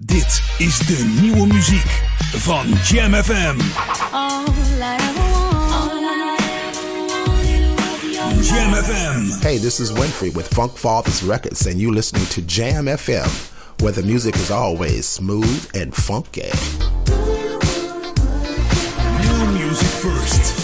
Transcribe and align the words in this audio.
Dit 0.00 0.42
is 0.58 0.78
de 0.78 1.18
nieuwe 1.20 1.46
muziek 1.46 2.02
van 2.34 2.66
Jam 2.84 3.14
FM. 3.14 3.60
Jam 8.42 8.74
FM. 8.74 9.40
Hey, 9.40 9.58
this 9.58 9.80
is 9.80 9.92
Winfrey 9.92 10.30
with 10.34 10.46
Funk 10.48 10.76
Fathers 10.76 11.22
Records, 11.22 11.66
and 11.66 11.80
you're 11.80 11.94
listening 11.94 12.26
to 12.28 12.40
Jam 12.46 12.86
FM, 12.98 13.28
where 13.82 13.92
the 13.92 14.02
music 14.02 14.34
is 14.34 14.50
always 14.50 15.12
smooth 15.12 15.66
and 15.74 15.94
funky. 15.94 16.50
New 19.20 19.46
music 19.58 19.88
first. 19.88 20.54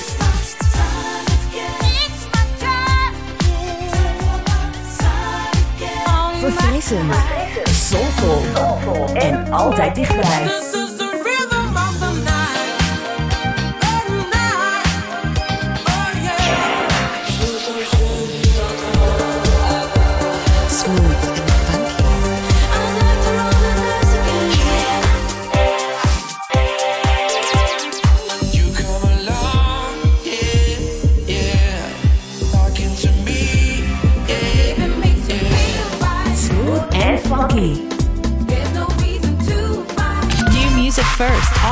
Verfrissend. 6.40 7.43
Soulful. 7.62 9.14
En 9.14 9.52
altijd 9.52 9.94
dichtbij. 9.94 10.83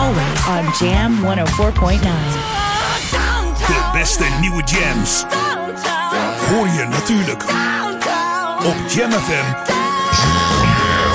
Always 0.03 0.47
on 0.49 0.65
Jam 0.81 1.19
104.9. 1.23 2.01
De 3.67 3.89
beste 3.93 4.25
nieuwe 4.41 4.63
jams 4.65 5.25
hoor 6.49 6.67
je 6.67 6.87
natuurlijk 6.91 7.43
op 8.65 8.75
Jam 8.89 9.11
FM. 9.11 9.53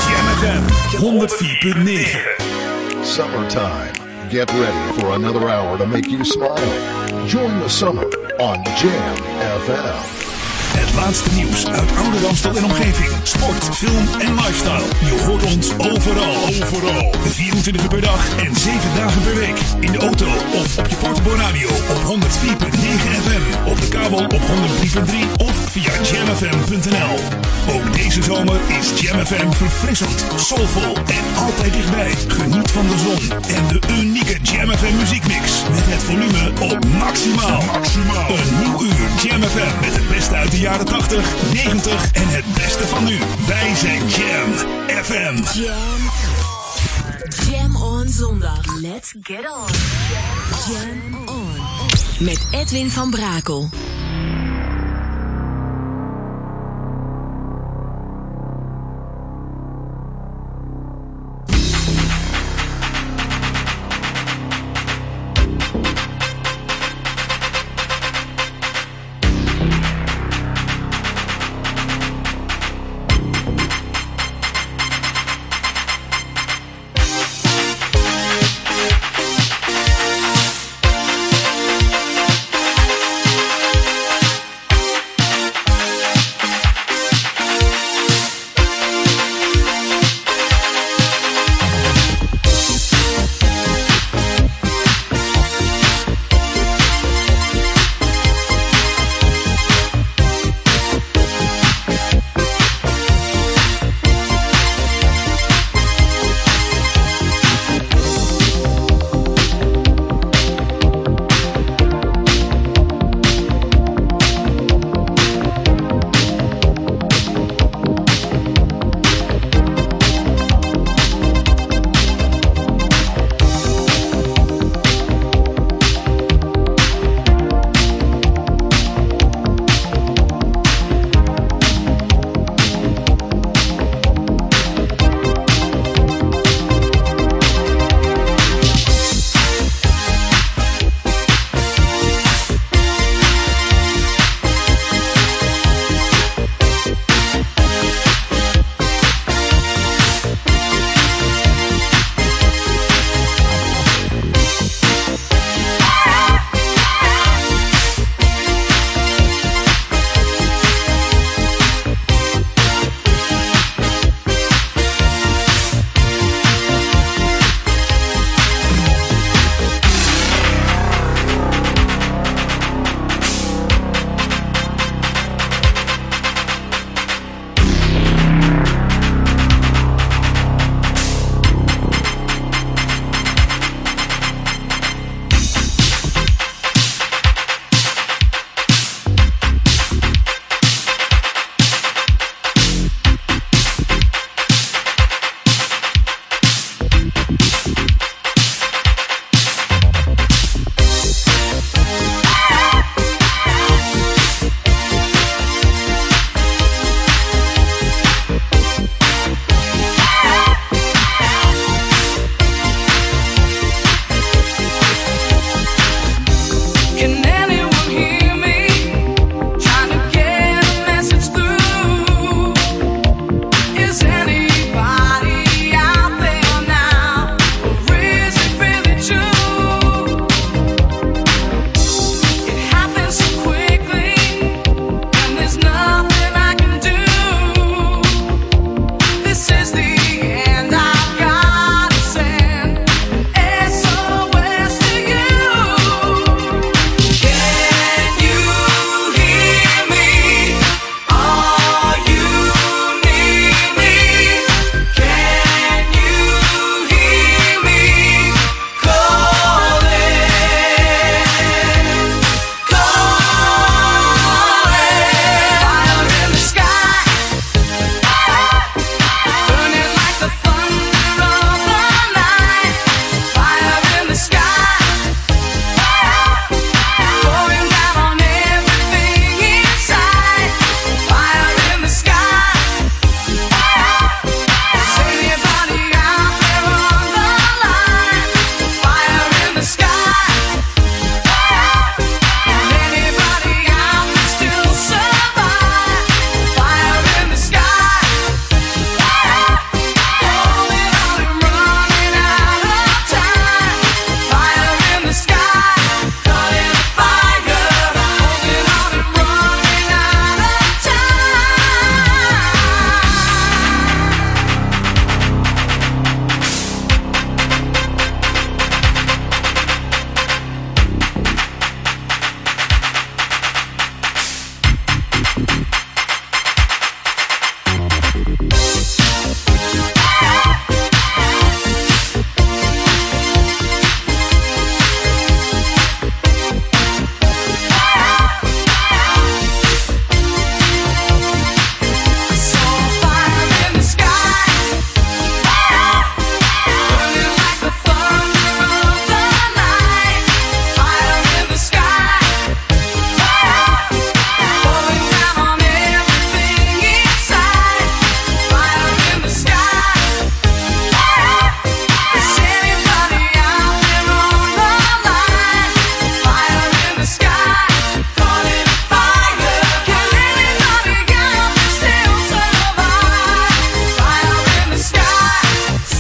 Jam 0.09 0.26
FM 0.38 0.64
104.9. 0.98 3.03
Summertime. 3.03 3.92
Get 4.30 4.52
ready 4.52 5.00
for 5.00 5.14
another 5.14 5.50
hour 5.50 5.78
to 5.78 5.86
make 5.86 6.09
you 6.09 6.23
smile. 6.26 6.72
Join 7.26 7.59
the 7.61 7.70
summer 7.70 8.06
on 8.38 8.64
Jam 8.64 9.16
FM. 9.66 10.27
Het 10.80 10.94
laatste 10.95 11.30
nieuws 11.33 11.66
uit 11.66 11.89
oude 11.97 12.20
Ramstel 12.25 12.56
en 12.56 12.64
omgeving. 12.64 13.09
Sport, 13.23 13.75
film 13.75 14.08
en 14.20 14.36
lifestyle. 14.36 14.88
Je 15.00 15.23
hoort 15.25 15.44
ons 15.44 15.72
overal. 15.78 16.36
Overal. 16.45 17.14
24 17.25 17.83
uur 17.83 17.89
per 17.89 18.02
dag 18.02 18.38
en 18.38 18.56
7 18.56 18.80
dagen 18.95 19.22
per 19.22 19.36
week. 19.36 19.59
In 19.80 19.92
de 19.92 19.98
auto 19.98 20.25
of 20.53 20.78
op 20.78 20.88
je 20.88 20.95
portable 20.95 21.36
op 21.89 22.02
104.9 22.03 23.08
FM. 23.25 23.70
Op 23.70 23.81
de 23.81 23.88
kabel 23.88 24.17
op 24.17 24.42
103.3 24.42 25.38
of 25.38 25.55
via 25.70 25.92
jamfm.nl. 26.11 27.16
Ook 27.75 27.94
deze 27.94 28.23
zomer 28.23 28.59
is 28.80 29.02
Jam 29.02 29.25
FM 29.25 29.52
verfrissend, 29.52 30.25
soulvol 30.36 30.95
en 30.95 31.44
altijd 31.45 31.73
dichtbij. 31.73 32.11
Geniet 32.28 32.72
van 32.72 32.88
de 32.88 32.98
zon 32.98 33.31
en 33.55 33.67
de 33.67 33.80
unieke 34.00 34.38
Jam 34.42 34.70
FM 34.70 34.95
muziekmix. 34.98 35.64
Met 35.70 35.86
het 35.86 36.03
volume 36.03 36.52
op 36.73 36.86
maximaal. 37.00 37.61
maximaal. 37.73 38.30
Een 38.30 38.59
nieuw 38.64 38.81
uur 38.81 39.08
Jam 39.23 39.42
FM 39.44 39.80
met 39.81 39.95
het 39.95 40.09
beste 40.09 40.36
uit 40.36 40.52
de 40.52 40.59
jaren 40.68 40.86
80, 40.86 41.54
90 41.54 42.12
en 42.12 42.28
het 42.28 42.46
beste 42.54 42.88
van 42.88 43.04
nu. 43.04 43.18
Wij 43.48 43.76
zijn 43.76 44.08
Jam 44.08 44.52
FM. 45.04 45.60
Jam. 45.60 46.10
Jam 47.50 47.76
on 47.76 48.08
zondag. 48.08 48.80
Let's 48.82 49.14
get 49.22 49.40
on. 49.40 49.68
Jam 50.73 51.28
on. 51.28 52.26
Met 52.26 52.48
Edwin 52.52 52.90
van 52.90 53.10
Brakel. 53.10 53.70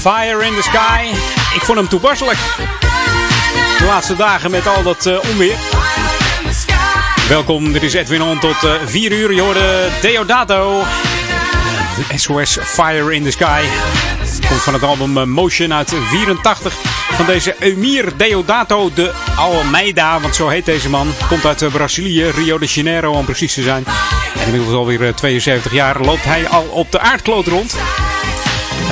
Fire 0.07 0.45
in 0.45 0.53
the 0.53 0.61
Sky. 0.61 1.03
Ik 1.55 1.61
vond 1.61 1.77
hem 1.77 1.87
toepasselijk. 1.87 2.37
De 3.77 3.85
laatste 3.85 4.15
dagen 4.15 4.51
met 4.51 4.67
al 4.67 4.83
dat 4.83 5.05
uh, 5.05 5.19
onweer. 5.31 5.55
Welkom, 7.29 7.71
dit 7.71 7.83
is 7.83 7.93
Edwin 7.93 8.21
On 8.21 8.39
tot 8.39 8.63
uh, 8.63 8.71
4 8.85 9.11
uur. 9.11 9.33
Je 9.33 9.41
hoorde 9.41 9.89
Deodato. 10.01 10.83
SOS 12.15 12.57
Fire 12.61 13.15
in 13.15 13.23
the 13.23 13.31
Sky. 13.31 13.63
Komt 14.47 14.61
van 14.61 14.73
het 14.73 14.83
album 14.83 15.29
Motion 15.29 15.73
uit 15.73 15.93
84 16.09 16.73
van 17.11 17.25
deze 17.25 17.55
Emir 17.59 18.17
Deodato 18.17 18.91
de 18.93 19.11
Almeida. 19.35 20.19
Want 20.19 20.35
zo 20.35 20.47
heet 20.47 20.65
deze 20.65 20.89
man. 20.89 21.13
Komt 21.27 21.45
uit 21.45 21.71
Brazilië, 21.71 22.29
Rio 22.29 22.57
de 22.57 22.65
Janeiro 22.65 23.11
om 23.11 23.25
precies 23.25 23.53
te 23.53 23.61
zijn. 23.61 23.85
En 24.35 24.45
inmiddels 24.45 24.75
alweer 24.75 25.15
72 25.15 25.71
jaar 25.71 26.01
loopt 26.01 26.23
hij 26.23 26.47
al 26.47 26.63
op 26.63 26.91
de 26.91 26.99
aardkloot 26.99 27.47
rond. 27.47 27.75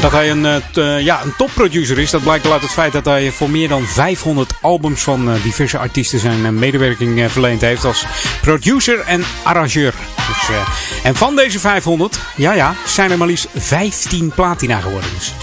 Dat 0.05 0.13
hij 0.13 0.31
een, 0.31 0.61
uh, 0.75 0.99
ja, 0.99 1.23
een 1.23 1.35
topproducer 1.37 1.99
is, 1.99 2.11
dat 2.11 2.23
blijkt 2.23 2.51
uit 2.51 2.61
het 2.61 2.71
feit 2.71 2.93
dat 2.93 3.05
hij 3.05 3.31
voor 3.31 3.49
meer 3.49 3.67
dan 3.67 3.85
500 3.85 4.53
albums 4.61 5.03
van 5.03 5.29
uh, 5.29 5.43
diverse 5.43 5.77
artiesten 5.77 6.19
zijn 6.19 6.59
medewerking 6.59 7.31
verleend 7.31 7.61
heeft 7.61 7.85
als 7.85 8.05
producer 8.41 8.99
en 8.99 9.23
arrangeur. 9.43 9.93
Dus, 10.15 10.57
en 11.03 11.15
van 11.15 11.35
deze 11.35 11.59
500, 11.59 12.19
ja 12.35 12.53
ja, 12.53 12.75
zijn 12.85 13.11
er 13.11 13.17
maar 13.17 13.27
liefst 13.27 13.47
15 13.55 14.31
platina 14.35 14.79
geworden. 14.79 15.09
Dus 15.17 15.33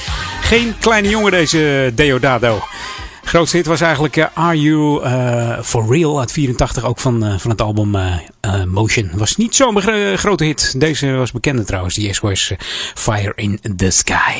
geen 0.41 0.75
kleine 0.79 1.09
jongen 1.09 1.31
deze 1.31 1.93
Deodado. 1.95 2.63
Grootste 3.25 3.57
hit 3.57 3.67
was 3.67 3.81
eigenlijk 3.81 4.17
uh, 4.17 4.25
Are 4.35 4.61
You 4.61 5.05
uh, 5.05 5.59
For 5.63 5.87
Real 5.89 6.21
uit 6.21 6.33
84, 6.33 6.85
ook 6.85 6.99
van, 6.99 7.25
uh, 7.25 7.39
van 7.39 7.51
het 7.51 7.61
album 7.61 7.97
Motion. 8.67 9.11
Was 9.15 9.37
niet 9.37 9.55
zo'n 9.55 9.81
grote 10.17 10.45
hit. 10.45 10.81
Deze 10.81 11.13
was 11.13 11.33
bekender 11.33 11.65
trouwens, 11.65 11.95
die 11.95 12.15
SOS 12.15 12.53
Fire 12.95 13.33
in 13.35 13.61
the 13.77 13.91
Sky. 13.91 14.33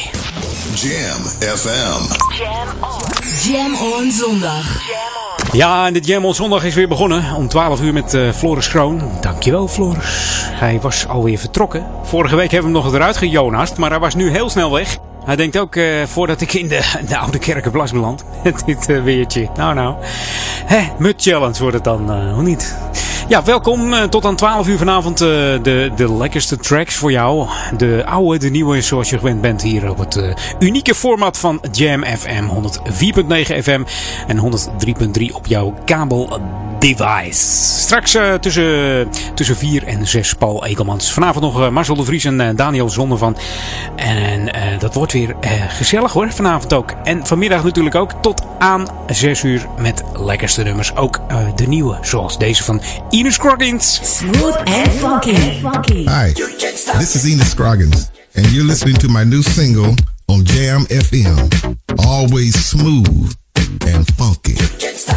Jam 0.75 1.23
FM. 1.39 2.03
Jam 2.37 2.69
on. 2.81 3.01
Jam 3.43 3.75
on 3.75 4.11
zondag. 4.11 4.81
Ja, 5.53 5.87
en 5.87 5.93
de 5.93 6.01
Jam 6.01 6.25
on 6.25 6.35
zondag 6.35 6.65
is 6.65 6.75
weer 6.75 6.89
begonnen 6.89 7.35
om 7.35 7.49
12 7.49 7.81
uur 7.81 7.93
met 7.93 8.19
Floris 8.35 8.69
Kroon. 8.69 9.03
Dankjewel 9.21 9.69
Floris. 9.69 10.43
Hij 10.51 10.81
was 10.81 11.07
alweer 11.07 11.39
vertrokken. 11.39 11.87
Vorige 12.05 12.37
week 12.37 12.51
hebben 12.51 12.73
we 12.73 12.79
hem 12.79 12.87
nog 12.87 12.95
eruit 12.95 13.17
gejonast, 13.17 13.77
maar 13.77 13.91
hij 13.91 13.99
was 13.99 14.15
nu 14.15 14.31
heel 14.31 14.51
snel 14.51 14.73
weg. 14.73 14.99
Hij 15.25 15.37
denkt 15.37 15.59
ook 15.59 15.75
uh, 15.75 16.03
voordat 16.07 16.41
ik 16.41 16.53
in 16.53 16.69
de, 16.69 17.01
de 17.09 17.17
oude 17.17 17.39
kerkenplas 17.39 17.93
beland. 17.93 18.25
Dit 18.67 18.89
uh, 18.89 19.03
weertje. 19.03 19.49
Nou, 19.57 19.75
nou. 19.75 19.97
Hè, 20.65 20.89
Mut 20.99 21.23
Challenge 21.23 21.59
wordt 21.59 21.75
het 21.75 21.85
dan, 21.85 22.31
hoe 22.33 22.43
niet? 22.43 22.77
Ja, 23.29 23.43
welkom. 23.43 24.09
tot 24.11 24.25
aan 24.25 24.37
12 24.37 24.69
uur 24.69 24.79
vanavond 24.79 25.19
de, 25.19 25.91
de 25.97 26.17
lekkerste 26.17 26.57
tracks 26.57 26.95
voor 26.95 27.11
jou. 27.11 27.49
De 27.77 28.03
oude, 28.07 28.39
de 28.39 28.51
nieuwe, 28.51 28.81
zoals 28.81 29.11
je 29.11 29.19
gewend 29.19 29.41
bent 29.41 29.63
hier 29.63 29.91
op 29.91 29.99
het 29.99 30.35
unieke 30.59 30.95
format 30.95 31.39
van 31.39 31.61
Jam 31.73 32.05
FM. 32.05 32.45
104.9 32.45 33.63
FM 33.63 33.83
en 34.27 34.39
103.3 35.21 35.35
op 35.35 35.47
jouw 35.47 35.75
kabel 35.85 36.41
device. 36.79 37.47
Straks 37.81 38.17
tussen, 38.41 39.09
tussen 39.35 39.57
4 39.57 39.87
en 39.87 40.07
6 40.07 40.35
Paul 40.35 40.65
Ekelmans. 40.65 41.13
Vanavond 41.13 41.45
nog 41.45 41.71
Marcel 41.71 41.97
de 41.97 42.05
Vries 42.05 42.25
en 42.25 42.41
uh, 42.41 42.49
Daniel 42.55 42.91
Zonne 42.91 43.17
van. 43.17 43.37
En 43.97 44.51
dat 44.79 44.95
wordt 44.95 45.13
weer 45.13 45.37
gezellig 45.69 46.13
hoor, 46.13 46.33
vanavond 46.33 46.75
ook. 46.75 46.95
En 47.05 47.27
vanmiddag 47.27 47.65
natuurlijk 47.65 47.95
ook 47.95 48.13
tot 48.21 48.43
aan 48.59 48.87
6 49.07 49.43
uur 49.43 49.67
met 49.79 50.05
lekkerste 50.15 50.63
nummers. 50.63 50.97
Ook 50.97 51.21
de 51.55 51.67
nieuwe, 51.67 51.99
zoals 52.01 52.39
deze 52.39 52.65
van 52.65 52.81
Ines 53.13 53.35
Scroggins. 53.35 53.85
Smooth 54.03 54.57
and 54.67 54.91
funky. 54.93 56.05
Hi, 56.07 56.33
this 56.99 57.15
is 57.15 57.27
Ines 57.27 57.51
Scroggins. 57.51 58.11
And 58.35 58.51
you're 58.53 58.65
listening 58.65 58.95
to 58.97 59.09
my 59.09 59.23
new 59.23 59.43
single 59.43 59.95
on 60.29 60.45
Jam 60.45 60.87
FM. 60.87 61.77
Always 62.07 62.55
smooth 62.55 63.35
and 63.87 64.07
funky. 64.17 64.55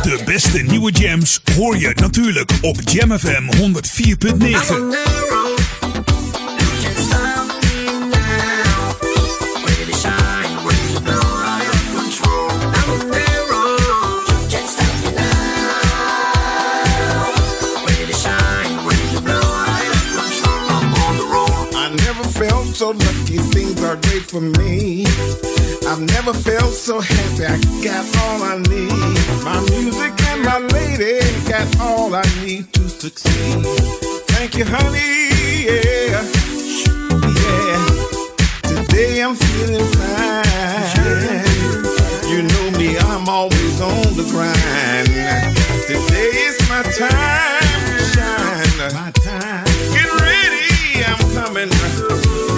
De 0.04 0.22
beste 0.26 0.62
nieuwe 0.62 0.92
jams 0.92 1.42
hoor 1.56 1.78
je 1.78 1.92
natuurlijk 1.96 2.52
op 2.62 2.78
Jam 2.86 3.20
FM 3.20 3.50
104.9. 3.58 5.06
so 22.76 22.90
lucky, 22.90 23.38
things 23.56 23.82
are 23.86 23.96
great 23.96 24.24
for 24.24 24.42
me. 24.42 25.06
I've 25.88 26.02
never 26.02 26.34
felt 26.34 26.74
so 26.74 27.00
happy, 27.00 27.46
I 27.46 27.58
got 27.82 28.06
all 28.24 28.44
I 28.44 28.58
need. 28.68 28.92
My 29.46 29.62
music 29.70 30.12
and 30.28 30.42
my 30.44 30.60
lady 30.60 31.22
got 31.48 31.80
all 31.80 32.14
I 32.14 32.24
need 32.44 32.74
to 32.74 32.90
succeed. 32.90 33.64
Thank 34.28 34.58
you, 34.58 34.66
honey, 34.66 35.32
yeah, 35.64 36.20
yeah. 36.20 37.80
Today 38.64 39.24
I'm 39.24 39.36
feeling 39.36 39.88
fine. 39.96 40.44
You 42.28 42.44
know 42.44 42.78
me, 42.78 42.98
I'm 42.98 43.30
always 43.30 43.80
on 43.80 44.04
the 44.20 44.28
grind. 44.32 45.08
Today 45.88 46.32
is 46.50 46.60
my 46.68 46.84
time 46.84 47.86
to 47.88 48.04
shine. 48.12 48.94
My 48.94 49.12
time. 49.12 49.64
Get 49.96 50.12
ready, 50.20 51.06
I'm 51.06 51.20
coming. 51.34 52.55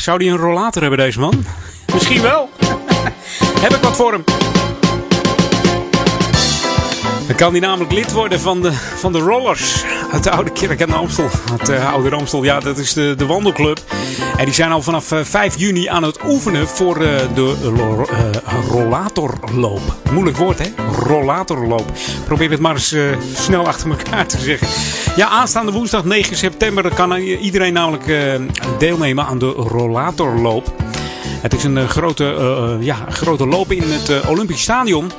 Zou 0.00 0.18
die 0.18 0.30
een 0.30 0.36
rollator 0.36 0.82
hebben, 0.82 0.98
deze 0.98 1.20
man? 1.20 1.44
Misschien 1.92 2.22
wel. 2.22 2.50
Heb 3.60 3.74
ik 3.74 3.82
wat 3.82 3.96
voor 3.96 4.12
hem. 4.12 4.24
Dan 7.26 7.36
kan 7.36 7.50
hij 7.50 7.60
namelijk 7.60 7.92
lid 7.92 8.12
worden 8.12 8.40
van 8.40 8.60
de, 8.60 8.72
van 8.72 9.12
de 9.12 9.18
Rollers. 9.18 9.84
Uit 10.12 10.24
de 10.24 10.30
Oude 10.30 10.50
Kerk 10.50 10.82
aan 10.82 10.88
de 10.88 10.94
Amstel. 10.94 11.28
Het 11.52 11.68
eh, 11.68 11.92
Oude 11.92 12.10
Amstel, 12.16 12.44
ja, 12.44 12.60
dat 12.60 12.78
is 12.78 12.92
de, 12.92 13.14
de 13.16 13.26
wandelclub. 13.26 13.80
En 14.36 14.44
die 14.44 14.54
zijn 14.54 14.72
al 14.72 14.82
vanaf 14.82 15.12
eh, 15.12 15.24
5 15.24 15.58
juni 15.58 15.86
aan 15.86 16.02
het 16.02 16.18
oefenen 16.24 16.68
voor 16.68 16.96
eh, 16.96 17.20
de 17.34 17.56
eh, 17.62 18.68
rollatorloop. 18.68 19.80
Moeilijk 20.12 20.36
woord, 20.36 20.58
hè? 20.58 20.72
Rollatorloop. 21.06 21.92
Probeer 22.24 22.50
het 22.50 22.60
maar 22.60 22.74
eens 22.74 22.92
eh, 22.92 23.02
snel 23.34 23.66
achter 23.66 23.90
elkaar 23.90 24.26
te 24.26 24.38
zeggen. 24.38 24.66
Ja, 25.16 25.28
aanstaande 25.28 25.72
woensdag 25.72 26.04
9 26.04 26.36
september 26.36 26.94
kan 26.94 27.16
iedereen 27.16 27.72
namelijk 27.72 28.06
eh, 28.06 28.34
deelnemen 28.78 29.24
aan 29.24 29.38
de 29.38 29.48
rollatorloop. 29.48 30.74
Het 31.42 31.54
is 31.54 31.64
een 31.64 31.78
eh, 31.78 31.88
grote, 31.88 32.34
eh, 32.34 32.86
ja, 32.86 32.96
grote 33.08 33.46
loop 33.46 33.72
in 33.72 33.82
het 33.82 34.26
Olympisch 34.28 34.62
Stadion. 34.62 35.10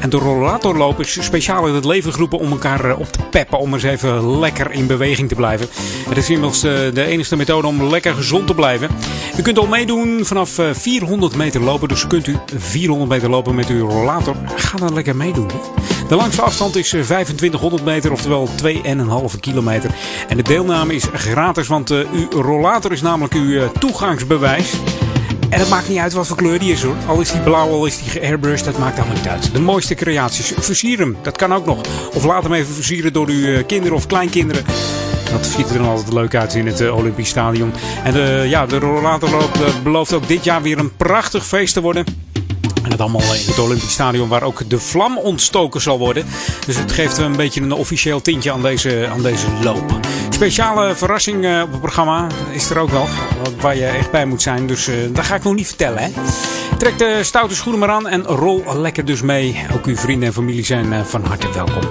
En 0.00 0.10
de 0.10 0.16
rollatorloop 0.16 1.00
is 1.00 1.18
speciaal 1.20 1.66
in 1.66 1.74
het 1.74 1.84
leven 1.84 2.12
geroepen 2.12 2.38
om 2.38 2.50
elkaar 2.50 2.96
op 2.96 3.12
te 3.12 3.18
peppen. 3.30 3.58
Om 3.58 3.74
eens 3.74 3.82
even 3.82 4.38
lekker 4.38 4.70
in 4.70 4.86
beweging 4.86 5.28
te 5.28 5.34
blijven. 5.34 5.68
Het 6.08 6.16
is 6.16 6.30
eh, 6.30 6.72
de 6.94 7.04
enige 7.04 7.36
methode 7.36 7.66
om 7.66 7.84
lekker 7.84 8.14
gezond 8.14 8.46
te 8.46 8.54
blijven. 8.54 8.88
U 9.38 9.42
kunt 9.42 9.58
al 9.58 9.66
meedoen 9.66 10.20
vanaf 10.24 10.58
eh, 10.58 10.66
400 10.72 11.36
meter 11.36 11.60
lopen. 11.60 11.88
Dus 11.88 12.06
kunt 12.06 12.26
u 12.26 12.36
400 12.56 13.10
meter 13.10 13.30
lopen 13.30 13.54
met 13.54 13.68
uw 13.68 13.88
rollator. 13.88 14.34
Ga 14.56 14.78
dan 14.78 14.94
lekker 14.94 15.16
meedoen. 15.16 15.50
De 16.08 16.16
langste 16.16 16.42
afstand 16.42 16.76
is 16.76 16.92
eh, 16.92 17.02
2500 17.02 17.84
meter, 17.84 18.12
oftewel 18.12 18.48
2,5 19.32 19.40
kilometer. 19.40 19.90
En 20.28 20.36
de 20.36 20.42
deelname 20.42 20.94
is 20.94 21.04
gratis, 21.12 21.66
want 21.66 21.90
eh, 21.90 21.98
uw 22.12 22.42
rollator 22.42 22.92
is 22.92 23.02
namelijk 23.02 23.34
uw 23.34 23.60
eh, 23.60 23.68
toegangsbewijs. 23.68 24.72
En 25.48 25.58
het 25.58 25.68
maakt 25.68 25.88
niet 25.88 25.98
uit 25.98 26.12
wat 26.12 26.26
voor 26.26 26.36
kleur 26.36 26.58
die 26.58 26.72
is 26.72 26.82
hoor. 26.82 26.94
Al 27.06 27.20
is 27.20 27.30
die 27.30 27.40
blauw, 27.40 27.70
al 27.70 27.86
is 27.86 27.98
die 28.02 28.10
geairbrushed, 28.10 28.64
dat 28.64 28.78
maakt 28.78 28.96
allemaal 28.98 29.16
niet 29.16 29.28
uit. 29.28 29.52
De 29.52 29.60
mooiste 29.60 29.94
creaties. 29.94 30.52
Versier 30.58 30.98
hem, 30.98 31.16
dat 31.22 31.36
kan 31.36 31.54
ook 31.54 31.66
nog. 31.66 31.80
Of 32.14 32.24
laat 32.24 32.42
hem 32.42 32.52
even 32.52 32.74
versieren 32.74 33.12
door 33.12 33.28
uw 33.28 33.54
eh, 33.54 33.66
kinderen 33.66 33.96
of 33.96 34.06
kleinkinderen. 34.06 34.64
Dat 35.30 35.46
ziet 35.46 35.70
er 35.70 35.78
dan 35.78 35.88
altijd 35.88 36.12
leuk 36.12 36.34
uit 36.34 36.54
in 36.54 36.66
het 36.66 36.80
eh, 36.80 36.96
Olympisch 36.96 37.28
Stadion. 37.28 37.72
En 38.04 38.12
de, 38.12 38.44
ja, 38.48 38.66
de 38.66 38.78
rollatorloop 38.78 39.54
eh, 39.54 39.82
belooft 39.82 40.12
ook 40.12 40.28
dit 40.28 40.44
jaar 40.44 40.62
weer 40.62 40.78
een 40.78 40.96
prachtig 40.96 41.46
feest 41.46 41.74
te 41.74 41.80
worden. 41.80 42.04
En 42.82 42.90
dat 42.90 43.00
allemaal 43.00 43.34
in 43.34 43.46
het 43.46 43.58
Olympisch 43.58 43.92
Stadion 43.92 44.28
waar 44.28 44.42
ook 44.42 44.70
de 44.70 44.78
vlam 44.78 45.18
ontstoken 45.18 45.80
zal 45.80 45.98
worden. 45.98 46.26
Dus 46.66 46.76
het 46.76 46.92
geeft 46.92 47.18
een 47.18 47.36
beetje 47.36 47.60
een 47.60 47.72
officieel 47.72 48.20
tintje 48.20 48.52
aan 48.52 48.62
deze, 48.62 49.08
aan 49.10 49.22
deze 49.22 49.46
loop. 49.62 50.00
Speciale 50.30 50.94
verrassing 50.94 51.44
eh, 51.44 51.62
op 51.62 51.70
het 51.70 51.80
programma 51.80 52.26
is 52.50 52.70
er 52.70 52.78
ook 52.78 52.90
wel. 52.90 53.06
Waar 53.60 53.76
je 53.76 53.86
echt 53.86 54.10
bij 54.10 54.26
moet 54.26 54.42
zijn. 54.42 54.66
Dus 54.66 54.88
eh, 54.88 54.94
dat 55.10 55.24
ga 55.24 55.34
ik 55.34 55.42
nog 55.42 55.54
niet 55.54 55.66
vertellen. 55.66 56.02
Hè. 56.02 56.10
Trek 56.78 56.98
de 56.98 57.18
stoute 57.22 57.54
schoenen 57.54 57.80
maar 57.80 57.90
aan 57.90 58.08
en 58.08 58.22
rol 58.22 58.64
lekker 58.76 59.04
dus 59.04 59.22
mee. 59.22 59.66
Ook 59.74 59.86
uw 59.86 59.96
vrienden 59.96 60.28
en 60.28 60.34
familie 60.34 60.64
zijn 60.64 60.92
eh, 60.92 61.04
van 61.04 61.24
harte 61.24 61.52
welkom. 61.52 61.82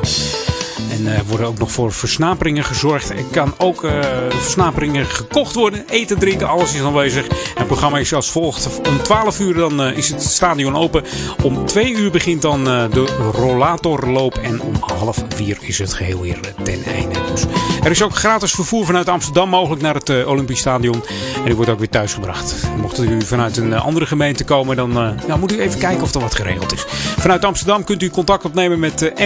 En 0.98 1.08
er 1.08 1.26
worden 1.26 1.48
ook 1.48 1.58
nog 1.58 1.72
voor 1.72 1.92
versnaperingen 1.92 2.64
gezorgd. 2.64 3.10
Er 3.10 3.24
kan 3.32 3.54
ook 3.58 3.84
eh, 3.84 4.00
versnaperingen 4.30 5.06
gekocht 5.06 5.56
worden. 5.56 5.86
Eten, 5.90 6.20
drinken, 6.20 6.48
alles 6.48 6.74
is 6.74 6.82
aanwezig. 6.82 7.28
Het 7.56 7.68
programma 7.68 7.98
is 7.98 8.14
als 8.14 8.32
volgt. 8.32 8.80
Om 8.88 9.04
12 9.04 9.40
uur 9.40 9.54
dan, 9.54 9.82
eh, 9.82 9.98
is 9.98 10.10
het 10.10 10.24
stadion 10.24 10.76
open. 10.76 11.04
Om 11.44 11.66
2 11.66 11.92
uur 11.92 12.12
begint 12.12 12.42
dan 12.42 12.68
eh, 12.68 12.92
de 12.92 13.06
rollatorloop. 13.34 14.36
En 14.38 14.62
om 14.62 14.76
half 14.80 15.24
4 15.36 15.58
is 15.62 15.78
het 15.78 15.94
geheel 15.94 16.22
weer 16.22 16.40
eh, 16.42 16.64
ten 16.64 16.84
einde. 16.84 17.20
Dus 17.32 17.46
er 17.88 17.92
is 17.94 18.04
ook 18.04 18.16
gratis 18.16 18.52
vervoer 18.52 18.86
vanuit 18.86 19.10
Amsterdam 19.10 19.50
mogelijk 19.50 19.82
naar 19.82 19.94
het 19.94 20.10
eh, 20.10 20.28
Olympisch 20.28 20.60
Stadion. 20.60 21.04
En 21.36 21.46
die 21.46 21.56
wordt 21.56 21.72
ook 21.72 21.80
weer 21.80 21.90
thuisgebracht. 21.90 22.56
Mocht 22.82 23.00
u 23.00 23.22
vanuit 23.22 23.58
een 23.58 23.74
eh, 23.74 23.86
andere 23.86 24.06
gemeente 24.06 24.44
komen, 24.44 24.76
dan 24.76 24.90
eh, 24.90 25.12
nou, 25.28 25.40
moet 25.40 25.52
u 25.52 25.60
even 25.60 25.80
kijken 25.80 26.04
of 26.04 26.14
er 26.14 26.22
wat 26.22 26.36
geregeld 26.36 26.74
is. 26.74 26.86
Vanuit 27.18 27.46
Amsterdam 27.46 27.84
kunt 27.84 28.04
u 28.04 28.10
contact 28.10 28.46
opnemen 28.46 28.80
met 28.80 29.02
eh, 29.02 29.24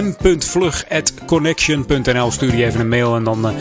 m.vlug.connection.nl. 1.68 2.32
Stuur 2.32 2.56
je 2.56 2.65
even 2.65 2.80
een 2.80 2.88
mail 2.88 3.15
en 3.15 3.24
dan 3.24 3.48
eh, 3.48 3.56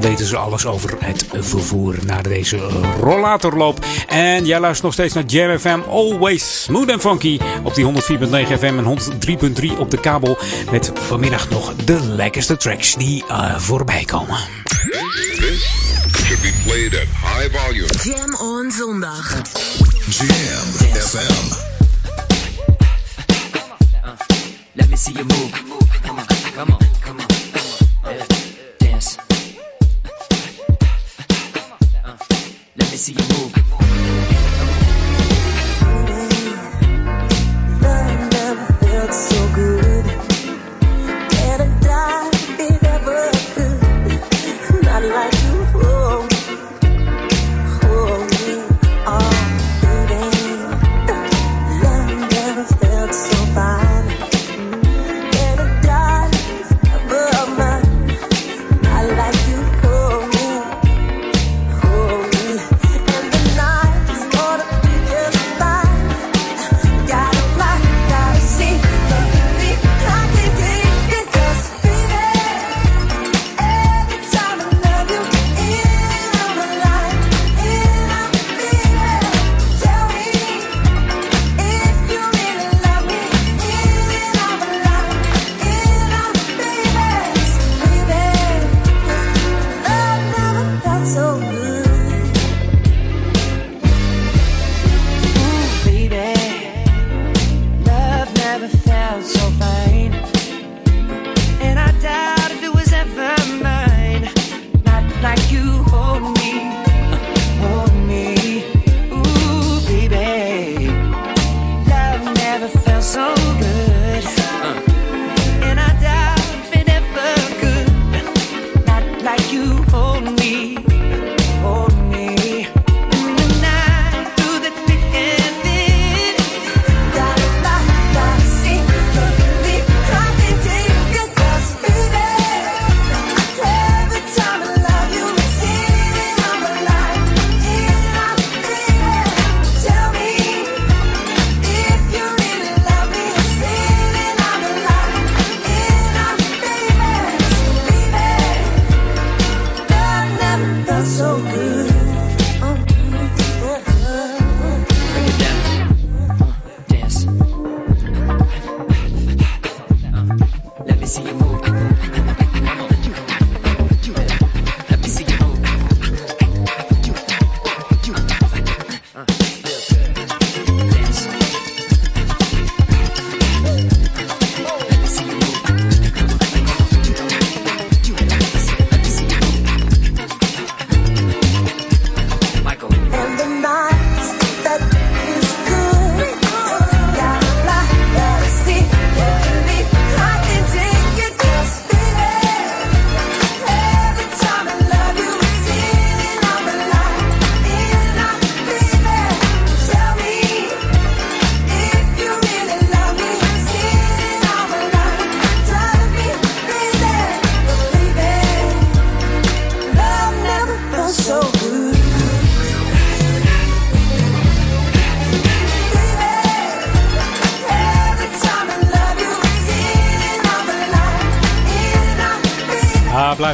weten 0.00 0.26
ze 0.26 0.36
alles 0.36 0.66
over 0.66 0.96
het 0.98 1.26
vervoer 1.32 1.96
naar 2.06 2.22
deze 2.22 2.56
eh, 2.56 2.98
rollatorloop. 3.00 3.84
En 4.08 4.46
jij 4.46 4.60
luistert 4.60 4.84
nog 4.84 4.92
steeds 4.92 5.14
naar 5.14 5.24
Jam 5.24 5.58
FM. 5.58 5.78
Always 5.88 6.62
smooth 6.62 6.90
and 6.90 7.00
funky 7.00 7.38
op 7.62 7.74
die 7.74 7.84
104.9 7.84 7.92
FM 8.58 8.64
en 8.64 8.98
103.3 9.72 9.78
op 9.78 9.90
de 9.90 10.00
kabel. 10.00 10.38
Met 10.70 10.90
vanmiddag 10.94 11.50
nog 11.50 11.74
de 11.84 12.00
lekkerste 12.00 12.56
tracks 12.56 12.94
die 12.94 13.24
eh, 13.28 13.58
voorbij 13.58 14.04
komen. 14.04 14.38
This 15.36 15.62
should 16.26 16.42
be 16.42 16.52
played 16.64 16.94
at 16.94 17.08
high 17.36 17.56
volume. 17.56 17.86
Jam 18.02 18.34
on 18.34 18.70
zondag. 18.70 19.42
Jam 20.08 20.90
FM. 21.00 21.72
Let 24.76 24.90
me 24.90 24.96
see 24.96 25.12
you 25.12 25.24
move. 25.24 25.52
Come 26.02 26.18
on, 26.18 26.26
come 26.54 26.70
on, 26.72 26.93
me 32.94 32.98
see 32.98 33.12
you 33.12 33.26
move. 33.34 34.23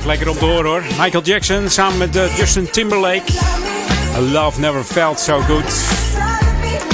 Lekker 0.07 0.39
te 0.39 0.45
horen 0.45 0.65
hoor. 0.65 0.83
Michael 0.99 1.23
Jackson 1.23 1.71
samen 1.71 1.99
met 1.99 2.17
uh, 2.17 2.37
Justin 2.37 2.71
Timberlake. 2.71 3.33
A 4.17 4.21
Love 4.21 4.61
Never 4.61 4.85
Felt 4.85 5.21
So 5.21 5.41
Good. 5.41 5.85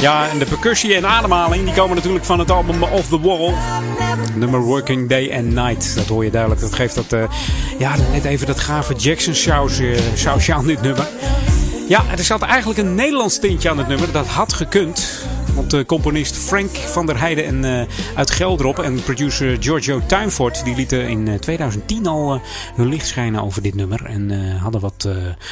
Ja, 0.01 0.29
en 0.29 0.39
de 0.39 0.45
percussie 0.45 0.95
en 0.95 1.07
ademhaling 1.07 1.65
die 1.65 1.75
komen 1.75 1.97
natuurlijk 1.97 2.25
van 2.25 2.39
het 2.39 2.51
album 2.51 2.83
Off 2.83 3.09
the 3.09 3.21
Wall. 3.21 3.55
Nummer 4.35 4.61
Working 4.61 5.09
Day 5.09 5.33
and 5.37 5.55
Night. 5.55 5.95
Dat 5.95 6.07
hoor 6.07 6.25
je 6.25 6.31
duidelijk. 6.31 6.61
Dat 6.61 6.75
geeft 6.75 6.95
dat, 6.95 7.13
uh, 7.13 7.25
ja, 7.79 7.95
net 8.13 8.25
even 8.25 8.47
dat 8.47 8.61
gave 8.61 8.95
Jackson 8.95 9.35
saus, 9.35 9.79
uh, 9.79 9.99
sausje 10.15 10.55
aan 10.55 10.67
dit 10.67 10.83
nummer. 10.83 11.09
Ja, 11.89 12.05
er 12.17 12.25
zat 12.25 12.43
eigenlijk 12.43 12.81
een 12.81 12.95
Nederlands 12.95 13.39
tintje 13.39 13.71
aan 13.71 13.79
het 13.79 13.89
nummer. 13.89 14.13
Dat 14.13 14.27
had 14.27 14.53
gekund. 14.53 15.26
Want 15.57 15.71
de 15.71 15.87
componist 15.87 16.37
Frank 16.37 16.77
van 16.77 17.07
der 17.07 17.19
Heijden 17.19 17.45
en, 17.45 17.65
uh, 17.65 17.83
uit 18.17 18.31
Geldrop 18.31 18.79
en 18.79 19.03
producer 19.03 19.57
Giorgio 19.61 20.03
Tuinfort... 20.07 20.65
die 20.65 20.75
lieten 20.75 21.09
in 21.09 21.41
2010 21.41 22.07
al 22.07 22.35
uh, 22.35 22.41
hun 22.75 22.89
licht 22.89 23.07
schijnen 23.07 23.43
over 23.43 23.63
dit 23.63 23.75
nummer. 23.75 24.05
En 24.05 24.31
uh, 24.31 24.63
hadden 24.63 24.81
wat, 24.81 25.09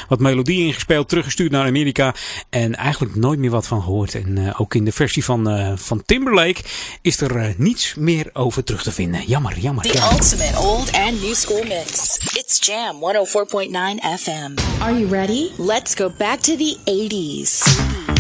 wat 0.08 0.20
melodie 0.20 0.66
ingespeeld, 0.66 1.08
teruggestuurd 1.08 1.50
naar 1.50 1.66
Amerika. 1.66 2.14
En 2.50 2.74
eigenlijk 2.74 3.14
nooit 3.14 3.38
meer 3.38 3.50
wat 3.50 3.66
van 3.66 3.82
gehoord. 3.82 4.14
En 4.14 4.54
ook 4.58 4.74
in 4.74 4.84
de 4.84 4.92
versie 4.92 5.24
van, 5.24 5.72
van 5.78 6.02
Timberlake 6.06 6.62
is 7.02 7.20
er 7.20 7.54
niets 7.56 7.94
meer 7.94 8.30
over 8.32 8.64
terug 8.64 8.82
te 8.82 8.92
vinden. 8.92 9.22
Jammer, 9.26 9.58
jammer. 9.58 9.84
The 9.84 9.92
jammer. 9.92 10.12
ultimate 10.12 10.58
old 10.58 10.92
and 10.92 11.22
new 11.22 11.34
school 11.34 11.64
mix. 11.64 12.18
It's 12.18 12.66
Jam 12.66 12.96
104.9 12.96 13.70
FM. 14.18 14.54
Are 14.80 14.98
you 14.98 15.06
ready? 15.06 15.50
Let's 15.58 15.94
go 15.94 16.10
back 16.18 16.40
to 16.40 16.56
the 16.56 16.76
80s. 16.84 18.13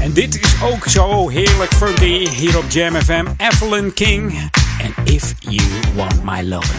En 0.00 0.12
dit 0.12 0.40
is 0.40 0.62
ook 0.62 0.86
zo 0.88 1.28
heerlijk 1.28 1.74
funky 1.74 2.28
hier 2.28 2.58
op 2.58 2.64
Jam 2.70 2.94
FM. 2.94 3.26
Evelyn 3.36 3.94
King 3.94 4.50
en 4.80 4.94
If 5.04 5.34
You 5.38 5.68
Want 5.94 6.24
My 6.24 6.42
Love. 6.42 6.72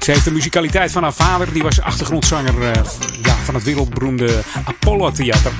Ze 0.00 0.10
heeft 0.10 0.24
de 0.24 0.32
muzikaliteit 0.32 0.92
van 0.92 1.02
haar 1.02 1.12
vader, 1.12 1.52
die 1.52 1.62
was 1.62 1.80
achtergrondzanger 1.80 2.62
uh, 2.62 2.70
ja, 3.22 3.34
van 3.44 3.54
het 3.54 3.64
wereldberoemde 3.64 4.42
Apollo 4.64 5.10
Theater. 5.10 5.52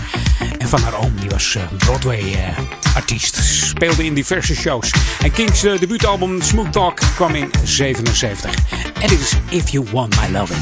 En 0.58 0.68
van 0.68 0.80
haar 0.80 0.94
oom, 0.98 1.12
die 1.20 1.30
was 1.30 1.54
uh, 1.54 1.62
Broadway-artiest. 1.76 3.36
Uh, 3.36 3.42
speelde 3.44 4.04
in 4.04 4.14
diverse 4.14 4.54
shows. 4.54 4.90
En 5.22 5.30
King's 5.30 5.60
debuutalbum 5.60 6.42
Smooth 6.42 6.72
Talk 6.72 7.00
kwam 7.14 7.34
in 7.34 7.50
77. 7.64 8.54
En 9.00 9.08
dit 9.08 9.20
is 9.20 9.32
If 9.48 9.68
You 9.68 9.86
Want 9.92 10.20
My 10.20 10.38
Loving. 10.38 10.60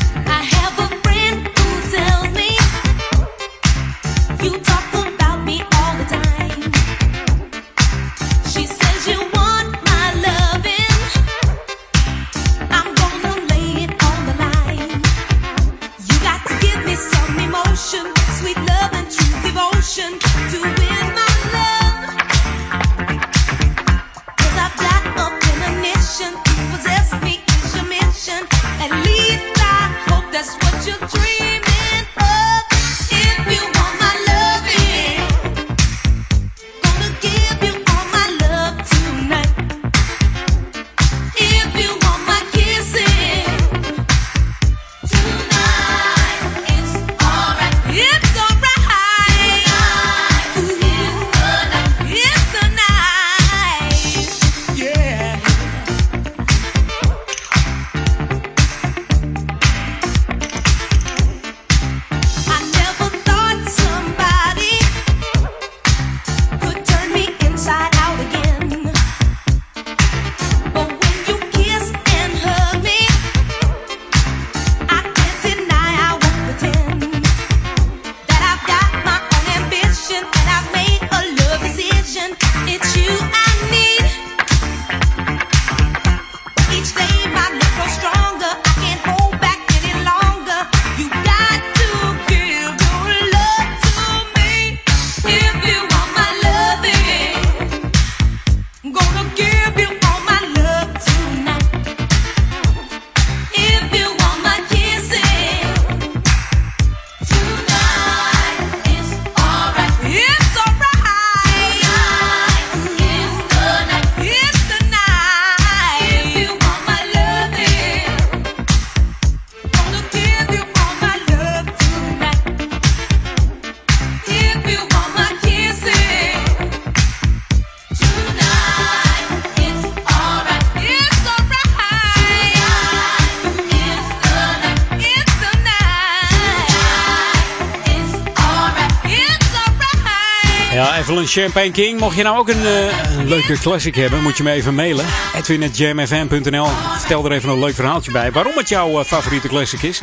Champagne 141.40 141.70
King. 141.70 142.00
Mocht 142.00 142.16
je 142.16 142.22
nou 142.22 142.38
ook 142.38 142.48
een, 142.48 142.62
uh, 142.62 143.16
een 143.18 143.28
leuke 143.28 143.58
classic 143.58 143.94
hebben, 143.94 144.22
moet 144.22 144.36
je 144.36 144.42
me 144.42 144.50
even 144.50 144.74
mailen. 144.74 145.04
Edwin.jamfm.nl 145.34 146.66
Vertel 146.98 147.24
er 147.24 147.32
even 147.32 147.48
een 147.48 147.58
leuk 147.58 147.74
verhaaltje 147.74 148.12
bij 148.12 148.32
waarom 148.32 148.56
het 148.56 148.68
jouw 148.68 149.00
uh, 149.00 149.04
favoriete 149.04 149.48
classic 149.48 149.82
is. 149.82 150.02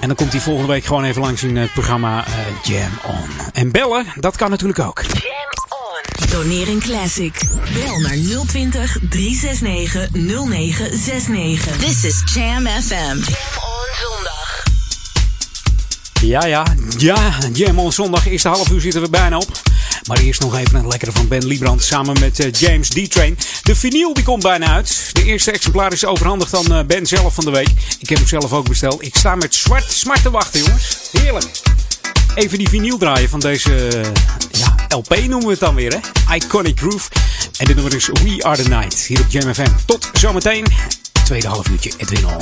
En 0.00 0.06
dan 0.08 0.16
komt 0.16 0.32
hij 0.32 0.40
volgende 0.40 0.72
week 0.72 0.84
gewoon 0.84 1.04
even 1.04 1.22
langs 1.22 1.42
in 1.42 1.56
het 1.56 1.72
programma 1.72 2.24
uh, 2.26 2.34
Jam 2.62 2.90
On. 3.06 3.30
En 3.52 3.70
bellen, 3.70 4.06
dat 4.20 4.36
kan 4.36 4.50
natuurlijk 4.50 4.78
ook. 4.78 5.02
Doneer 6.30 6.68
een 6.68 6.80
classic. 6.80 7.40
Bel 7.74 8.00
naar 8.00 8.16
020 8.46 8.98
369 9.10 10.08
0969. 10.12 11.76
This 11.76 12.04
is 12.04 12.22
Jam 12.34 12.66
FM. 12.66 13.16
Jam 13.16 13.56
on 13.56 13.94
zondag. 14.02 14.62
Ja, 16.22 16.46
ja, 16.46 16.64
ja. 16.98 17.32
Jam 17.52 17.78
on 17.78 17.92
zondag. 17.92 18.26
Eerste 18.26 18.48
half 18.48 18.70
uur 18.70 18.80
zitten 18.80 19.02
we 19.02 19.10
bijna 19.10 19.36
op. 19.36 19.63
Maar 20.06 20.18
eerst 20.18 20.40
nog 20.40 20.56
even 20.56 20.78
een 20.78 20.88
lekkere 20.88 21.12
van 21.12 21.28
Ben 21.28 21.46
Liebrand 21.46 21.82
samen 21.82 22.20
met 22.20 22.38
uh, 22.38 22.52
James 22.52 22.88
D-Train. 22.88 23.38
De 23.62 23.76
vinyl 23.76 24.14
die 24.14 24.24
komt 24.24 24.42
bijna 24.42 24.66
uit. 24.66 25.10
De 25.12 25.24
eerste 25.24 25.50
exemplaar 25.50 25.92
is 25.92 26.04
overhandigd 26.04 26.54
aan 26.54 26.72
uh, 26.72 26.84
Ben 26.86 27.06
zelf 27.06 27.34
van 27.34 27.44
de 27.44 27.50
week. 27.50 27.68
Ik 27.98 28.08
heb 28.08 28.18
hem 28.18 28.26
zelf 28.26 28.52
ook 28.52 28.68
besteld. 28.68 29.02
Ik 29.02 29.16
sta 29.16 29.34
met 29.34 29.54
zwart 29.54 29.92
smart 29.92 30.22
te 30.22 30.30
wachten, 30.30 30.62
jongens. 30.62 30.98
Heerlijk. 31.12 31.60
Even 32.34 32.58
die 32.58 32.68
vinyl 32.68 32.98
draaien 32.98 33.28
van 33.28 33.40
deze 33.40 33.70
uh, 33.70 34.02
ja, 34.50 34.74
LP 34.88 35.16
noemen 35.16 35.44
we 35.44 35.50
het 35.50 35.60
dan 35.60 35.74
weer, 35.74 36.00
hè? 36.00 36.34
Iconic 36.34 36.78
Groove. 36.78 37.10
En 37.56 37.66
dit 37.66 37.74
nummer 37.74 37.94
is 37.94 38.06
We 38.06 38.44
Are 38.44 38.62
The 38.62 38.68
Night. 38.68 39.00
Hier 39.00 39.20
op 39.20 39.26
Jam 39.28 39.54
FM. 39.54 39.70
Tot 39.86 40.10
zometeen. 40.12 40.66
Tweede 41.24 41.48
half 41.48 41.68
uurtje 41.68 41.92
Edwin 41.96 42.26
On. 42.26 42.38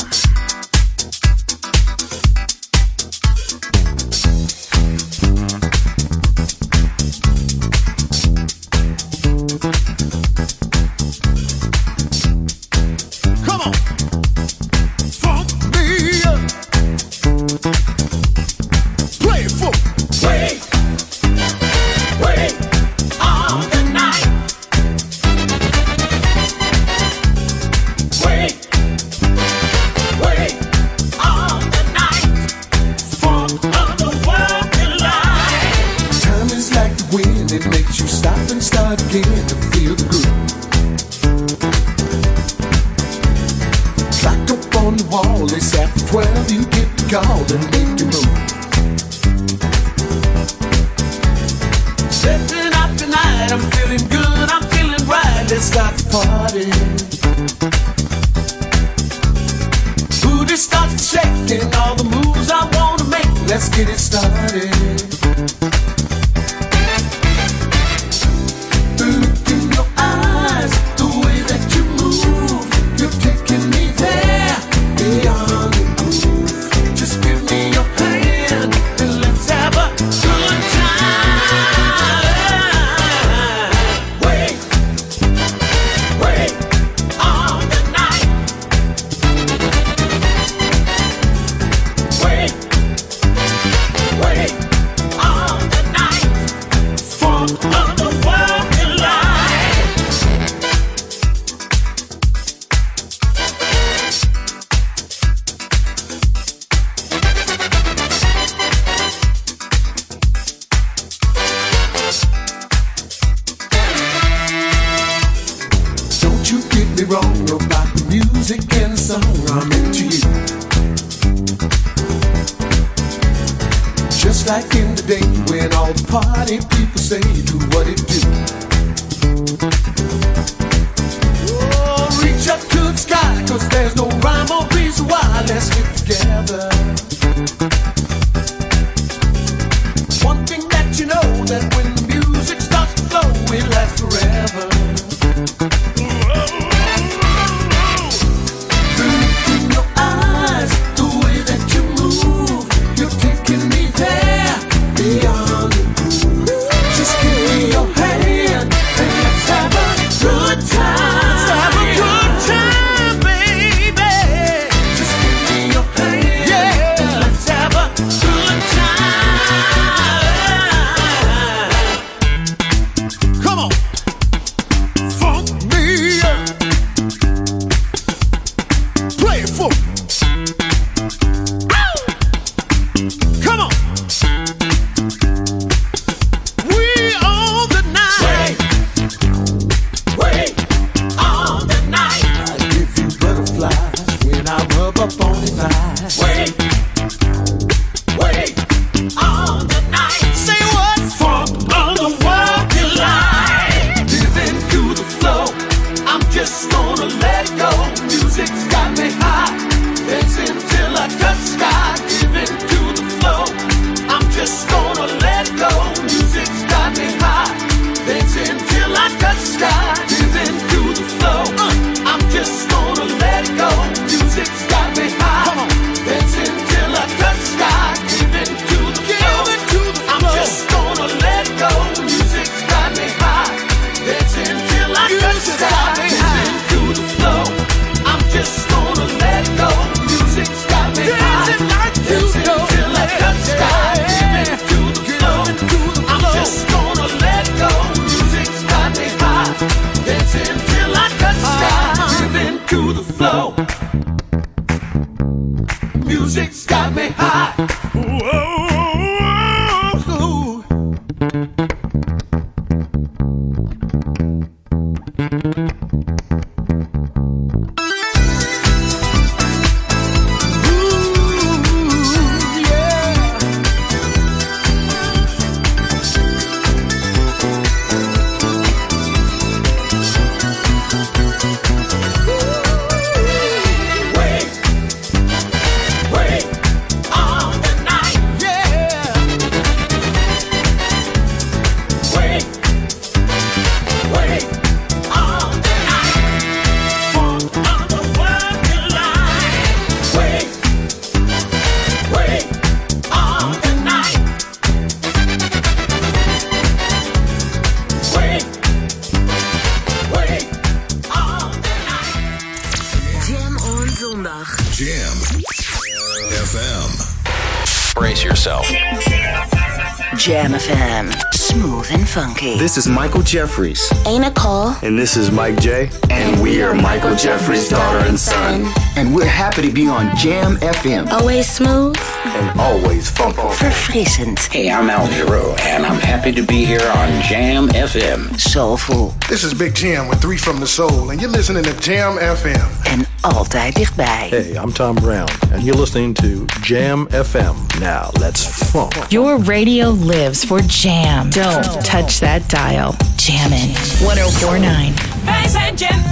Jeffries. 323.32 323.90
A 324.04 324.18
Nicole. 324.18 324.74
And 324.82 324.98
this 324.98 325.16
is 325.16 325.30
Mike 325.30 325.58
J. 325.58 325.88
And 326.10 326.42
we 326.42 326.62
are 326.62 326.74
Michael 326.74 327.16
Jeffries' 327.16 327.70
daughter 327.70 328.06
and 328.06 328.20
son. 328.20 328.70
And 328.94 329.14
we're 329.14 329.24
happy 329.24 329.62
to 329.62 329.72
be 329.72 329.88
on 329.88 330.14
Jam 330.18 330.56
FM. 330.58 331.10
Always 331.10 331.48
smooth. 331.48 331.96
And 332.26 332.60
always 332.60 333.08
funky. 333.08 333.40
Verfrissend. 333.40 334.38
Hey, 334.52 334.70
I'm 334.70 334.90
Al 334.90 335.08
Giro, 335.08 335.54
and 335.60 335.86
I'm 335.86 335.98
happy 335.98 336.32
to 336.32 336.42
be 336.42 336.66
here 336.66 336.86
on 336.94 337.22
Jam 337.22 337.68
FM. 337.68 338.38
Soulful. 338.38 339.14
This 339.30 339.44
is 339.44 339.54
Big 339.54 339.74
Jam 339.74 340.08
with 340.08 340.20
Three 340.20 340.36
from 340.36 340.60
the 340.60 340.66
Soul, 340.66 341.08
and 341.08 341.18
you're 341.18 341.30
listening 341.30 341.64
to 341.64 341.72
Jam 341.80 342.18
FM. 342.18 342.68
En 342.84 343.06
altijd 343.20 343.74
dichtbij. 343.74 344.28
Hey, 344.28 344.56
I'm 344.56 344.72
Tom 344.72 344.94
Brown, 344.94 345.28
and 345.52 345.62
you're 345.62 345.78
listening 345.80 346.14
to 346.14 346.44
Jam 346.60 347.08
FM. 347.08 347.54
Now, 347.80 348.10
let's 348.20 348.44
funk. 348.70 348.92
Your 349.08 349.38
radio 349.38 349.88
lives 349.88 350.44
for 350.44 350.60
jam. 350.66 351.30
Don't 351.30 351.82
touch 351.82 352.20
that 352.20 352.42
dial. 352.48 352.94
Jammin'. 353.26 353.72
1049. 353.98 355.06
Wij 355.24 355.48
zijn 355.48 355.74
Jam 355.74 356.02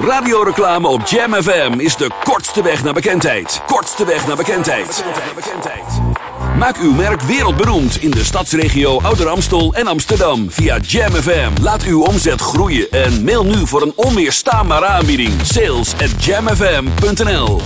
Radioreclame 0.00 0.88
op 0.88 1.06
Jam 1.06 1.34
FM 1.34 1.72
is 1.76 1.96
de 1.96 2.10
kortste 2.24 2.62
weg 2.62 2.84
naar 2.84 2.92
bekendheid. 2.92 3.62
Kortste 3.66 4.04
weg 4.04 4.26
naar 4.26 4.36
bekendheid. 4.36 5.02
Maak 6.58 6.76
uw 6.76 6.92
merk 6.92 7.20
wereldberoemd 7.20 8.02
in 8.02 8.10
de 8.10 8.24
stadsregio 8.24 9.00
Ouder 9.00 9.28
Amstel 9.28 9.74
en 9.74 9.86
Amsterdam 9.86 10.50
via 10.50 10.78
Jam 10.78 11.12
FM. 11.12 11.62
Laat 11.62 11.82
uw 11.82 12.02
omzet 12.02 12.40
groeien 12.40 12.90
en 12.90 13.24
mail 13.24 13.44
nu 13.44 13.66
voor 13.66 13.82
een 13.82 13.92
onweerstaanbare 13.94 14.86
aanbieding. 14.86 15.32
Sales 15.42 15.92
at 15.92 16.24
jamfm.nl 16.24 17.60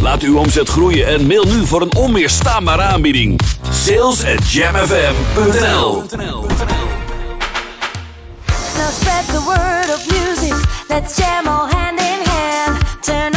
Laat 0.00 0.22
uw 0.22 0.38
omzet 0.38 0.68
groeien 0.68 1.06
en 1.06 1.26
mail 1.26 1.44
nu 1.44 1.66
voor 1.66 1.82
een 1.82 1.94
onweerstaanbare 1.96 2.82
aanbieding. 2.82 3.40
Sales 3.70 4.24
at 4.24 4.50
jamfm.nl 4.50 6.04
spread 8.90 9.26
the 9.26 9.42
word 9.46 9.88
of 9.94 10.00
music. 10.10 10.54
Let's 10.88 11.16
jam 11.16 11.46
all 11.46 11.68
hand 11.68 12.00
in 12.00 12.30
hand. 12.30 13.35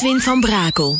Edwin 0.00 0.20
van 0.20 0.40
Brakel. 0.40 0.98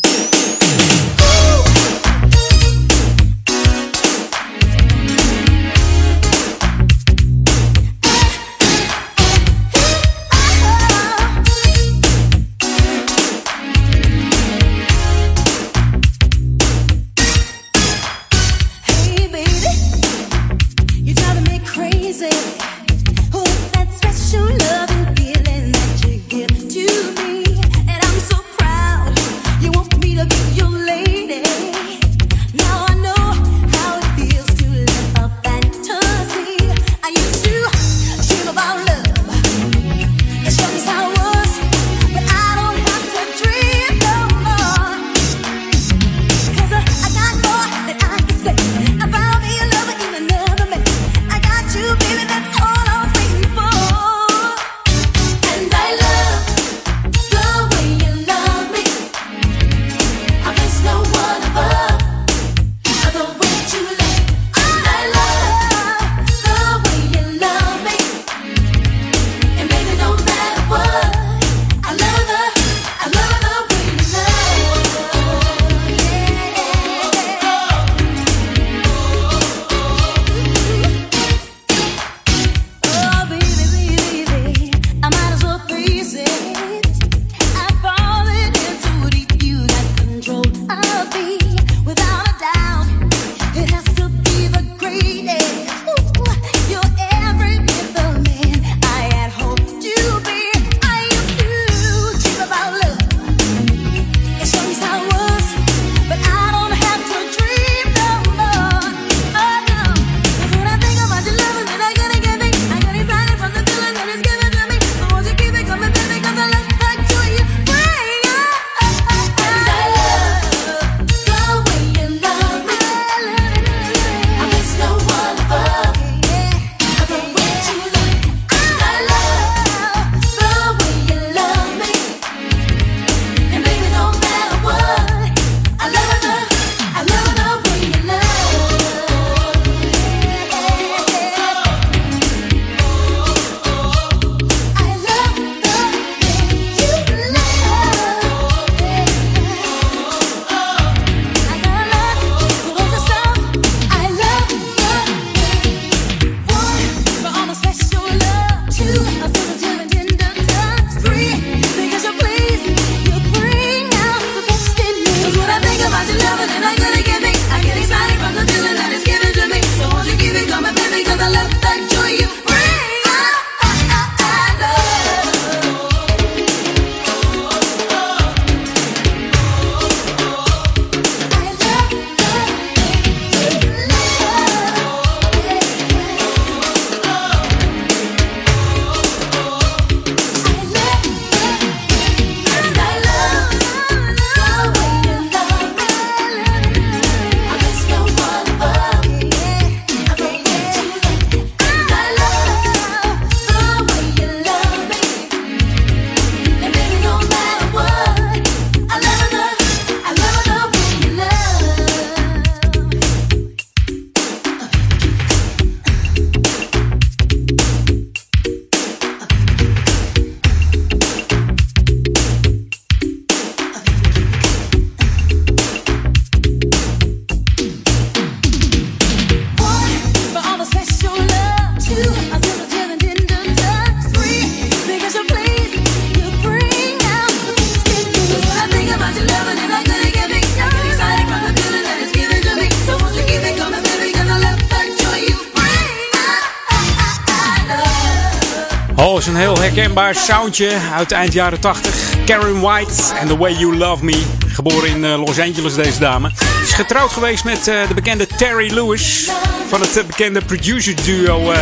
Herkenbaar 249.95 250.15
soundje 250.15 250.71
uit 250.95 251.13
eind 251.13 251.33
jaren 251.33 251.61
80. 251.61 252.25
Karen 252.25 252.61
White 252.61 253.03
en 253.21 253.27
The 253.27 253.37
Way 253.37 253.53
You 253.53 253.77
Love 253.77 254.05
Me. 254.05 254.23
Geboren 254.47 254.89
in 254.89 255.05
eh, 255.05 255.19
Los 255.19 255.39
Angeles, 255.39 255.75
deze 255.75 255.99
dame. 255.99 256.31
Is 256.63 256.73
getrouwd 256.73 257.11
geweest 257.11 257.45
met 257.45 257.69
eh, 257.69 257.89
de 257.89 257.95
bekende 257.95 258.27
Terry 258.27 258.73
Lewis. 258.73 259.31
Van 259.69 259.81
het 259.81 259.97
eh, 259.97 260.05
bekende 260.05 260.45
producer 260.45 260.95
duo 261.05 261.53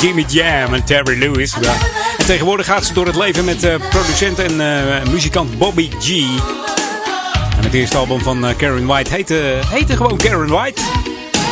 Jimmy 0.00 0.24
Jam 0.28 0.74
en 0.74 0.84
Terry 0.84 1.18
Lewis. 1.18 1.52
En 2.18 2.26
tegenwoordig 2.26 2.66
gaat 2.66 2.84
ze 2.84 2.92
door 2.92 3.06
het 3.06 3.16
leven 3.16 3.44
met 3.44 3.78
producent 3.90 4.38
en 4.38 4.56
muzikant 5.10 5.58
Bobby 5.58 5.90
G. 6.00 6.08
En 7.56 7.64
het 7.64 7.74
eerste 7.74 7.96
album 7.96 8.20
van 8.20 8.54
Karen 8.56 8.86
White 8.86 9.10
heette, 9.10 9.58
heette 9.66 9.96
gewoon 9.96 10.16
Karen 10.16 10.48
White. 10.48 10.82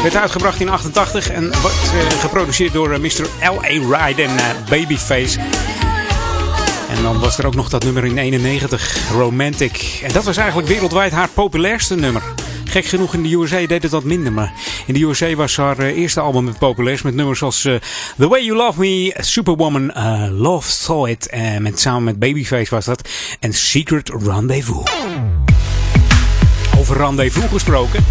Werd 0.02 0.16
uitgebracht 0.16 0.60
in 0.60 0.68
88 0.68 1.30
en 1.30 1.50
wordt 1.60 1.92
geproduceerd 2.20 2.72
door 2.72 3.00
Mr. 3.00 3.26
L.A. 3.40 4.06
Ride 4.06 4.22
en 4.22 4.36
Babyface. 4.68 5.38
En 6.98 7.04
dan 7.04 7.20
was 7.20 7.38
er 7.38 7.46
ook 7.46 7.54
nog 7.54 7.68
dat 7.68 7.84
nummer 7.84 8.04
in 8.04 8.18
91, 8.18 9.10
Romantic. 9.12 10.00
En 10.02 10.12
dat 10.12 10.24
was 10.24 10.36
eigenlijk 10.36 10.68
wereldwijd 10.68 11.12
haar 11.12 11.28
populairste 11.28 11.94
nummer. 11.94 12.22
Gek 12.64 12.84
genoeg 12.84 13.14
in 13.14 13.22
de 13.22 13.34
USA 13.34 13.66
deed 13.66 13.82
het 13.82 13.92
wat 13.92 14.04
minder, 14.04 14.32
maar 14.32 14.52
in 14.86 14.94
de 14.94 15.00
USA 15.00 15.34
was 15.34 15.56
haar 15.56 15.78
eh, 15.78 15.96
eerste 15.96 16.20
album 16.20 16.46
het 16.46 16.58
populairst 16.58 17.04
met 17.04 17.14
nummers 17.14 17.42
als 17.42 17.64
eh, 17.64 17.74
The 18.18 18.28
Way 18.28 18.44
You 18.44 18.56
Love 18.56 18.80
Me, 18.80 19.14
Superwoman, 19.18 19.92
eh, 19.92 20.26
Love 20.30 20.70
Saw 20.70 21.08
It, 21.08 21.28
en 21.28 21.62
met, 21.62 21.80
samen 21.80 22.04
met 22.04 22.18
Babyface 22.18 22.74
was 22.74 22.84
dat, 22.84 23.08
en 23.40 23.52
Secret 23.52 24.10
Rendezvous. 24.24 24.90
Over 26.78 26.96
rendezvous 26.96 27.50
gesproken. 27.50 28.04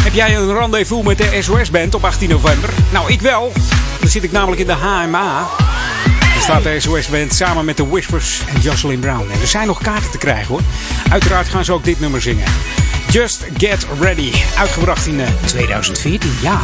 Heb 0.00 0.14
jij 0.14 0.36
een 0.36 0.52
rendezvous 0.52 1.04
met 1.04 1.18
de 1.18 1.38
SOS-band 1.40 1.94
op 1.94 2.04
18 2.04 2.28
november? 2.28 2.70
Nou, 2.92 3.12
ik 3.12 3.20
wel. 3.20 3.52
Dan 4.00 4.08
zit 4.08 4.22
ik 4.24 4.32
namelijk 4.32 4.60
in 4.60 4.66
de 4.66 4.72
HMA. 4.72 5.46
Staat 6.44 6.62
de 6.62 6.80
SOS-band 6.80 7.34
samen 7.34 7.64
met 7.64 7.76
de 7.76 7.86
Whispers 7.86 8.42
en 8.54 8.60
Jocelyn 8.60 9.00
Brown. 9.00 9.30
En 9.30 9.40
er 9.40 9.46
zijn 9.46 9.66
nog 9.66 9.82
kaarten 9.82 10.10
te 10.10 10.18
krijgen 10.18 10.46
hoor. 10.46 10.60
Uiteraard 11.10 11.48
gaan 11.48 11.64
ze 11.64 11.72
ook 11.72 11.84
dit 11.84 12.00
nummer 12.00 12.22
zingen. 12.22 12.46
Just 13.10 13.44
Get 13.56 13.86
Ready. 14.00 14.32
Uitgebracht 14.58 15.06
in 15.06 15.20
eh, 15.20 15.28
2014, 15.44 16.30
ja. 16.42 16.60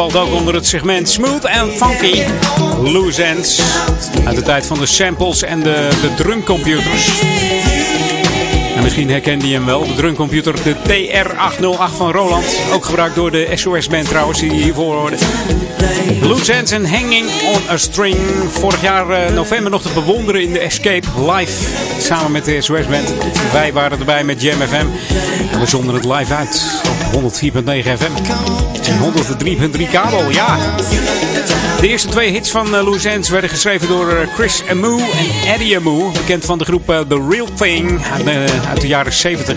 Valt 0.00 0.16
ook 0.16 0.32
onder 0.32 0.54
het 0.54 0.66
segment 0.66 1.08
Smooth 1.08 1.46
and 1.46 1.72
Funky. 1.72 2.22
Loose 2.82 3.22
Ends. 3.22 3.60
Uit 4.24 4.36
de 4.36 4.42
tijd 4.42 4.66
van 4.66 4.78
de 4.78 4.86
samples 4.86 5.42
en 5.42 5.62
de, 5.62 5.88
de 6.00 6.14
drumcomputers. 6.14 7.08
En 8.76 8.82
misschien 8.82 9.10
herkende 9.10 9.48
je 9.48 9.54
hem 9.54 9.64
wel, 9.64 9.86
de 9.86 9.94
drumcomputer, 9.94 10.54
de 10.62 10.74
TR-808 10.74 11.96
van 11.96 12.12
Roland. 12.12 12.44
Ook 12.72 12.84
gebruikt 12.84 13.14
door 13.14 13.30
de 13.30 13.50
SOS-band 13.54 14.08
trouwens, 14.08 14.40
die 14.40 14.52
hiervoor 14.52 14.94
hoorde. 14.94 15.16
Loose 16.20 16.52
Ends 16.52 16.70
en 16.70 16.86
Hanging 16.86 17.26
on 17.54 17.60
a 17.70 17.76
String. 17.76 18.16
Vorig 18.48 18.82
jaar 18.82 19.10
eh, 19.10 19.34
november 19.34 19.70
nog 19.70 19.82
te 19.82 19.92
bewonderen 19.94 20.42
in 20.42 20.52
de 20.52 20.58
Escape 20.58 21.06
live. 21.16 21.52
Samen 21.98 22.32
met 22.32 22.44
de 22.44 22.60
SOS-band. 22.60 23.14
Wij 23.52 23.72
waren 23.72 23.98
erbij 24.10 24.34
met 24.34 24.42
Jam 24.42 24.60
FM. 24.60 24.86
En 25.52 25.60
we 25.60 25.66
zonden 25.66 25.94
het 25.94 26.04
live 26.04 26.34
uit 26.34 26.82
op 27.14 27.22
104.9 27.22 27.30
FM. 27.98 28.12
En 28.82 28.98
103.3 29.78 29.90
kabel, 29.90 30.30
ja. 30.30 30.58
De 31.80 31.88
eerste 31.88 32.08
twee 32.08 32.30
hits 32.30 32.50
van 32.50 32.74
uh, 32.74 32.82
Loose 32.82 33.20
werden 33.30 33.50
geschreven 33.50 33.88
door 33.88 34.10
eh, 34.10 34.34
Chris 34.34 34.62
Amu 34.70 35.00
en 35.00 35.52
Eddie 35.52 35.76
Amu. 35.76 36.12
Bekend 36.12 36.44
van 36.44 36.58
de 36.58 36.64
groep 36.64 36.90
eh, 36.90 37.00
The 37.00 37.26
Real 37.30 37.48
Thing 37.54 38.04
uit, 38.12 38.26
eh, 38.26 38.80
de 38.80 38.86
jaren 38.86 39.12
70. 39.12 39.56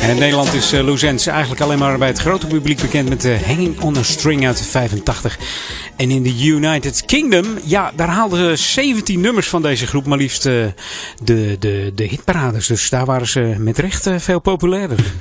En 0.00 0.10
in 0.10 0.18
Nederland 0.18 0.54
is 0.54 0.70
Luzens 0.70 1.26
eigenlijk 1.26 1.60
alleen 1.60 1.78
maar 1.78 1.98
bij 1.98 2.08
het 2.08 2.18
grote 2.18 2.46
publiek 2.46 2.80
bekend 2.80 3.08
met 3.08 3.28
Hanging 3.46 3.80
on 3.80 3.96
a 3.96 4.02
String 4.02 4.46
uit 4.46 4.62
85. 4.70 5.38
En 5.96 6.10
in 6.10 6.22
de 6.22 6.44
United 6.44 7.04
Kingdom, 7.04 7.46
ja, 7.64 7.92
daar 7.94 8.08
haalden 8.08 8.56
ze 8.56 8.62
17 8.62 9.20
nummers 9.20 9.48
van 9.48 9.62
deze 9.62 9.86
groep, 9.86 10.06
maar 10.06 10.18
liefst 10.18 10.46
uh, 10.46 10.66
de, 11.22 11.56
de, 11.58 11.92
de 11.94 12.04
hitparades. 12.04 12.66
Dus 12.66 12.90
daar 12.90 13.04
waren 13.04 13.26
ze 13.26 13.54
met 13.58 13.78
recht 13.78 14.10
veel 14.16 14.40
populairder. 14.40 15.14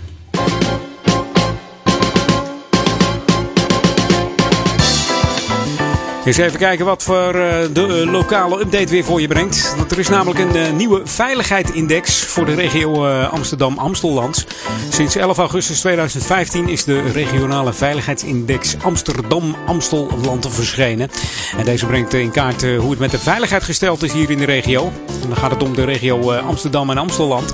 Eens 6.26 6.38
even 6.38 6.60
kijken 6.60 6.86
wat 6.86 7.04
voor 7.04 7.32
de 7.74 8.04
lokale 8.12 8.60
update 8.60 8.92
weer 8.92 9.04
voor 9.04 9.22
je 9.22 9.28
brengt. 9.28 9.74
Want 9.78 9.92
er 9.92 10.00
is 10.00 10.10
namelijk 10.10 10.40
een 10.40 10.76
nieuwe 10.76 11.02
veiligheidsindex 11.04 12.24
voor 12.24 12.46
de 12.46 12.54
regio 12.54 13.08
Amsterdam-Amstelland. 13.08 14.46
Sinds 14.90 15.16
11 15.16 15.38
augustus 15.38 15.80
2015 15.80 16.70
is 16.70 16.84
de 16.84 17.02
regionale 17.02 17.74
veiligheidsindex 17.74 18.76
Amsterdam-Amstelland 18.84 20.48
verschenen. 20.50 21.10
En 21.58 21.66
deze 21.66 21.86
brengt 21.86 22.14
in 22.14 22.32
kaart 22.32 22.62
hoe 22.62 22.90
het 22.90 23.00
met 23.00 23.12
de 23.12 23.20
veiligheid 23.20 23.64
gesteld 23.64 24.04
is 24.04 24.14
hier 24.14 24.30
in 24.30 24.38
de 24.38 24.46
regio. 24.46 24.92
En 25.22 25.28
dan 25.28 25.38
gaat 25.38 25.52
het 25.52 25.64
om 25.64 25.76
de 25.76 25.84
regio 25.84 26.34
Amsterdam 26.34 26.90
en 26.90 26.98
Amstelland. 26.98 27.54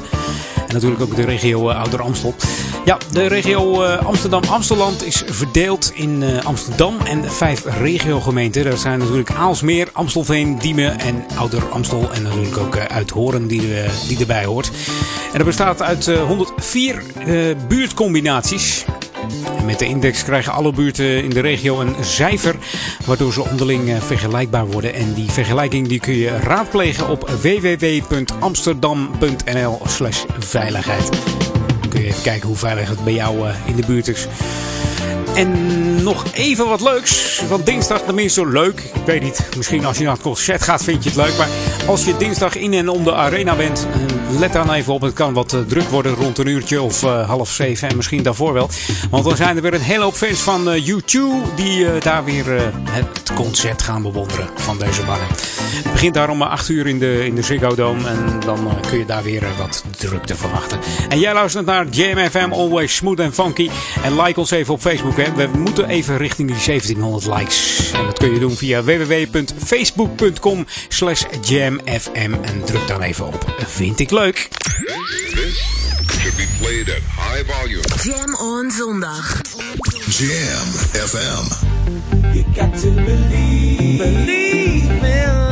En 0.72 0.78
natuurlijk 0.78 1.02
ook 1.02 1.16
de 1.16 1.26
regio 1.26 1.70
Ouder 1.70 2.02
Amstel. 2.02 2.36
Ja, 2.86 2.98
de 3.12 3.26
regio 3.26 3.84
Amsterdam-Amstelland 3.84 5.06
is 5.06 5.24
verdeeld 5.26 5.92
in 5.94 6.24
Amsterdam 6.44 6.98
en 7.04 7.32
vijf 7.32 7.64
regiogemeenten. 7.66 8.64
Dat 8.64 8.80
zijn 8.80 9.00
natuurlijk 9.00 9.32
Aalsmeer, 9.32 9.90
Amstelveen, 9.92 10.60
Diemen 10.60 11.00
en 11.00 11.26
Ouder 11.38 11.64
Amstel. 11.70 12.10
En 12.14 12.24
natuurlijk 12.24 12.58
ook 12.58 12.78
Uithoren 12.78 13.48
die, 13.48 13.62
die 14.08 14.20
erbij 14.20 14.46
hoort. 14.46 14.72
En 15.32 15.38
dat 15.38 15.46
bestaat 15.46 15.82
uit 15.82 16.06
104 16.06 17.04
uh, 17.28 17.56
buurtcombinaties. 17.68 18.86
Met 19.66 19.80
de 19.80 19.86
index 19.86 20.24
krijgen 20.24 20.54
alle 20.54 20.74
buurten 20.74 21.24
in 21.24 21.30
de 21.30 21.40
regio 21.40 21.80
een 21.80 21.96
cijfer, 22.02 22.56
waardoor 23.06 23.34
ze 23.34 23.50
onderling 23.50 24.04
vergelijkbaar 24.04 24.68
worden. 24.68 24.94
En 24.94 25.14
die 25.14 25.32
vergelijking 25.32 25.88
die 25.88 26.00
kun 26.00 26.16
je 26.16 26.38
raadplegen 26.38 27.10
op 27.10 27.30
www.amsterdam.nl/slash 27.30 30.24
veiligheid. 30.40 31.10
Dan 31.82 31.90
kun 31.90 32.02
je 32.02 32.08
even 32.08 32.24
kijken 32.24 32.48
hoe 32.48 32.58
veilig 32.58 32.90
het 32.90 33.04
bij 33.04 33.14
jou 33.14 33.50
in 33.66 33.76
de 33.76 33.86
buurt 33.86 34.08
is. 34.08 34.28
En 35.36 36.04
nog 36.04 36.26
even 36.34 36.68
wat 36.68 36.82
leuks. 36.82 37.42
Want 37.50 37.66
dinsdag 37.66 38.02
tenminste 38.02 38.48
leuk. 38.48 38.80
Ik 38.80 39.06
weet 39.06 39.22
niet, 39.22 39.48
misschien 39.58 39.86
als 39.86 39.98
je 39.98 40.04
naar 40.04 40.14
het 40.14 40.22
concert 40.22 40.62
gaat 40.62 40.84
vind 40.84 41.04
je 41.04 41.10
het 41.10 41.18
leuk. 41.18 41.38
Maar 41.38 41.50
als 41.88 42.06
je 42.06 42.18
dinsdag 42.18 42.56
in 42.56 42.74
en 42.74 42.90
om 42.90 43.04
de 43.04 43.14
arena 43.14 43.56
bent, 43.56 43.88
let 44.40 44.54
dan 44.54 44.72
even 44.72 44.94
op. 44.94 45.02
Het 45.02 45.14
kan 45.14 45.34
wat 45.34 45.56
druk 45.68 45.90
worden 45.90 46.16
rond 46.16 46.38
een 46.38 46.48
uurtje 46.48 46.82
of 46.82 47.04
uh, 47.04 47.30
half 47.30 47.50
zeven. 47.50 47.90
En 47.90 47.96
misschien 47.96 48.24
daarvoor 48.24 48.54
wel. 48.54 48.70
Want 49.10 49.24
dan 49.24 49.36
zijn 49.36 49.56
er 49.56 49.62
weer 49.62 49.74
een 49.74 49.82
hele 49.82 50.04
hoop 50.04 50.16
fans 50.16 50.40
van 50.40 50.74
uh, 50.74 50.88
U2 50.88 51.20
die 51.56 51.86
daar 52.00 52.24
weer 52.24 52.46
het 52.90 53.34
concert 53.36 53.82
gaan 53.82 54.02
bewonderen 54.02 54.50
van 54.56 54.78
deze 54.78 55.04
mannen. 55.04 55.28
Het 55.84 55.92
begint 55.92 56.14
daar 56.14 56.30
om 56.30 56.42
8 56.42 56.70
uur 56.70 56.88
in 56.88 57.00
de, 57.00 57.26
in 57.26 57.36
de 57.36 57.42
Ziggo 57.42 57.76
Dome. 57.76 58.08
En 58.08 58.40
dan 58.46 58.70
kun 58.90 58.98
je 58.98 59.06
daar 59.06 59.24
weer 59.24 59.44
wat 59.58 59.84
drukte 59.98 60.36
verwachten. 60.36 60.80
En 61.10 61.20
jij 61.20 61.34
luistert 61.34 61.66
naar 61.66 61.88
Jam 61.88 62.30
FM, 62.30 62.52
Always 62.52 62.96
Smooth 62.96 63.20
and 63.20 63.34
Funky. 63.34 63.70
En 64.04 64.22
like 64.22 64.40
ons 64.40 64.52
even 64.52 64.74
op 64.74 64.82
Facebook. 64.82 65.20
Hè. 65.22 65.34
We 65.36 65.58
moeten 65.58 65.90
even 65.90 66.18
richting 66.18 66.48
die 66.48 66.66
1700 66.66 67.40
likes. 67.40 67.92
En 67.92 68.06
dat 68.06 68.18
kun 68.18 68.34
je 68.34 68.40
doen 68.40 68.56
via 68.56 68.84
www.facebook.com 68.84 70.66
slash 70.88 71.24
jamfm. 71.42 72.34
En 72.42 72.64
druk 72.66 72.88
dan 72.88 73.02
even 73.02 73.26
op. 73.26 73.56
Vind 73.68 74.00
ik 74.00 74.12
leuk. 74.12 74.48
This 75.34 75.82
should 76.20 76.36
be 76.36 76.48
played 76.60 76.90
at 76.90 77.02
high 77.18 77.52
volume. 77.52 77.84
Jam 78.04 78.36
on 78.36 78.72
zondag. 78.72 79.42
Jam 80.10 80.68
FM. 81.10 81.44
You 82.34 82.44
got 82.56 82.82
to 82.82 82.92
believe, 82.92 83.98
believe 83.98 85.06
in 85.06 85.51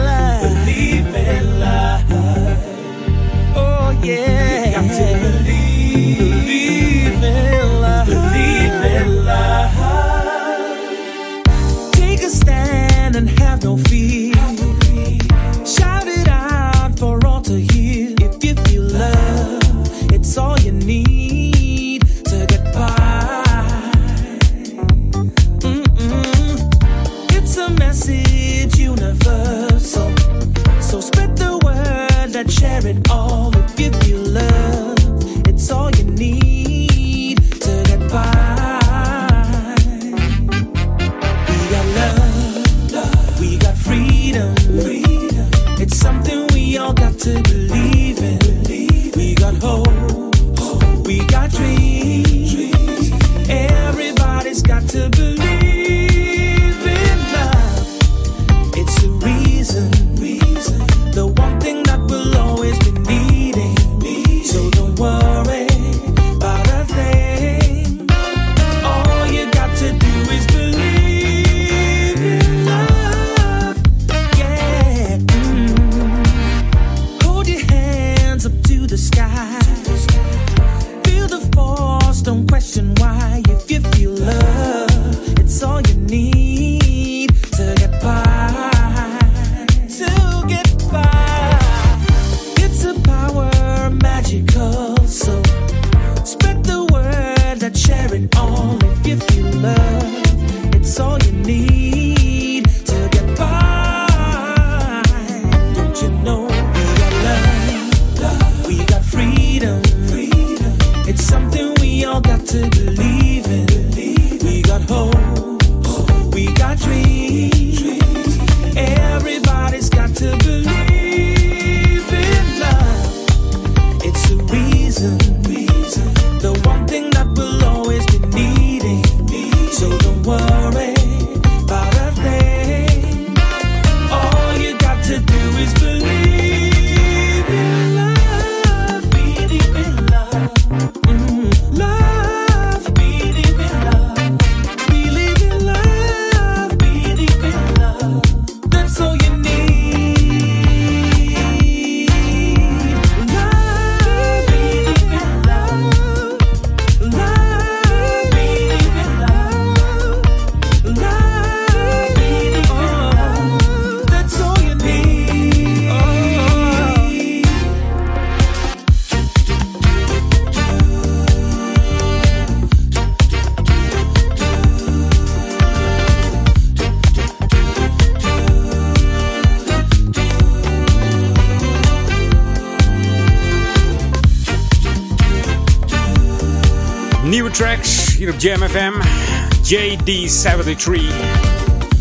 JD73. 190.05 191.01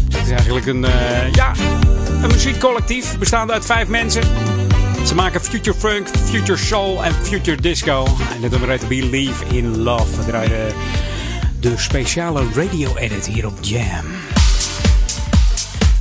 Het 0.09 0.27
is 0.27 0.31
eigenlijk 0.31 0.67
een, 0.67 0.85
eh, 0.85 1.33
ja, 1.33 1.53
een 2.23 2.29
muziekcollectief 2.29 3.19
bestaande 3.19 3.53
uit 3.53 3.67
vijf 3.67 3.89
mensen. 3.89 4.23
Ze 5.07 5.15
maken 5.15 5.41
future 5.41 5.79
funk, 5.79 6.09
future 6.25 6.59
soul 6.59 7.05
en 7.05 7.15
future 7.15 7.61
disco. 7.61 8.07
En 8.35 8.41
dit 8.41 8.51
nummer 8.51 8.69
heet 8.69 8.89
Believe 8.89 9.45
in 9.45 9.79
Love. 9.79 10.17
We 10.17 10.27
draaien 10.27 10.75
de 11.61 11.73
speciale 11.77 12.45
radio 12.55 12.97
edit 12.97 13.27
hier 13.27 13.47
op 13.47 13.59
Jam. 13.61 14.05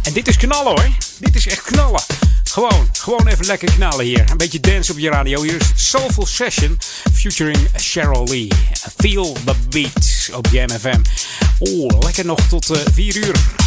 En 0.03 0.13
dit 0.13 0.27
is 0.27 0.37
knallen 0.37 0.71
hoor. 0.71 0.89
Dit 1.19 1.35
is 1.35 1.47
echt 1.47 1.61
knallen. 1.61 2.01
Gewoon, 2.43 2.87
gewoon 2.91 3.27
even 3.27 3.45
lekker 3.45 3.71
knallen 3.71 4.05
hier. 4.05 4.23
Een 4.31 4.37
beetje 4.37 4.59
dance 4.59 4.91
op 4.91 4.97
je 4.97 5.09
radio. 5.09 5.41
Hier 5.41 5.55
is 5.55 5.89
Soulful 5.89 6.25
Session 6.25 6.77
featuring 7.13 7.57
Cheryl 7.75 8.23
Lee. 8.23 8.47
Feel 8.97 9.33
the 9.45 9.55
beat 9.69 10.29
op 10.33 10.47
Jam 10.51 10.69
FM. 10.69 11.01
Oh, 11.59 11.99
lekker 11.99 12.25
nog 12.25 12.39
tot 12.47 12.71
4 12.93 13.15
uur. 13.15 13.66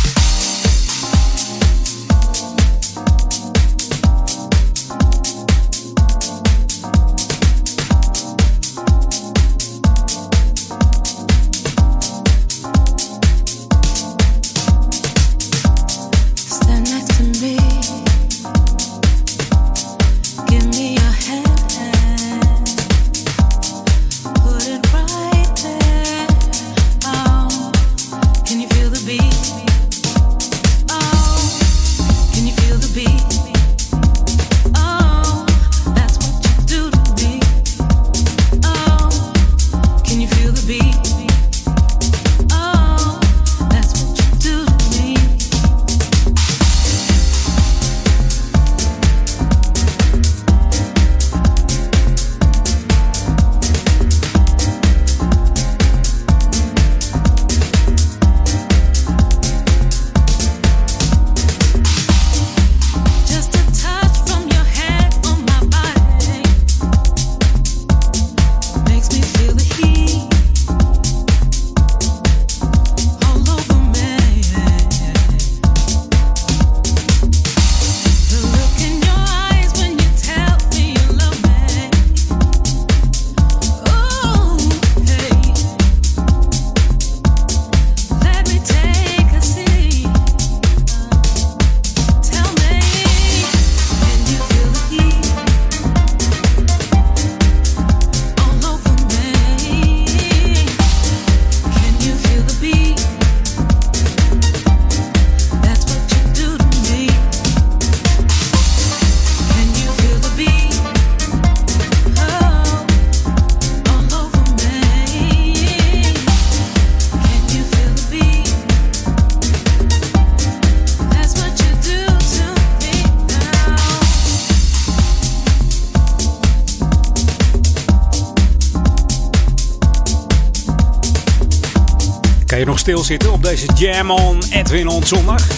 Stilzitten 132.91 133.33
op 133.33 133.43
deze 133.43 133.67
Jam 133.75 134.11
on 134.11 134.43
Edwin 134.51 134.89
on 134.89 135.07
zondag? 135.07 135.47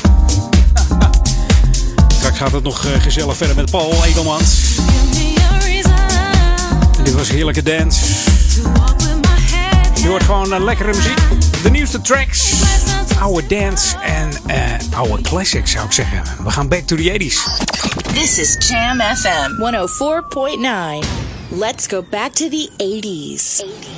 Straks 2.18 2.38
gaat 2.38 2.52
het 2.52 2.62
nog 2.62 2.86
eh, 2.86 3.00
gezellig 3.00 3.36
verder 3.36 3.56
met 3.56 3.70
Paul 3.70 4.04
Edelmans. 4.04 4.76
En 6.98 7.04
dit 7.04 7.14
was 7.14 7.28
heerlijke 7.28 7.62
dance. 7.62 8.04
Je 9.94 10.08
hoort 10.08 10.22
gewoon 10.22 10.52
eh, 10.52 10.60
lekkere 10.60 10.94
muziek. 10.94 11.18
De 11.62 11.70
nieuwste 11.70 12.00
tracks. 12.00 12.52
Oude 13.20 13.46
dance 13.46 13.96
en 13.98 14.30
eh, 14.46 14.98
oude 14.98 15.22
classics 15.22 15.70
zou 15.70 15.84
ik 15.84 15.92
zeggen. 15.92 16.22
We 16.44 16.50
gaan 16.50 16.68
back 16.68 16.82
to 16.82 16.96
the 16.96 17.18
80s. 17.18 17.64
This 18.12 18.38
is 18.38 18.68
Jam 18.68 19.00
FM 19.00 19.50
104.9. 21.02 21.06
Let's 21.48 21.86
go 21.86 22.04
back 22.10 22.32
to 22.32 22.48
the 22.48 22.70
80s. 22.76 23.64
Wat 23.64 23.91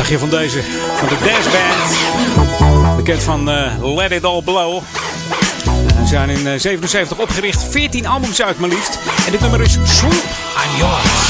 dacht 0.00 0.12
je 0.12 0.18
van 0.18 0.30
deze? 0.30 0.62
Van 0.96 1.08
de 1.08 1.16
Dance 1.24 1.50
Band. 1.50 2.96
Bekend 2.96 3.22
van 3.22 3.50
eh, 3.50 3.94
Let 3.94 4.10
It 4.10 4.24
All 4.24 4.42
Blow. 4.42 4.82
Ze 6.00 6.06
zijn 6.06 6.30
in 6.30 6.46
eh, 6.46 6.58
77 6.58 7.18
opgericht. 7.18 7.64
14 7.70 8.06
albums 8.06 8.42
uit 8.42 8.58
maar 8.58 8.68
liefst. 8.68 8.98
En 9.26 9.32
dit 9.32 9.40
nummer 9.40 9.60
is 9.60 9.78
Swoop 9.84 10.12
on 10.12 10.76
Yours. 10.78 11.29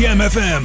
Jam 0.00 0.16
FM. 0.16 0.64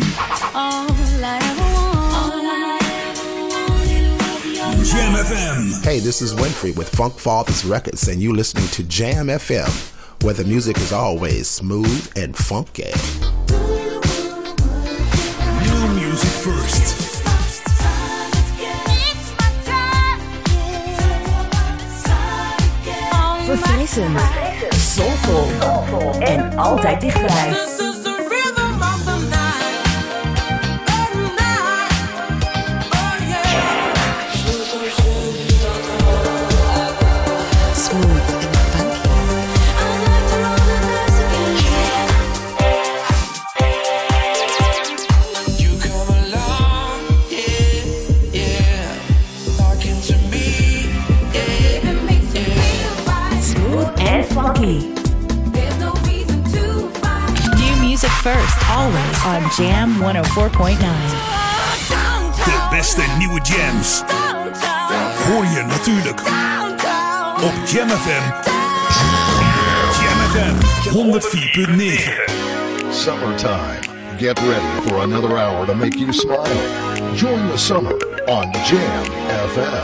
Jam 4.86 5.14
FM. 5.14 5.84
Hey, 5.84 6.00
this 6.00 6.22
is 6.22 6.34
Winfrey 6.34 6.74
with 6.78 6.88
Funk 6.88 7.16
Fathers 7.16 7.66
Records, 7.66 8.08
and 8.08 8.24
you're 8.24 8.34
listening 8.34 8.68
to 8.70 8.84
Jam 8.84 9.28
FM, 9.28 10.24
where 10.24 10.34
the 10.34 10.46
music 10.46 10.78
is 10.78 10.94
always 10.94 11.50
smooth 11.50 12.10
and 12.16 12.34
funky. 12.34 12.94
New 15.64 15.88
music 16.00 16.32
first. 16.40 16.96
Verfrissend. 23.46 24.18
Soulful. 24.76 26.22
En 26.22 26.58
altijd 26.58 27.02
dichtbij. 27.02 27.85
On 59.26 59.44
Jam 59.58 59.96
104.9. 60.02 60.78
De 62.46 62.68
beste 62.70 63.02
nieuwe 63.18 63.42
jams. 63.42 64.04
Hoor 65.28 65.46
je 65.46 65.64
natuurlijk 65.68 66.20
op 67.44 67.54
Jam 67.68 67.90
FM. 67.90 68.32
Jam 70.02 70.18
FM 70.32 70.56
104.9. 70.90 72.34
Summertime. 72.92 73.80
Get 74.18 74.40
ready 74.40 74.82
for 74.88 75.02
another 75.02 75.38
hour 75.38 75.66
to 75.66 75.74
make 75.76 75.98
you 76.00 76.14
smile. 76.14 76.48
Join 77.16 77.48
the 77.50 77.58
summer 77.58 77.94
on 78.28 78.52
Jam 78.52 79.04
FM. 79.54 79.84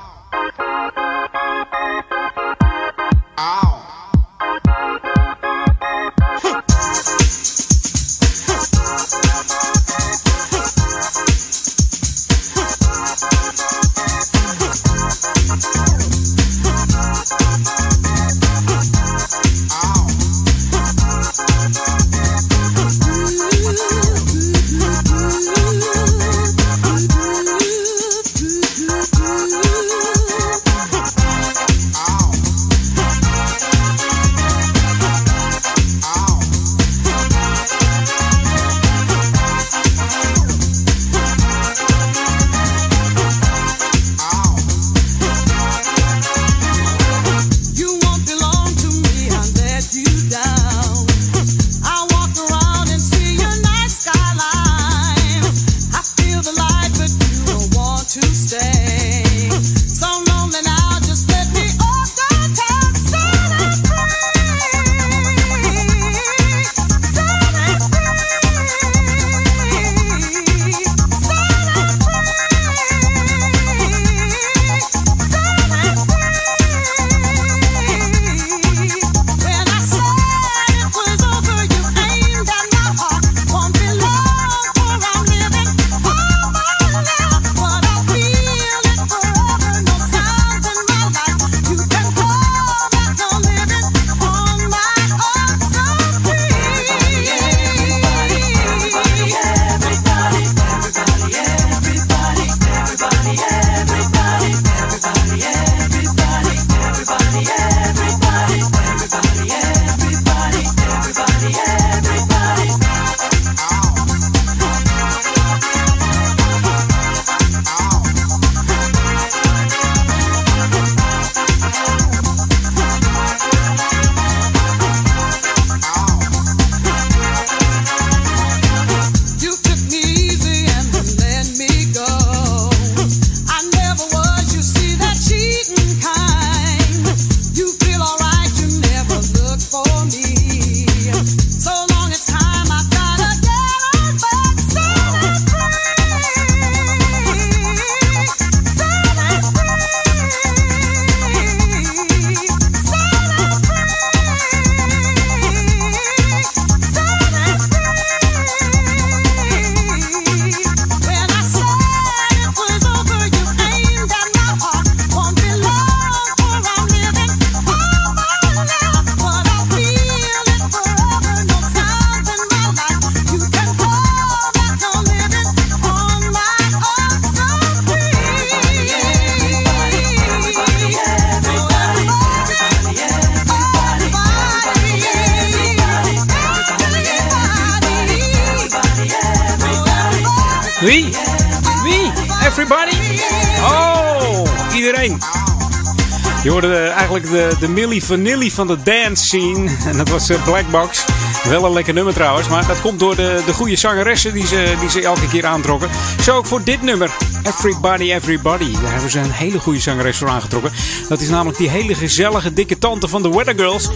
Je 196.43 196.49
hoorde 196.49 196.77
eigenlijk 196.77 197.29
de, 197.29 197.55
de 197.59 197.67
Milli 197.67 198.01
Vanilli 198.01 198.51
van 198.51 198.67
de 198.67 198.77
dance 198.83 199.25
scene. 199.25 199.69
En 199.89 199.97
dat 199.97 200.09
was 200.09 200.29
eh, 200.29 200.43
Black 200.43 200.69
Box. 200.69 201.05
Wel 201.43 201.65
een 201.65 201.73
lekker 201.73 201.93
nummer 201.93 202.13
trouwens. 202.13 202.47
Maar 202.47 202.67
dat 202.67 202.81
komt 202.81 202.99
door 202.99 203.15
de, 203.15 203.41
de 203.45 203.53
goede 203.53 203.75
zangeressen 203.75 204.33
die 204.33 204.47
ze, 204.47 204.75
die 204.79 204.89
ze 204.89 205.01
elke 205.01 205.27
keer 205.27 205.45
aantrokken. 205.45 205.89
Zo 206.21 206.35
ook 206.37 206.45
voor 206.45 206.63
dit 206.63 206.81
nummer. 206.81 207.11
Everybody, 207.43 208.11
Everybody. 208.11 208.71
Daar 208.71 208.91
hebben 208.91 209.09
ze 209.09 209.19
een 209.19 209.31
hele 209.31 209.59
goede 209.59 209.79
zangeres 209.79 210.17
voor 210.17 210.29
aangetrokken. 210.29 210.71
Dat 211.09 211.21
is 211.21 211.29
namelijk 211.29 211.57
die 211.57 211.69
hele 211.69 211.95
gezellige 211.95 212.53
dikke 212.53 212.77
tante 212.77 213.07
van 213.07 213.21
de 213.21 213.29
Weather 213.29 213.55
Girls. 213.55 213.89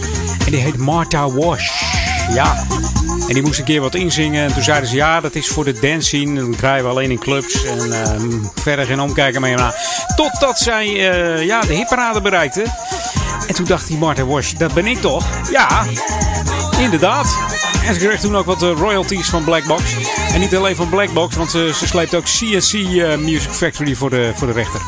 En 0.44 0.50
die 0.50 0.60
heet 0.60 0.76
Martha 0.76 1.30
Wash. 1.30 1.70
Ja. 2.34 2.66
En 3.28 3.34
die 3.34 3.42
moest 3.42 3.58
een 3.58 3.64
keer 3.64 3.80
wat 3.80 3.94
inzingen. 3.94 4.44
En 4.44 4.52
toen 4.52 4.62
zeiden 4.62 4.88
ze, 4.88 4.96
ja, 4.96 5.20
dat 5.20 5.34
is 5.34 5.48
voor 5.48 5.64
de 5.64 5.72
dance 5.80 6.06
scene. 6.06 6.40
Dat 6.40 6.58
draaien 6.58 6.84
we 6.84 6.90
alleen 6.90 7.10
in 7.10 7.18
clubs. 7.18 7.64
En 7.64 7.92
eh, 7.92 8.20
verder 8.54 8.86
geen 8.86 9.00
omkijken 9.00 9.40
mee. 9.40 9.54
na. 9.54 9.74
Totdat 10.16 10.58
zij 10.58 10.86
eh, 10.86 11.44
ja, 11.44 11.60
de 11.60 11.74
hitparade 11.74 12.20
bereikte. 12.20 12.64
En 13.46 13.54
toen 13.54 13.64
dacht 13.64 13.86
die 13.88 13.98
Martha 13.98 14.24
Wash, 14.24 14.52
dat 14.52 14.74
ben 14.74 14.86
ik 14.86 15.00
toch? 15.00 15.24
Ja, 15.50 15.86
inderdaad. 16.78 17.26
En 17.86 17.94
ze 17.94 18.00
kreeg 18.00 18.20
toen 18.20 18.36
ook 18.36 18.46
wat 18.46 18.62
eh, 18.62 18.70
royalties 18.70 19.28
van 19.28 19.44
Blackbox. 19.44 19.82
En 20.32 20.40
niet 20.40 20.56
alleen 20.56 20.76
van 20.76 20.88
Blackbox, 20.88 21.36
want 21.36 21.50
ze, 21.50 21.70
ze 21.74 21.86
sleept 21.86 22.14
ook 22.14 22.24
eh, 22.24 23.16
Music 23.16 23.50
Factory 23.50 23.94
voor 23.94 24.10
de, 24.10 24.32
voor 24.34 24.46
de 24.46 24.52
rechter. 24.52 24.80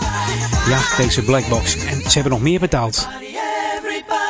Ja, 0.69 0.79
deze 0.97 1.23
Blackbox. 1.23 1.77
En 1.77 2.01
ze 2.01 2.13
hebben 2.13 2.33
nog 2.33 2.41
meer 2.41 2.61
betaald. 2.61 3.09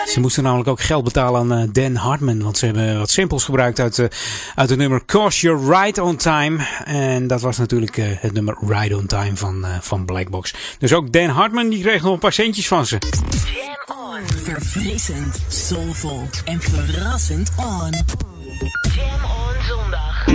Ze 0.09 0.21
moesten 0.21 0.43
namelijk 0.43 0.69
ook 0.69 0.81
geld 0.81 1.05
betalen 1.05 1.41
aan 1.41 1.53
eh, 1.53 1.69
Dan 1.73 1.95
Hartman. 1.95 2.43
Want 2.43 2.59
ze 2.59 2.65
hebben 2.65 2.99
wat 2.99 3.11
simpels 3.11 3.45
gebruikt 3.45 3.81
uit, 3.81 3.99
eh, 3.99 4.07
uit 4.55 4.71
het 4.71 4.79
nummer 4.79 5.05
Cause 5.05 5.47
You're 5.47 5.81
Right 5.81 5.99
On 5.99 6.17
Time. 6.17 6.67
En 6.85 7.27
dat 7.27 7.41
was 7.41 7.59
natuurlijk 7.59 7.97
eh, 7.97 8.07
het 8.11 8.33
nummer 8.33 8.57
Right 8.67 8.95
On 8.95 9.07
Time 9.07 9.37
van, 9.37 9.67
van 9.81 10.05
Blackbox. 10.05 10.55
Dus 10.79 10.93
ook 10.93 11.13
Dan 11.13 11.29
Hartman 11.29 11.69
die 11.69 11.81
kreeg 11.81 12.03
nog 12.03 12.13
een 12.13 12.19
paar 12.19 12.33
centjes 12.33 12.69
van 12.69 12.87
ze. 12.87 12.99
Verfrissend, 14.43 15.41
soulvol 15.49 16.23
en 16.45 16.61
verrassend 16.61 17.51
on. 17.57 17.95
Jam 18.95 19.25
on 19.25 19.55
zondag. 19.69 20.27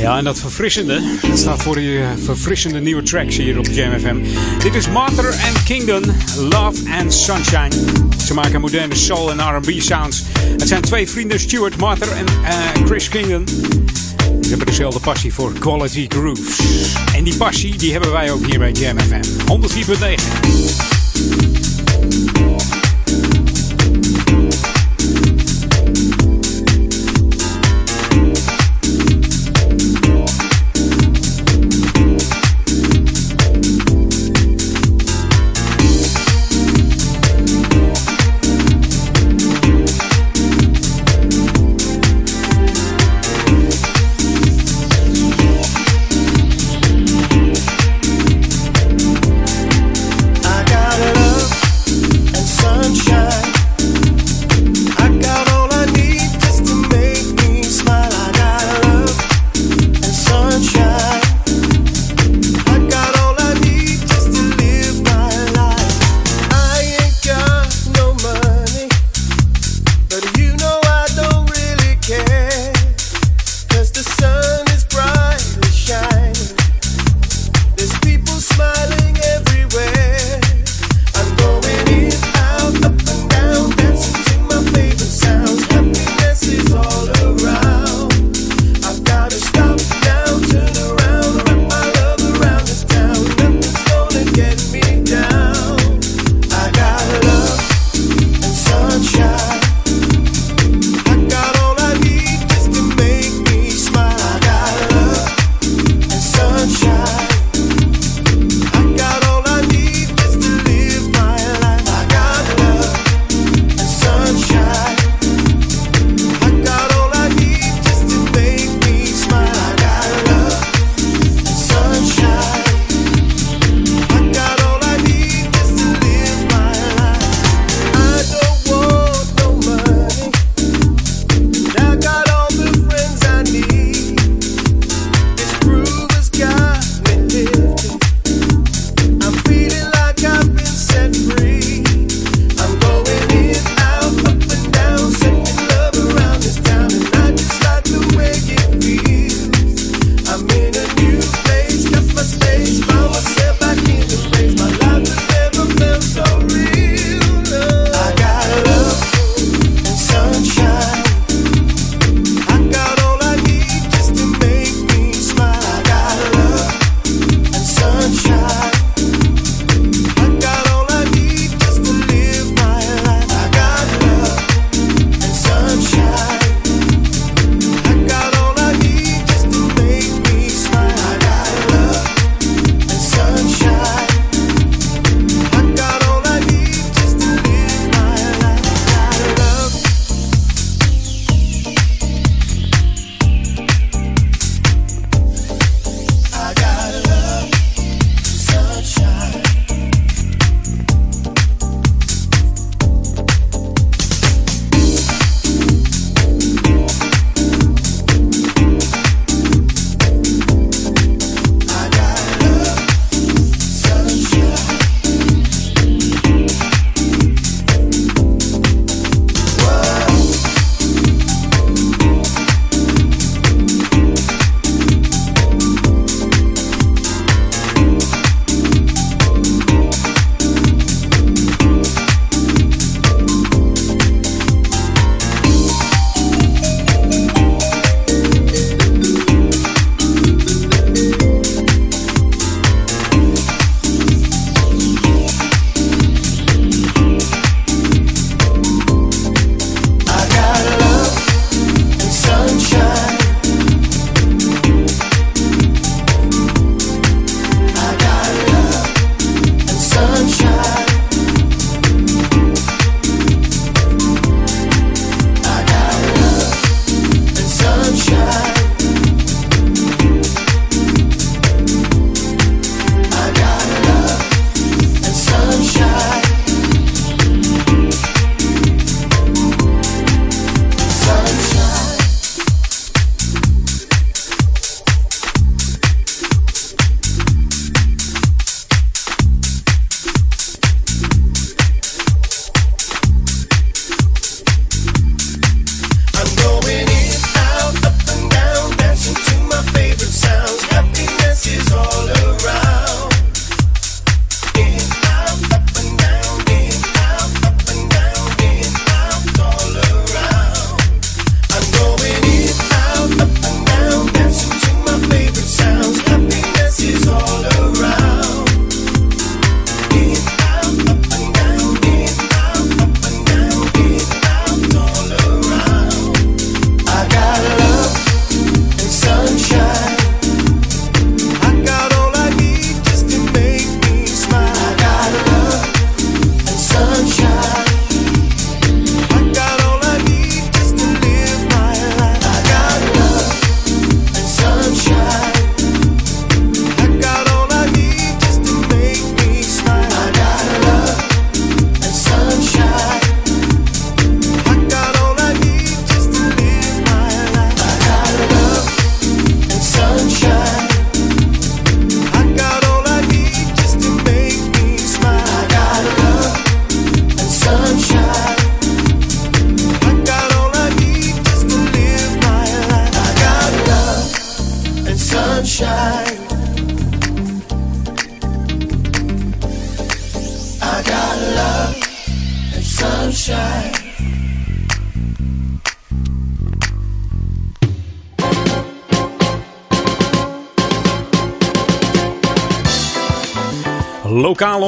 Ja, 0.00 0.18
en 0.18 0.24
dat 0.24 0.38
verfrissende, 0.38 1.00
dat 1.28 1.38
staat 1.38 1.62
voor 1.62 1.74
die 1.74 1.98
eh, 1.98 2.08
verfrissende 2.24 2.80
nieuwe 2.80 3.02
tracks 3.02 3.36
hier 3.36 3.58
op 3.58 3.66
Jam 3.70 3.98
FM. 3.98 4.16
Dit 4.58 4.74
is 4.74 4.88
Martha 4.88 5.22
and 5.22 5.62
Kingdom, 5.62 6.02
Love 6.36 6.90
and 7.00 7.14
Sunshine. 7.14 7.70
Ze 8.24 8.34
maken 8.34 8.60
moderne 8.60 8.94
soul 8.94 9.30
en 9.30 9.38
R&B 9.56 9.80
sounds. 9.80 10.22
Het 10.38 10.68
zijn 10.68 10.82
twee 10.82 11.08
vrienden, 11.08 11.40
Stuart 11.40 11.76
Martha 11.76 12.06
en 12.06 12.26
eh, 12.44 12.84
Chris 12.84 13.08
Kingdom. 13.08 13.46
Ze 14.40 14.48
hebben 14.48 14.66
dezelfde 14.66 15.00
passie 15.00 15.34
voor 15.34 15.52
quality 15.52 16.06
grooves. 16.08 16.58
En 17.14 17.24
die 17.24 17.36
passie, 17.36 17.76
die 17.76 17.92
hebben 17.92 18.12
wij 18.12 18.30
ook 18.30 18.46
hier 18.46 18.58
bij 18.58 18.72
Jam 18.72 18.98
FM. 18.98 19.22
104.9. 22.42 22.49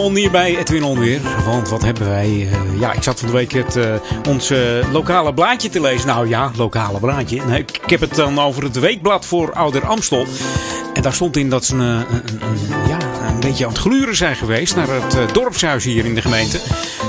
Onweer 0.02 0.30
bij 0.30 0.56
Edwin 0.58 0.84
Onweer. 0.84 1.20
Want 1.44 1.68
wat 1.68 1.82
hebben 1.82 2.08
wij? 2.08 2.48
eh, 2.50 2.80
ja, 2.80 2.92
ik 2.92 3.02
zat 3.02 3.18
van 3.18 3.28
de 3.28 3.34
week 3.34 3.52
het, 3.52 3.76
eh, 3.76 3.94
ons 4.28 4.50
eh, 4.50 4.58
lokale 4.92 5.34
blaadje 5.34 5.68
te 5.68 5.80
lezen. 5.80 6.06
Nou 6.06 6.28
ja, 6.28 6.50
lokale 6.56 7.00
blaadje. 7.00 7.36
Ik, 7.36 7.80
heb 7.86 8.00
het 8.00 8.14
dan 8.14 8.38
over 8.38 8.62
het 8.62 8.78
weekblad 8.78 9.26
voor 9.26 9.52
Ouder 9.52 9.86
Amstel. 9.86 10.26
En 10.94 11.02
daar 11.02 11.12
stond 11.12 11.36
in 11.36 11.50
dat 11.50 11.64
ze 11.64 11.74
een, 11.74 11.80
een, 11.80 12.04
een, 12.40 12.88
ja, 12.88 12.98
een 13.28 13.40
beetje 13.40 13.64
aan 13.64 13.72
het 13.72 13.80
gluren 13.80 14.16
zijn 14.16 14.36
geweest 14.36 14.76
naar 14.76 14.88
het 14.88 15.34
dorpshuis 15.34 15.84
hier 15.84 16.04
in 16.04 16.14
de 16.14 16.22
gemeente. 16.22 16.60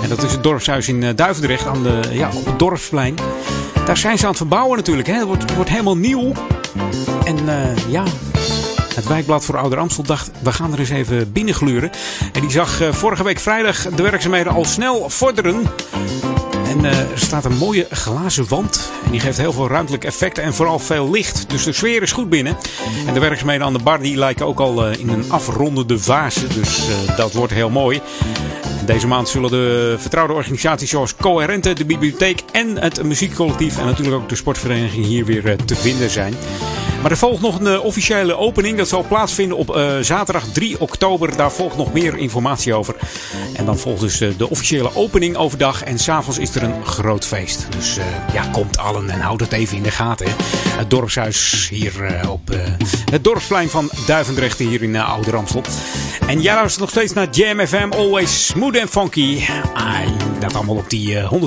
En 0.03 0.09
dat 0.09 0.23
is 0.23 0.31
het 0.31 0.43
dorpshuis 0.43 0.87
in 0.87 1.15
Duivendrecht 1.15 1.65
aan 1.65 1.83
de, 1.83 1.99
ja, 2.11 2.29
op 2.33 2.45
het 2.45 2.59
dorpsplein. 2.59 3.15
Daar 3.85 3.97
zijn 3.97 4.17
ze 4.17 4.23
aan 4.23 4.29
het 4.29 4.37
verbouwen 4.37 4.77
natuurlijk. 4.77 5.07
Hè. 5.07 5.13
Het 5.13 5.27
wordt, 5.27 5.55
wordt 5.55 5.69
helemaal 5.69 5.97
nieuw. 5.97 6.31
En 7.25 7.37
ja, 7.89 8.03
het 8.95 9.07
wijkblad 9.07 9.45
voor 9.45 9.57
Ouder 9.57 9.79
Amstel 9.79 10.03
dacht, 10.03 10.31
we 10.39 10.51
gaan 10.51 10.73
er 10.73 10.79
eens 10.79 10.89
even 10.89 11.31
binnengluren. 11.31 11.91
En 12.33 12.41
die 12.41 12.51
zag 12.51 12.81
eh, 12.81 12.93
vorige 12.93 13.23
week 13.23 13.39
vrijdag 13.39 13.89
de 13.89 14.03
werkzaamheden 14.03 14.53
al 14.53 14.65
snel 14.65 15.09
vorderen. 15.09 15.61
En 16.67 16.85
eh, 16.85 16.99
er 16.99 17.19
staat 17.19 17.45
een 17.45 17.57
mooie 17.57 17.87
glazen 17.89 18.47
wand. 18.47 18.91
En 19.05 19.11
die 19.11 19.19
geeft 19.19 19.37
heel 19.37 19.53
veel 19.53 19.67
ruimtelijk 19.67 20.03
effect 20.03 20.37
en 20.37 20.53
vooral 20.53 20.79
veel 20.79 21.11
licht. 21.11 21.45
Dus 21.49 21.63
de 21.63 21.73
sfeer 21.73 22.01
is 22.01 22.11
goed 22.11 22.29
binnen. 22.29 22.57
En 23.07 23.13
de 23.13 23.19
werkzaamheden 23.19 23.65
aan 23.65 23.73
de 23.73 23.83
bar 23.83 23.99
die 23.99 24.17
lijken 24.17 24.45
ook 24.45 24.59
al 24.59 24.85
eh, 24.85 24.99
in 24.99 25.09
een 25.09 25.31
afrondende 25.31 25.99
fase. 25.99 26.47
Dus 26.47 26.81
dat 27.17 27.33
wordt 27.33 27.53
heel 27.53 27.69
mooi. 27.69 28.01
Deze 28.85 29.07
maand 29.07 29.29
zullen 29.29 29.51
de 29.51 29.95
vertrouwde 29.99 30.33
organisaties 30.33 30.89
zoals 30.89 31.15
Coherente, 31.15 31.73
de 31.73 31.85
bibliotheek 31.85 32.43
en 32.51 32.77
het 32.77 33.03
muziekcollectief 33.03 33.77
en 33.77 33.85
natuurlijk 33.85 34.15
ook 34.15 34.29
de 34.29 34.35
sportvereniging 34.35 35.05
hier 35.05 35.25
weer 35.25 35.55
te 35.65 35.75
vinden 35.75 36.09
zijn. 36.09 36.33
Maar 37.03 37.11
er 37.11 37.17
volgt 37.17 37.41
nog 37.41 37.59
een 37.59 37.67
eh, 37.67 37.83
officiële 37.83 38.37
opening. 38.37 38.77
Dat 38.77 38.87
zal 38.87 39.05
plaatsvinden 39.07 39.57
op 39.57 39.75
eh, 39.75 39.97
zaterdag 40.01 40.47
3 40.47 40.79
oktober. 40.79 41.37
Daar 41.37 41.51
volgt 41.51 41.77
nog 41.77 41.93
meer 41.93 42.17
informatie 42.17 42.73
over. 42.73 42.95
En 43.55 43.65
dan 43.65 43.77
volgt 43.77 44.01
dus 44.01 44.21
eh, 44.21 44.29
de 44.37 44.49
officiële 44.49 44.95
opening 44.95 45.35
overdag. 45.35 45.83
En 45.83 45.99
s'avonds 45.99 46.39
is 46.39 46.55
er 46.55 46.63
een 46.63 46.85
groot 46.85 47.25
feest. 47.25 47.67
Dus 47.69 47.97
ja, 48.33 48.45
komt 48.51 48.77
allen 48.77 49.09
en 49.09 49.19
houd 49.19 49.39
het 49.39 49.51
even 49.51 49.77
in 49.77 49.83
de 49.83 49.91
gaten. 49.91 50.27
Het 50.77 50.89
dorpshuis 50.89 51.69
hier 51.69 51.93
op 52.29 52.55
het 53.11 53.23
dorpsplein 53.23 53.69
van 53.69 53.89
Duivendrecht 54.07 54.59
hier 54.59 54.83
in 54.83 54.95
Ouder 54.95 55.35
Amstel. 55.35 55.61
En 56.27 56.41
jij 56.41 56.53
luistert 56.53 56.81
nog 56.81 56.89
steeds 56.89 57.13
naar 57.13 57.29
Jam 57.29 57.67
FM. 57.67 57.91
Always 57.91 58.45
smooth 58.45 58.79
and 58.79 58.89
funky. 58.89 59.39
Ah, 59.73 59.99
dat 60.39 60.55
allemaal 60.55 60.75
op 60.75 60.89
die 60.89 61.19
eh, 61.19 61.31
104.9 61.31 61.37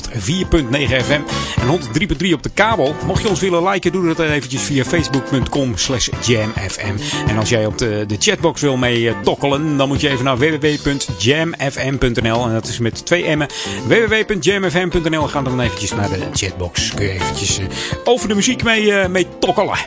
FM 1.04 1.20
en 1.60 1.80
103.3 2.24 2.32
op 2.32 2.42
de 2.42 2.50
kabel. 2.54 2.94
Mocht 3.06 3.22
je 3.22 3.28
ons 3.28 3.40
willen 3.40 3.68
liken, 3.68 3.92
doe 3.92 4.14
dat 4.14 4.18
eventjes 4.18 4.62
via 4.62 4.84
facebook.com 4.84 5.45
slash 5.74 6.08
jamfm. 6.22 6.96
En 7.26 7.38
als 7.38 7.48
jij 7.48 7.66
op 7.66 7.78
de, 7.78 8.04
de 8.06 8.16
chatbox 8.18 8.60
wil 8.60 8.76
mee 8.76 9.08
eh, 9.08 9.14
tokkelen, 9.24 9.76
dan 9.76 9.88
moet 9.88 10.00
je 10.00 10.08
even 10.08 10.24
naar 10.24 10.38
www.jamfm.nl. 10.38 12.46
En 12.46 12.52
dat 12.52 12.68
is 12.68 12.78
met 12.78 13.06
twee 13.06 13.36
m'en. 13.36 13.48
www.jamfm.nl. 13.86 15.26
Ga 15.26 15.42
dan 15.42 15.60
eventjes 15.60 15.90
naar 15.90 16.08
de 16.08 16.28
chatbox. 16.32 16.94
Kun 16.94 17.04
je 17.04 17.12
eventjes 17.12 17.58
eh, 17.58 17.64
over 18.04 18.28
de 18.28 18.34
muziek 18.34 18.62
mee, 18.62 18.92
eh, 18.92 19.08
mee 19.08 19.26
tokkelen. 19.38 19.78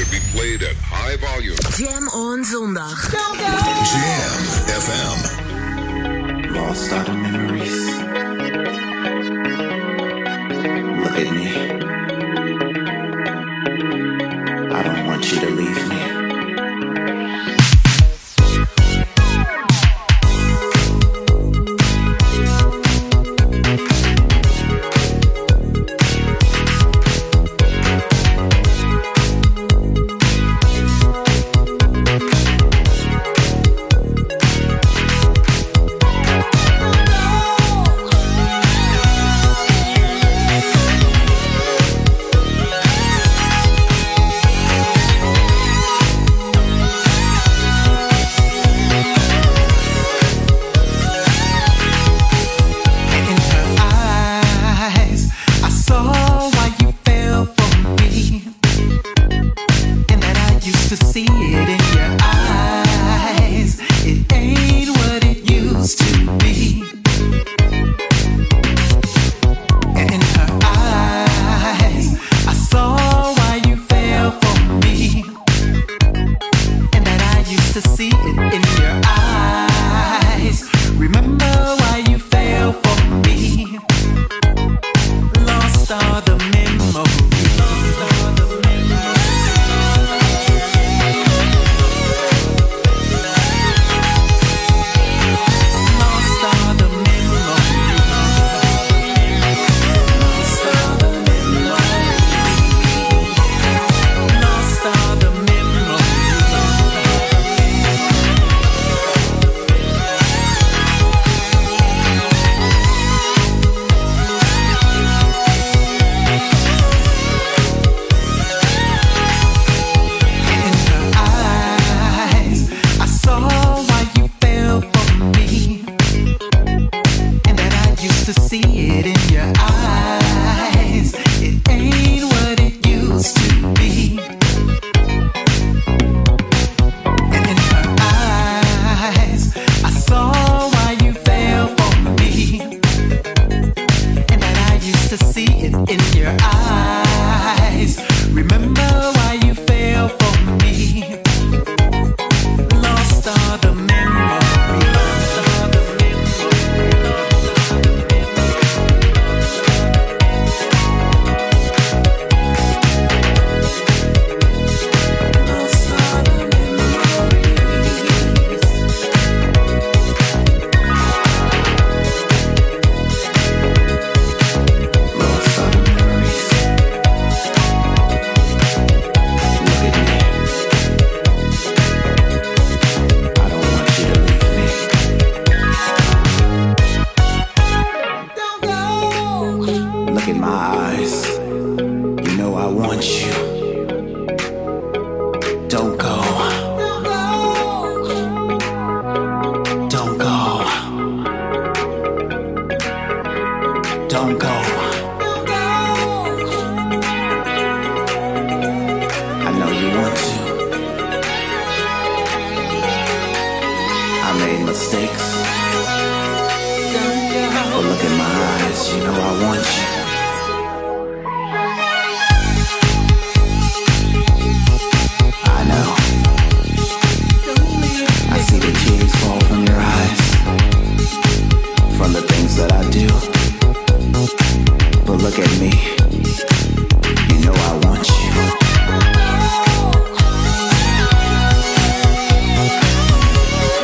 Should 0.00 0.10
be 0.10 0.20
played 0.32 0.62
at 0.62 0.76
high 0.90 1.18
volume. 1.18 1.56
Jam 1.76 2.08
on 2.08 2.44
zondag. 2.44 3.10
Jam 3.10 4.44
FM. 4.80 5.18
Lost 6.52 6.92
are 6.92 7.04
the 7.04 7.12
memories. 7.12 7.86
Look 11.02 11.18
at 11.18 11.30
me. 11.32 11.49
Want 15.20 15.32
you 15.32 15.40
to 15.40 15.59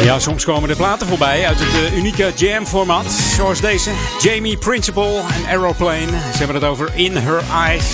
Ja, 0.07 0.19
soms 0.19 0.45
komen 0.45 0.71
er 0.71 0.77
platen 0.77 1.07
voorbij 1.07 1.47
uit 1.47 1.59
het 1.61 1.75
eh, 1.75 1.97
unieke 1.97 2.33
jam-format. 2.37 3.11
Zoals 3.11 3.61
deze. 3.61 3.91
Jamie 4.21 4.57
Principle 4.57 5.19
en 5.19 5.47
Aeroplane. 5.47 6.07
Ze 6.07 6.37
hebben 6.39 6.55
het 6.55 6.65
over 6.65 6.91
In 6.95 7.17
Her 7.17 7.43
Eyes. 7.53 7.85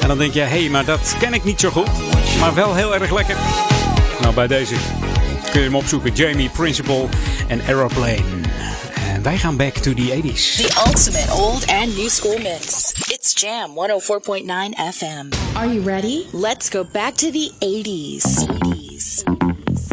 En 0.00 0.08
dan 0.08 0.18
denk 0.18 0.32
je, 0.32 0.40
hé, 0.40 0.60
hey, 0.60 0.68
maar 0.68 0.84
dat 0.84 1.14
ken 1.18 1.34
ik 1.34 1.44
niet 1.44 1.60
zo 1.60 1.70
goed. 1.70 1.88
Maar 2.40 2.54
wel 2.54 2.74
heel 2.74 2.94
erg 2.94 3.10
lekker. 3.10 3.36
Nou, 4.20 4.34
bij 4.34 4.46
deze 4.46 4.74
kun 5.50 5.60
je 5.60 5.66
hem 5.66 5.76
opzoeken. 5.76 6.12
Jamie 6.14 6.48
Principle 6.48 7.06
en 7.48 7.60
Aeroplane. 7.66 8.24
En 9.14 9.22
wij 9.22 9.38
gaan 9.38 9.56
back 9.56 9.74
to 9.74 9.94
the 9.94 10.20
80s. 10.22 10.56
The 10.56 10.82
ultimate 10.86 11.32
old 11.32 11.66
and 11.66 11.96
new 11.96 12.08
school 12.08 12.38
mix. 12.38 12.92
It's 13.08 13.40
Jam 13.40 13.70
104.9 13.70 14.44
FM. 14.94 15.56
Are 15.56 15.72
you 15.72 15.84
ready? 15.84 16.24
Let's 16.32 16.68
go 16.68 16.84
back 16.92 17.14
to 17.14 17.30
the 17.30 17.50
80s. 17.58 18.46
80s. 18.46 19.89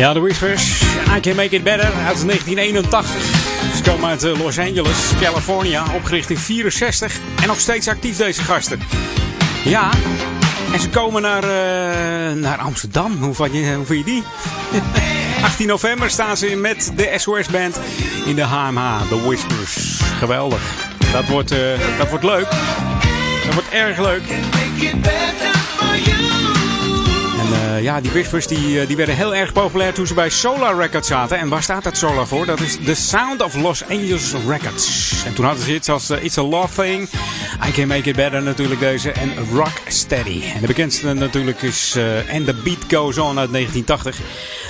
Ja, 0.00 0.12
de 0.12 0.20
Whispers. 0.20 0.82
I 1.16 1.20
Can 1.20 1.34
Make 1.34 1.54
It 1.54 1.62
Better 1.62 1.92
uit 2.06 2.26
1981. 2.26 3.10
Ze 3.76 3.82
komen 3.82 4.08
uit 4.08 4.24
eh, 4.24 4.38
Los 4.38 4.58
Angeles, 4.58 4.98
California. 5.20 5.84
Opgericht 5.94 6.30
in 6.30 6.36
64. 6.36 7.18
En 7.40 7.46
nog 7.46 7.60
steeds 7.60 7.88
actief 7.88 8.16
deze 8.16 8.42
gasten. 8.42 8.80
Ja, 9.64 9.90
en 10.72 10.80
ze 10.80 10.88
komen 10.88 11.22
naar, 11.22 11.42
eh, 11.42 12.36
naar 12.36 12.58
Amsterdam. 12.58 13.16
Hoe 13.22 13.34
vind, 13.34 13.52
je, 13.52 13.74
hoe 13.74 13.84
vind 13.84 14.06
je 14.06 14.12
die? 14.12 14.22
18 15.44 15.66
november 15.66 16.10
staan 16.10 16.36
ze 16.36 16.46
met 16.46 16.92
de 16.96 17.14
SOS 17.16 17.46
Band 17.46 17.80
in 18.24 18.34
de 18.34 18.42
HMH, 18.42 19.08
The 19.08 19.22
Whispers. 19.26 20.00
Geweldig. 20.18 20.62
Dat 21.12 21.26
wordt, 21.26 21.50
eh, 21.50 21.58
dat 21.98 22.08
wordt 22.08 22.24
leuk. 22.24 22.48
Dat 23.44 23.54
wordt 23.54 23.68
erg 23.70 23.98
leuk. 23.98 24.22
Eh, 27.80 27.86
ja, 27.86 28.00
die 28.00 28.10
Whispers 28.10 28.46
die, 28.46 28.80
eh, 28.80 28.86
die 28.86 28.96
werden 28.96 29.16
heel 29.16 29.34
erg 29.34 29.52
populair 29.52 29.92
toen 29.92 30.06
ze 30.06 30.14
bij 30.14 30.30
Solar 30.30 30.76
Records 30.76 31.08
zaten. 31.08 31.38
En 31.38 31.48
waar 31.48 31.62
staat 31.62 31.84
dat 31.84 31.96
Solar 31.96 32.26
voor? 32.26 32.46
Dat 32.46 32.60
is 32.60 32.78
The 32.84 32.94
Sound 32.94 33.42
of 33.42 33.54
Los 33.54 33.82
Angeles 33.82 34.32
Records. 34.46 35.12
En 35.26 35.34
toen 35.34 35.44
hadden 35.44 35.64
ze 35.64 35.74
iets 35.74 35.88
als 35.88 36.10
eh, 36.10 36.24
It's 36.24 36.38
a 36.38 36.42
Love 36.42 36.82
Thing, 36.82 37.08
I 37.68 37.72
Can 37.72 37.88
Make 37.88 38.08
It 38.08 38.16
Better 38.16 38.42
natuurlijk 38.42 38.80
deze 38.80 39.12
en 39.12 39.32
Rock 39.52 39.80
Steady. 39.86 40.42
En 40.54 40.60
de 40.60 40.66
bekendste 40.66 41.12
natuurlijk 41.12 41.62
is 41.62 41.96
And 42.32 42.46
The 42.46 42.54
Beat 42.64 42.78
Goes 42.88 43.18
On 43.18 43.38
uit 43.38 43.52
1980. 43.52 44.20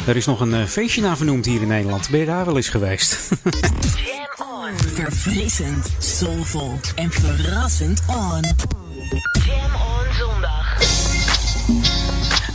Daar 0.07 0.17
is 0.17 0.27
nog 0.27 0.41
een 0.41 0.69
feestje 0.69 1.01
naar 1.01 1.17
vernoemd 1.17 1.47
hier 1.47 1.61
in 1.61 1.69
Nederland. 1.69 2.11
Ben 2.11 2.21
je 2.21 2.27
daar 2.27 2.45
wel 2.45 2.57
eens 2.57 2.69
geweest? 2.69 3.29
Verfrissend, 4.95 5.91
soulvol 5.99 6.81
en 6.95 7.11
verrassend 7.11 8.03
on. 8.07 8.43
Jam 8.43 9.31
on 9.31 9.40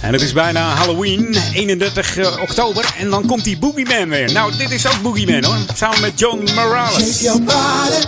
En 0.06 0.14
het 0.14 0.22
is 0.22 0.34
bijna 0.34 0.76
Halloween, 0.76 1.36
31 1.54 2.18
uh, 2.18 2.42
oktober. 2.42 2.94
En 2.98 3.10
dan 3.10 3.26
komt 3.26 3.44
die 3.44 3.58
Boogeyman 3.58 4.10
weer. 4.10 4.32
Nou, 4.32 4.58
dit 4.58 4.72
is 4.72 4.88
ook 4.88 5.02
Boogeyman 5.02 5.44
hoor. 5.44 5.58
Samen 5.74 6.02
met 6.02 6.20
John 6.20 6.50
Morales. 6.56 6.94
Shake 6.94 7.24
your 7.24 7.42
body 7.42 8.02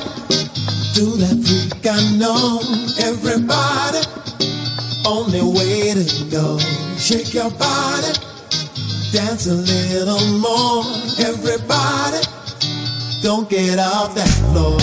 to 0.93 1.17
that 1.17 1.37
freak 1.43 1.85
I 1.85 2.17
know. 2.17 2.61
Everybody 2.97 4.05
on 5.03 5.31
their 5.31 5.51
way 5.51 5.93
to 5.93 6.37
go. 6.37 6.59
Shake 6.99 7.33
your 7.33 7.51
body, 7.51 8.11
dance 9.11 9.49
a 9.49 9.53
little 9.53 10.37
more. 10.37 10.83
Everybody, 11.17 12.21
don't 13.21 13.49
get 13.49 13.79
off 13.79 14.13
that 14.13 14.29
floor, 14.51 14.79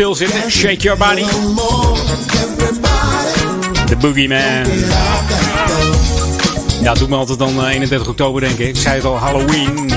stilzitten? 0.00 0.50
Shake 0.50 0.82
your 0.82 0.98
body. 0.98 1.24
De 3.86 3.96
Boogeyman. 3.96 4.66
Ja, 6.82 6.94
doet 6.94 7.08
me 7.08 7.16
altijd 7.16 7.38
dan 7.38 7.64
eh, 7.64 7.74
31 7.74 8.08
oktober 8.08 8.40
denken. 8.40 8.68
Ik 8.68 8.76
zei 8.76 8.94
het 8.94 9.04
al, 9.04 9.16
Halloween. 9.16 9.90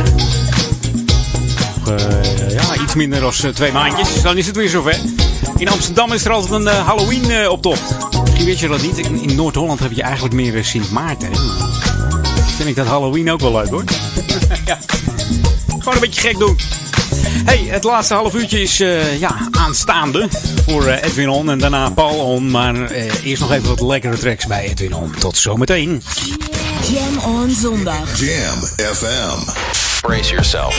eh, 1.85 2.51
ja, 2.51 2.81
iets 2.83 2.95
minder 2.95 3.19
dan 3.19 3.53
twee 3.53 3.71
maandjes. 3.71 4.21
Dan 4.21 4.37
is 4.37 4.47
het 4.47 4.55
weer 4.55 4.69
zover. 4.69 4.97
In 5.57 5.69
Amsterdam 5.69 6.11
is 6.11 6.25
er 6.25 6.31
altijd 6.31 6.51
een 6.51 6.67
eh, 6.67 6.87
Halloween-optocht. 6.87 7.81
Misschien 8.23 8.45
weet 8.45 8.59
je 8.59 8.67
dat 8.67 8.81
niet. 8.81 8.97
In, 8.97 9.35
Noord-Holland 9.35 9.79
heb 9.79 9.91
je 9.91 10.01
eigenlijk 10.03 10.33
meer 10.33 10.57
eh, 10.57 10.63
Sint 10.63 10.91
Maarten. 10.91 11.29
Vind 12.55 12.69
ik 12.69 12.75
dat 12.75 12.87
Halloween 12.87 13.31
ook 13.31 13.39
wel 13.39 13.51
leuk 13.51 13.69
hoor. 13.69 13.83
ja. 14.65 14.79
Gewoon 15.67 15.93
een 15.93 15.99
beetje 15.99 16.21
gek 16.21 16.37
doen. 16.37 16.57
Hey, 17.45 17.65
het 17.69 17.83
laatste 17.83 18.13
half 18.13 18.33
uurtje 18.33 18.61
is 18.61 18.79
eh, 18.79 19.19
ja, 19.19 19.47
aanstaande 19.51 20.27
voor 20.65 20.85
eh, 20.87 21.03
Edwin 21.03 21.29
On 21.29 21.49
en 21.49 21.59
daarna 21.59 21.89
Paul 21.89 22.15
On. 22.15 22.51
Maar 22.51 22.75
eh, 22.75 23.25
eerst 23.25 23.41
nog 23.41 23.51
even 23.51 23.67
wat 23.67 23.81
lekkere 23.81 24.17
tracks 24.17 24.45
bij 24.45 24.63
Edwin 24.63 24.93
On. 24.93 25.15
Tot 25.19 25.37
zometeen. 25.37 26.03
Jam 26.91 27.33
on 27.33 27.49
zondag. 27.49 28.19
Jam 28.19 28.59
FM. 28.93 29.51
Brace 30.01 30.29
yourself. 30.31 30.77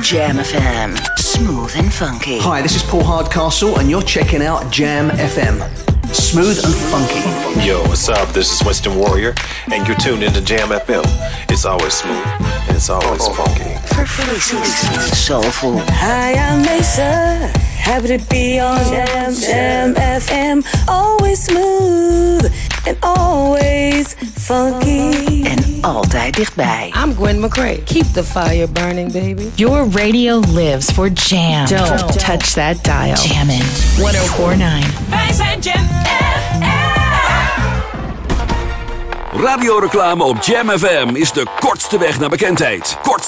Jam 0.00 0.44
FM. 0.44 0.90
Smooth 1.14 1.76
and 1.76 1.92
funky. 1.94 2.38
Hi, 2.38 2.62
this 2.62 2.74
is 2.74 2.82
Paul 2.84 3.04
Hardcastle, 3.04 3.74
and 3.78 3.88
you're 3.88 4.06
checking 4.06 4.48
out 4.48 4.62
Jam 4.70 5.10
FM. 5.10 5.62
Smooth 6.10 6.64
and 6.64 6.74
funky. 6.74 7.66
Yo, 7.66 7.80
what's 7.82 8.08
up? 8.08 8.32
This 8.32 8.52
is 8.52 8.62
Winston 8.64 8.94
Warrior, 8.96 9.34
and 9.72 9.86
you're 9.86 9.98
tuned 9.98 10.22
into 10.22 10.40
Jam 10.40 10.68
FM. 10.68 11.04
It's 11.48 11.64
always 11.64 11.92
smooth, 11.94 12.26
and 12.68 12.76
it's 12.76 12.90
always 12.90 13.28
funky. 13.28 13.69
Soulful. 14.06 15.78
Hi, 15.78 16.32
I'm 16.32 16.62
Mesa. 16.62 17.50
Happy 17.76 18.16
to 18.16 18.18
be 18.30 18.58
on 18.58 18.78
Jam 18.84 19.34
Jam 19.34 19.94
FM. 19.94 20.64
Always 20.88 21.44
smooth 21.44 22.50
and 22.86 22.96
always 23.02 24.16
funky. 24.36 25.42
En 25.44 25.78
altijd 25.80 26.34
dichtbij. 26.34 26.92
I'm 27.04 27.14
Gwen 27.14 27.40
McCrae. 27.40 27.82
Keep 27.84 28.06
the 28.12 28.24
fire 28.24 28.68
burning, 28.68 29.12
baby. 29.12 29.50
Your 29.54 29.90
radio 29.90 30.38
lives 30.38 30.90
for 30.90 31.08
jam. 31.08 31.66
Don't 31.66 32.18
touch 32.18 32.52
that 32.52 32.84
dial. 32.84 33.16
Jammin' 33.16 33.62
1049. 33.96 35.08
Wij 35.08 35.32
zijn 35.32 35.60
Jam 35.60 35.88
Radioreclame 39.32 40.24
op 40.24 40.42
Jam 40.42 40.68
FM 40.68 41.08
is 41.12 41.32
de 41.32 41.46
kortste 41.60 41.98
weg 41.98 42.18
naar 42.18 42.28
bekendheid. 42.28 42.89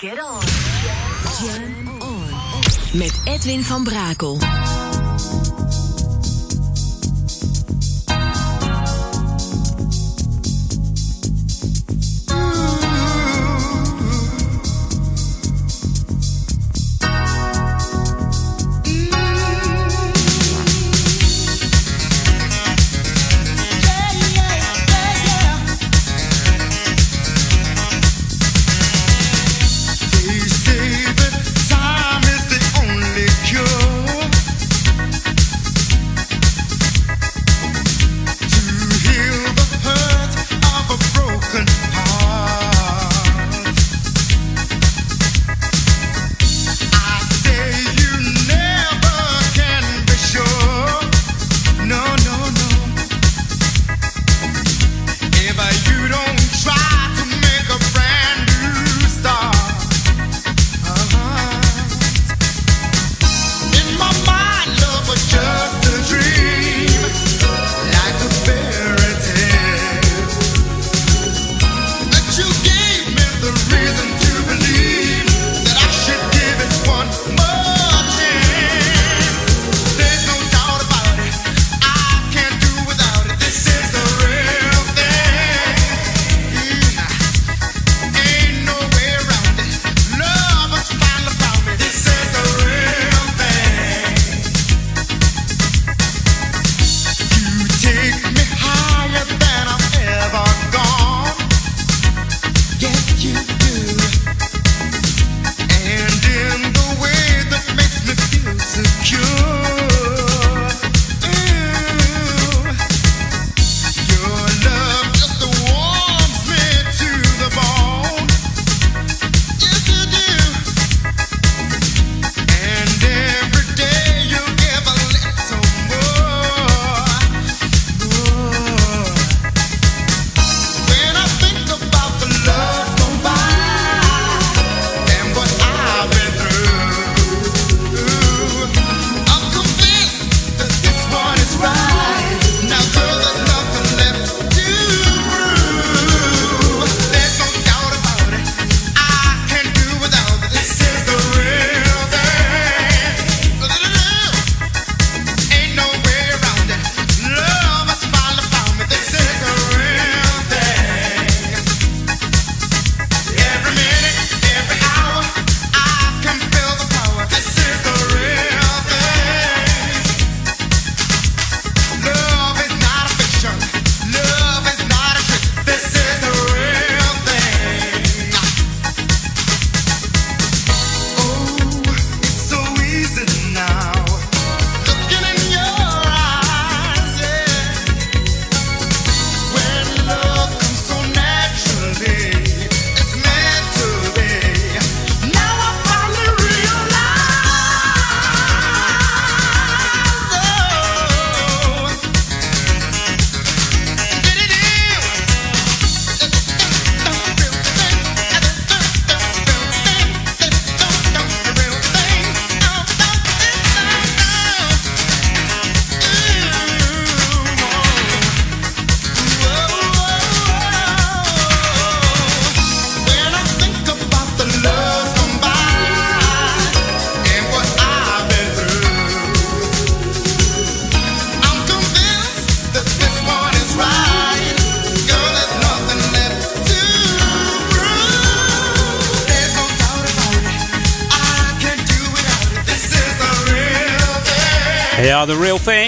Get 0.00 0.18
on. 0.18 0.40
On. 2.02 2.34
Met 2.92 3.20
Edwin 3.24 3.62
van 3.62 3.84
Brakel. 3.84 4.38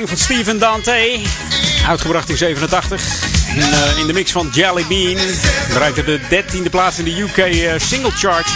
Van 0.09 0.17
Steven 0.17 0.59
Dante. 0.59 1.21
Uitgebracht 1.87 2.29
in 2.29 2.37
87. 2.37 3.03
In, 3.55 3.61
eh, 3.61 3.99
in 3.99 4.07
de 4.07 4.13
mix 4.13 4.33
van 4.33 4.49
Jelly 4.53 4.85
Bean. 4.89 5.19
Bereikte 5.69 6.05
de 6.05 6.21
13e 6.29 6.71
plaats 6.71 6.99
in 6.99 7.05
de 7.05 7.21
UK 7.21 7.37
eh, 7.37 7.73
Single 7.77 8.11
Chart. 8.11 8.47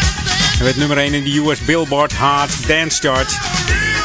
En 0.59 0.65
werd 0.65 0.77
nummer 0.77 0.99
1 0.99 1.15
in 1.15 1.25
de 1.25 1.39
US 1.39 1.59
Billboard 1.65 2.13
Hard 2.13 2.69
Dance 2.69 3.01
Chart. 3.01 3.39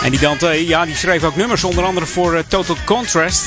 En 0.03 0.11
die 0.11 0.19
Dante, 0.19 0.67
ja, 0.67 0.85
die 0.85 0.95
schreef 0.95 1.23
ook 1.23 1.35
nummers. 1.35 1.63
Onder 1.63 1.83
andere 1.83 2.05
voor 2.05 2.35
eh, 2.35 2.43
Total 2.47 2.77
Contrast. 2.85 3.43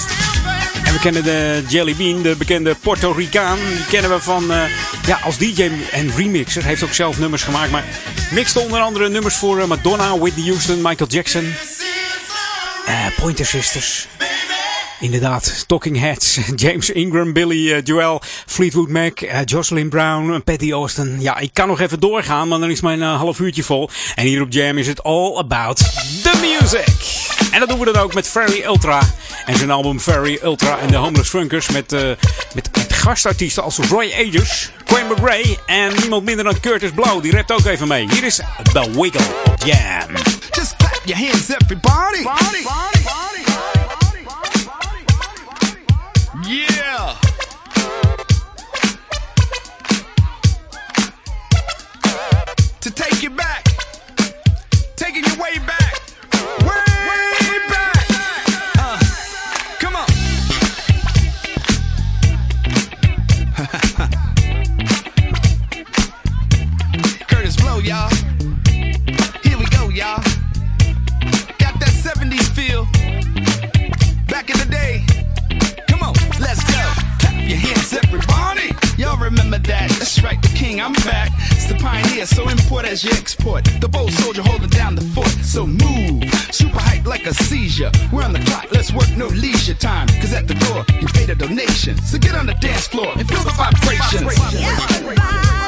En 0.84 0.92
we 0.92 0.98
kennen 0.98 1.24
de 1.24 1.62
Jelly 1.68 1.94
Bean, 1.96 2.22
de 2.22 2.36
bekende 2.36 2.74
Puerto 2.80 3.12
Ricaan. 3.12 3.58
Die 3.68 3.86
kennen 3.90 4.10
we 4.10 4.20
van, 4.20 4.52
ja, 5.06 5.18
als 5.24 5.38
DJ 5.38 5.70
en 5.90 6.12
remixer. 6.16 6.64
Heeft 6.64 6.82
ook 6.82 6.94
zelf 6.94 7.18
nummers 7.18 7.42
gemaakt. 7.42 7.70
Maar 7.70 7.84
mixte 8.30 8.60
onder 8.60 8.80
andere 8.80 9.08
nummers 9.08 9.34
voor 9.34 9.68
Madonna, 9.68 10.18
Whitney 10.18 10.46
Houston, 10.46 10.76
Michael 10.82 11.10
Jackson. 11.10 11.54
Eh, 12.94 13.06
Pointer 13.20 13.46
Sisters. 13.46 14.08
Inderdaad, 15.00 15.64
Talking 15.66 15.98
Heads, 15.98 16.38
James 16.56 16.90
Ingram, 16.90 17.32
Billy 17.32 17.72
eh, 17.72 17.80
Joel, 17.84 18.22
Fleetwood 18.46 18.88
Mac, 18.88 19.20
eh, 19.20 19.40
Jocelyn 19.44 19.88
Brown, 19.88 20.42
Patty 20.44 20.72
Austin. 20.72 21.20
Ja, 21.20 21.38
ik 21.38 21.50
kan 21.52 21.68
nog 21.68 21.80
even 21.80 22.00
doorgaan, 22.00 22.48
maar 22.48 22.58
dan 22.58 22.70
is 22.70 22.80
mijn 22.80 23.00
half 23.00 23.38
uurtje 23.38 23.62
vol. 23.62 23.90
En 24.14 24.26
hier 24.26 24.42
op 24.42 24.52
Jam 24.52 24.78
is 24.78 24.86
het 24.86 25.02
all 25.02 25.36
about 25.36 25.76
the 26.22 26.58
music. 26.60 27.22
En 27.52 27.60
dat 27.60 27.68
doen 27.68 27.78
we 27.78 27.92
dan 27.92 28.02
ook 28.02 28.14
met 28.14 28.28
Ferry 28.28 28.62
Ultra. 28.64 29.00
En 29.46 29.56
zijn 29.56 29.70
album 29.70 30.00
Ferry 30.00 30.38
Ultra 30.42 30.78
en 30.78 30.88
de 30.88 30.96
Homeless 30.96 31.30
Funkers. 31.30 31.70
Met, 31.70 31.90
met, 32.54 32.70
met 32.76 32.92
gastartiesten 32.92 33.62
als 33.62 33.76
Roy 33.76 34.12
Ayers, 34.16 34.70
Quinn 34.84 35.06
McRae 35.06 35.58
en 35.66 35.92
niemand 36.00 36.24
minder 36.24 36.44
dan 36.44 36.60
Curtis 36.60 36.90
Blow. 36.90 37.22
Die 37.22 37.32
rapt 37.32 37.52
ook 37.52 37.64
even 37.64 37.88
mee. 37.88 38.08
Hier 38.10 38.24
is 38.24 38.40
The 38.72 38.90
Wiggle 38.92 39.26
Jam. 39.64 40.34
Clap 41.04 41.08
your 41.08 41.16
hands, 41.16 41.50
up, 41.50 41.62
everybody. 41.62 42.24
Yeah. 46.46 47.16
To 52.80 52.90
take 52.90 53.22
you 53.22 53.30
back, 53.30 53.64
taking 54.96 55.24
you 55.24 55.42
way 55.42 55.58
back, 55.66 55.83
Back 74.44 74.60
in 74.60 74.68
the 74.68 74.74
day. 74.74 75.04
Come 75.88 76.02
on, 76.02 76.12
let's 76.38 76.62
go. 76.64 76.82
Clap 77.18 77.48
your 77.48 77.56
hands, 77.56 77.94
everybody. 77.94 78.74
Y'all 79.00 79.16
remember 79.16 79.56
that? 79.58 79.88
That's 79.98 80.22
right, 80.22 80.40
the 80.42 80.48
king, 80.48 80.82
I'm 80.82 80.92
back. 80.92 81.30
It's 81.52 81.64
the 81.64 81.76
pioneer, 81.76 82.26
so 82.26 82.50
import 82.50 82.84
as 82.84 83.02
you 83.02 83.10
export. 83.12 83.64
The 83.80 83.88
bold 83.88 84.12
soldier 84.12 84.42
holding 84.42 84.68
down 84.68 84.96
the 84.96 85.00
fort. 85.00 85.28
So 85.28 85.66
move, 85.66 86.24
super 86.52 86.78
hype 86.78 87.06
like 87.06 87.24
a 87.24 87.32
seizure. 87.32 87.90
We're 88.12 88.22
on 88.22 88.34
the 88.34 88.40
clock, 88.40 88.66
let's 88.70 88.92
work 88.92 89.08
no 89.16 89.28
leisure 89.28 89.72
time. 89.72 90.08
Cause 90.20 90.34
at 90.34 90.46
the 90.46 90.54
door, 90.54 90.84
you 91.00 91.06
paid 91.08 91.30
a 91.30 91.34
donation. 91.34 91.96
So 92.02 92.18
get 92.18 92.34
on 92.34 92.44
the 92.44 92.54
dance 92.54 92.86
floor 92.86 93.14
and 93.16 93.26
feel 93.26 93.44
the 93.44 93.54
vibrations. 93.56 94.30
Hey, 94.52 95.63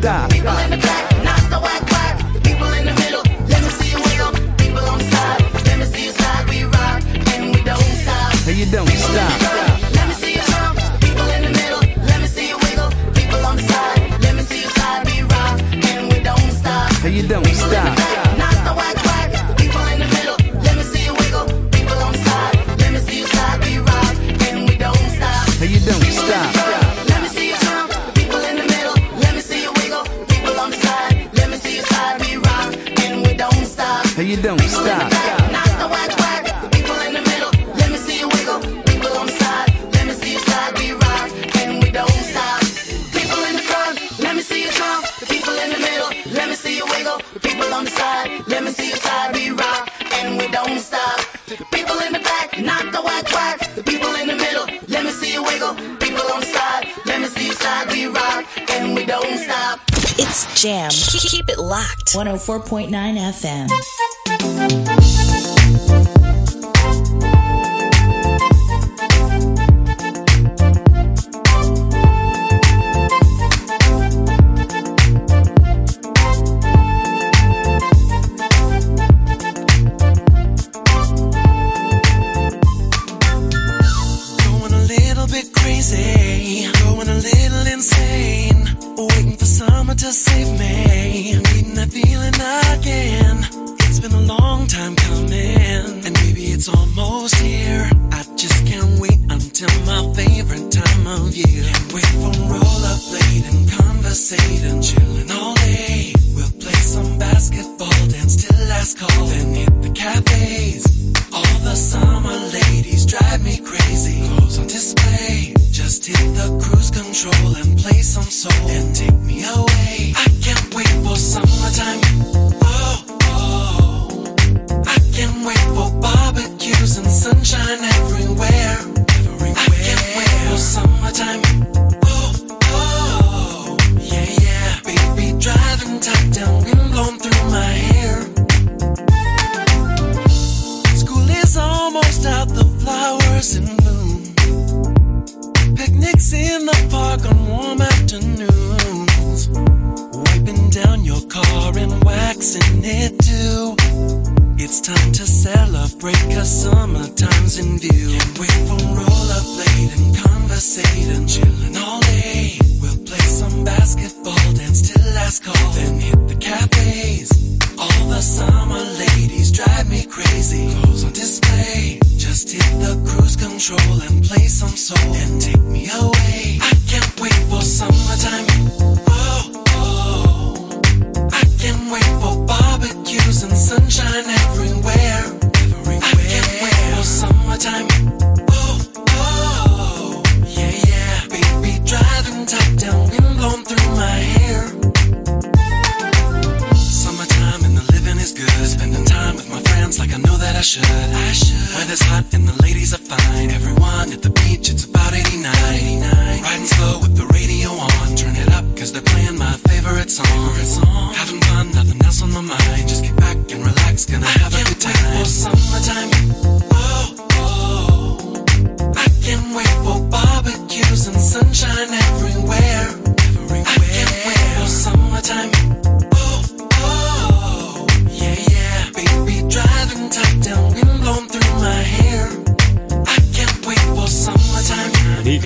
stop. 0.00 0.57
104.9 62.14 63.18
FM. 63.18 63.97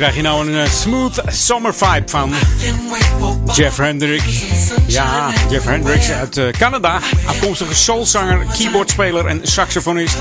krijg 0.02 0.16
je 0.16 0.22
nou 0.22 0.48
een 0.48 0.64
eh, 0.64 0.70
smooth 0.70 1.22
summer 1.26 1.74
vibe 1.74 2.02
van 2.06 2.34
Jeff 3.54 3.76
Hendrick. 3.76 4.22
Ja, 4.86 5.32
Jeff 5.50 5.64
Hendricks 5.64 6.10
uit 6.10 6.36
eh, 6.36 6.48
Canada. 6.48 7.00
Afkomstige 7.26 7.74
soulzanger, 7.74 8.46
keyboardspeler 8.58 9.26
en 9.26 9.40
saxofonist. 9.42 10.16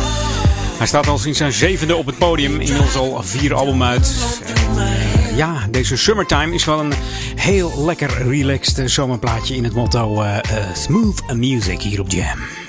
Hij 0.78 0.88
staat 0.88 1.08
al 1.08 1.18
sinds 1.18 1.38
zijn 1.38 1.52
zevende 1.52 1.96
op 1.96 2.06
het 2.06 2.18
podium. 2.18 2.52
Inmiddels 2.60 2.96
al 2.96 3.24
vier 3.24 3.54
album 3.54 3.84
uit. 3.84 4.16
Eh, 4.76 5.38
ja, 5.38 5.68
deze 5.70 5.98
summertime 5.98 6.54
is 6.54 6.66
wel 6.66 6.80
een 6.80 6.94
heel 7.36 7.86
lekker 7.86 8.28
relaxed 8.28 8.92
zomerplaatje 8.92 9.56
in 9.56 9.64
het 9.64 9.74
motto 9.74 10.24
Smooth 10.74 11.34
Music 11.34 11.82
hier 11.82 12.00
op 12.00 12.12
Jam. 12.12 12.61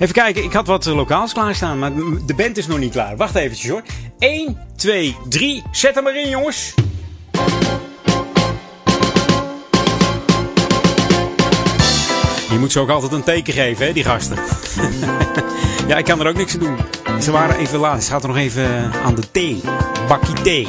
Even 0.00 0.14
kijken, 0.14 0.44
ik 0.44 0.52
had 0.52 0.66
wat 0.66 0.86
eh, 0.86 0.94
lokaals 0.94 1.32
klaarstaan, 1.32 1.78
maar 1.78 1.92
de 2.26 2.34
band 2.34 2.56
is 2.56 2.66
nog 2.66 2.78
niet 2.78 2.92
klaar. 2.92 3.16
Wacht 3.16 3.34
even, 3.34 3.70
hoor. 3.70 3.82
1, 4.18 4.58
2, 4.76 5.16
3, 5.28 5.62
zet 5.70 5.94
hem 5.94 6.06
erin, 6.06 6.28
jongens. 6.28 6.74
Je 12.50 12.58
moet 12.58 12.72
ze 12.72 12.80
ook 12.80 12.88
altijd 12.88 13.12
een 13.12 13.22
teken 13.22 13.52
geven, 13.52 13.86
hè, 13.86 13.92
die 13.92 14.04
gasten. 14.04 14.38
ja, 15.88 15.96
ik 15.96 16.04
kan 16.04 16.20
er 16.20 16.28
ook 16.28 16.36
niks 16.36 16.54
aan 16.54 16.60
doen. 16.60 16.76
Ze 17.22 17.30
waren 17.30 17.56
even 17.56 17.78
laat. 17.78 18.04
Ze 18.04 18.14
er 18.14 18.26
nog 18.26 18.36
even 18.36 18.64
eh, 18.64 19.04
aan 19.04 19.14
de 19.14 19.30
thee. 19.30 19.60
Bakkie 20.08 20.34
thee. 20.34 20.68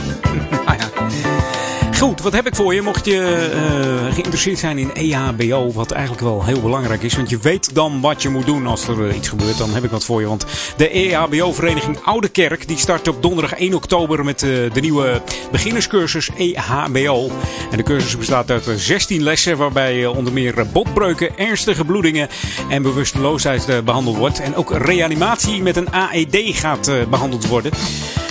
Goed, 2.01 2.21
wat 2.21 2.33
heb 2.33 2.47
ik 2.47 2.55
voor 2.55 2.73
je? 2.73 2.81
Mocht 2.81 3.05
je 3.05 3.49
eh, 3.53 4.13
geïnteresseerd 4.13 4.59
zijn 4.59 4.77
in 4.77 4.93
EHBO, 4.93 5.71
wat 5.71 5.91
eigenlijk 5.91 6.21
wel 6.21 6.45
heel 6.45 6.61
belangrijk 6.61 7.03
is. 7.03 7.15
Want 7.15 7.29
je 7.29 7.37
weet 7.37 7.75
dan 7.75 8.01
wat 8.01 8.21
je 8.21 8.29
moet 8.29 8.45
doen 8.45 8.67
als 8.67 8.87
er 8.87 9.07
eh, 9.07 9.15
iets 9.15 9.27
gebeurt. 9.27 9.57
Dan 9.57 9.73
heb 9.73 9.83
ik 9.83 9.89
wat 9.89 10.05
voor 10.05 10.21
je. 10.21 10.27
Want 10.27 10.45
de 10.77 10.89
EHBO-vereniging 10.89 11.99
Oude 12.03 12.29
Kerk 12.29 12.67
die 12.67 12.77
start 12.77 13.07
op 13.07 13.21
donderdag 13.21 13.53
1 13.53 13.73
oktober 13.73 14.25
met 14.25 14.43
eh, 14.43 14.49
de 14.73 14.81
nieuwe 14.81 15.21
beginnerscursus 15.51 16.29
EHBO. 16.37 17.31
En 17.71 17.77
de 17.77 17.83
cursus 17.83 18.17
bestaat 18.17 18.51
uit 18.51 18.67
eh, 18.67 18.75
16 18.75 19.23
lessen, 19.23 19.57
waarbij 19.57 20.05
onder 20.05 20.33
meer 20.33 20.67
botbreuken, 20.71 21.37
ernstige 21.37 21.85
bloedingen 21.85 22.29
en 22.69 22.81
bewusteloosheid 22.81 23.69
eh, 23.69 23.79
behandeld 23.79 24.17
wordt. 24.17 24.39
En 24.39 24.55
ook 24.55 24.71
reanimatie 24.77 25.61
met 25.61 25.75
een 25.75 25.91
AED 25.91 26.37
gaat 26.41 26.87
eh, 26.87 26.95
behandeld 27.09 27.47
worden. 27.47 27.71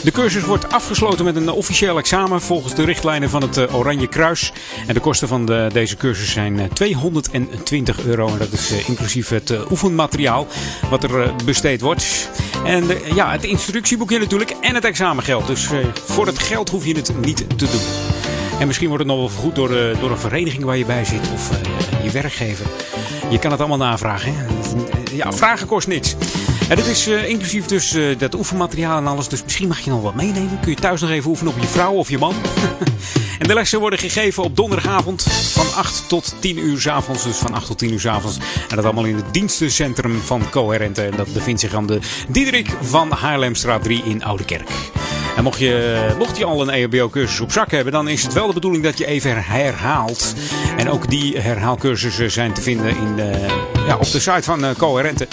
De 0.05 0.11
cursus 0.11 0.43
wordt 0.43 0.73
afgesloten 0.73 1.25
met 1.25 1.37
een 1.37 1.51
officieel 1.51 1.99
examen 1.99 2.41
volgens 2.41 2.75
de 2.75 2.85
richtlijnen 2.85 3.31
van 3.31 3.43
het 3.43 3.60
eh, 3.69 3.75
Oranje 3.75 4.07
Kruis. 4.07 4.53
En 4.87 4.95
de 4.95 5.01
kosten 5.01 5.29
van 5.29 5.47
de, 5.47 5.69
deze 5.73 5.97
cursus 5.97 6.33
zijn 6.33 6.59
eh, 6.61 6.67
220 6.73 8.05
euro. 8.05 8.29
En 8.29 8.39
dat 8.39 8.53
is 8.53 8.71
eh, 8.73 8.89
inclusief 8.89 9.29
het 9.29 9.51
eh, 9.51 9.71
oefenmateriaal 9.71 10.47
wat 10.91 11.05
er 11.05 11.23
eh, 11.23 11.31
besteed 11.45 11.81
wordt. 11.81 12.31
En 12.65 12.91
eh, 12.91 13.15
ja, 13.15 13.31
het 13.31 13.45
instructieboekje 13.45 14.19
natuurlijk 14.19 14.51
en 14.61 14.75
het 14.75 14.85
examengeld. 14.85 15.47
Dus 15.47 15.71
eh, 15.71 15.79
voor 16.07 16.27
het 16.27 16.39
geld 16.39 16.69
hoef 16.71 16.87
je 16.87 16.95
het 16.95 17.13
niet 17.21 17.37
te 17.37 17.65
doen. 17.71 17.81
En 18.61 18.67
misschien 18.67 18.89
wordt 18.89 19.03
het 19.05 19.13
nog 19.13 19.21
wel 19.21 19.29
vergoed 19.29 19.55
door, 19.55 19.77
eh, 19.77 20.01
door 20.01 20.11
een 20.11 20.19
vereniging 20.19 20.65
waar 20.65 20.77
je 20.77 20.85
bij 20.85 21.05
zit 21.05 21.31
of 21.33 21.51
eh, 21.51 22.05
je 22.05 22.11
werkgever. 22.11 22.67
Je 23.31 23.39
kan 23.39 23.51
het 23.51 23.61
allemaal 23.61 23.79
navragen. 23.79 24.35
Ja, 25.13 25.33
vragen 25.33 25.67
kost 25.67 25.87
niks. 25.87 26.17
En 26.71 26.77
dit 26.77 26.87
is 26.87 27.07
eh, 27.07 27.29
inclusief 27.29 27.67
dus 27.67 27.95
eh, 27.95 28.19
dat 28.19 28.35
oefenmateriaal 28.35 28.99
en 28.99 29.07
alles. 29.07 29.29
Dus 29.29 29.43
misschien 29.43 29.69
mag 29.69 29.81
je 29.81 29.91
nog 29.91 30.03
wat 30.03 30.15
meenemen. 30.15 30.61
Kun 30.61 30.71
je 30.71 30.77
thuis 30.77 31.01
nog 31.01 31.11
even 31.11 31.31
oefenen 31.31 31.53
op 31.53 31.61
je 31.61 31.67
vrouw 31.67 31.93
of 31.93 32.11
je 32.11 32.19
man. 32.19 32.35
en 33.39 33.49
de 33.49 33.55
lessen 33.55 33.81
worden 33.81 33.99
gegeven 33.99 34.43
op 34.43 34.57
donderdagavond 34.57 35.23
van 35.53 35.67
8 35.75 36.09
tot 36.09 36.35
10 36.39 36.59
uur 36.59 36.81
's 36.81 36.87
avonds. 36.87 37.25
Dus 37.25 37.37
van 37.37 37.55
8 37.55 37.67
tot 37.67 37.79
10 37.79 37.93
uur 37.93 38.01
's 38.01 38.07
avonds. 38.07 38.39
En 38.69 38.77
dat 38.77 38.85
allemaal 38.85 39.05
in 39.05 39.17
het 39.17 39.33
dienstencentrum 39.33 40.21
van 40.21 40.51
Coherente. 40.51 41.03
En 41.03 41.17
dat 41.17 41.33
bevindt 41.33 41.61
zich 41.61 41.75
aan 41.75 41.87
de 41.87 41.99
Diederik 42.29 42.77
van 42.81 43.11
Haarlemstraat 43.11 43.83
3 43.83 44.03
in 44.05 44.25
Oudekerk. 44.25 44.71
En 45.37 45.43
mocht 45.43 45.59
je, 45.59 46.15
mocht 46.19 46.37
je 46.37 46.45
al 46.45 46.69
een 46.69 46.71
EHBO-cursus 46.71 47.41
op 47.41 47.53
zak 47.53 47.71
hebben, 47.71 47.93
dan 47.93 48.09
is 48.09 48.23
het 48.23 48.33
wel 48.33 48.47
de 48.47 48.53
bedoeling 48.53 48.85
dat 48.85 48.99
je 48.99 49.07
even 49.07 49.45
herhaalt. 49.45 50.35
En 50.77 50.91
ook 50.91 51.11
die 51.11 51.39
herhaalcursussen 51.39 52.31
zijn 52.31 52.53
te 52.53 52.61
vinden 52.61 52.97
in, 52.97 53.19
eh, 53.19 53.49
ja, 53.87 53.97
op 53.97 54.11
de 54.11 54.21
site 54.21 54.43
van 54.43 54.75
Coherente. 54.77 55.29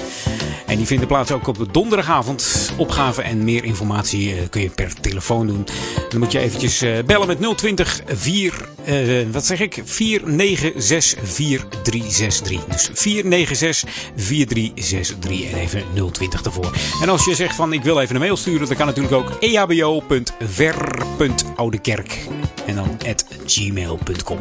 En 0.67 0.77
die 0.77 0.85
vinden 0.85 1.07
plaats 1.07 1.31
ook 1.31 1.47
op 1.47 1.57
de 1.57 1.67
donderdagavond. 1.71 2.71
Opgaven 2.77 3.23
en 3.23 3.43
meer 3.43 3.63
informatie 3.63 4.33
eh, 4.33 4.49
kun 4.49 4.61
je 4.61 4.69
per 4.69 4.93
telefoon 5.01 5.47
doen. 5.47 5.65
Dan 6.09 6.19
moet 6.19 6.31
je 6.31 6.39
eventjes 6.39 6.81
eh, 6.81 7.03
bellen 7.05 7.27
met 7.27 7.57
020 7.57 8.01
4, 8.05 8.53
eh, 8.83 9.25
wat 9.31 9.45
zeg 9.45 9.59
ik? 9.59 9.81
496 9.83 11.19
4363. 11.23 12.65
Dus 12.65 12.89
496 12.93 13.89
4363 14.15 15.51
en 15.51 15.57
even 15.57 15.83
020 16.11 16.43
ervoor. 16.43 16.71
En 17.01 17.09
als 17.09 17.25
je 17.25 17.35
zegt 17.35 17.55
van 17.55 17.73
ik 17.73 17.83
wil 17.83 17.99
even 17.99 18.15
een 18.15 18.21
mail 18.21 18.37
sturen, 18.37 18.67
dan 18.67 18.77
kan 18.77 18.85
natuurlijk 18.85 19.15
ook 19.15 19.31
ehbo.ver.oudekerk 19.39 22.19
en 22.65 22.75
dan 22.75 22.97
at 23.05 23.25
gmail.com. 23.45 24.39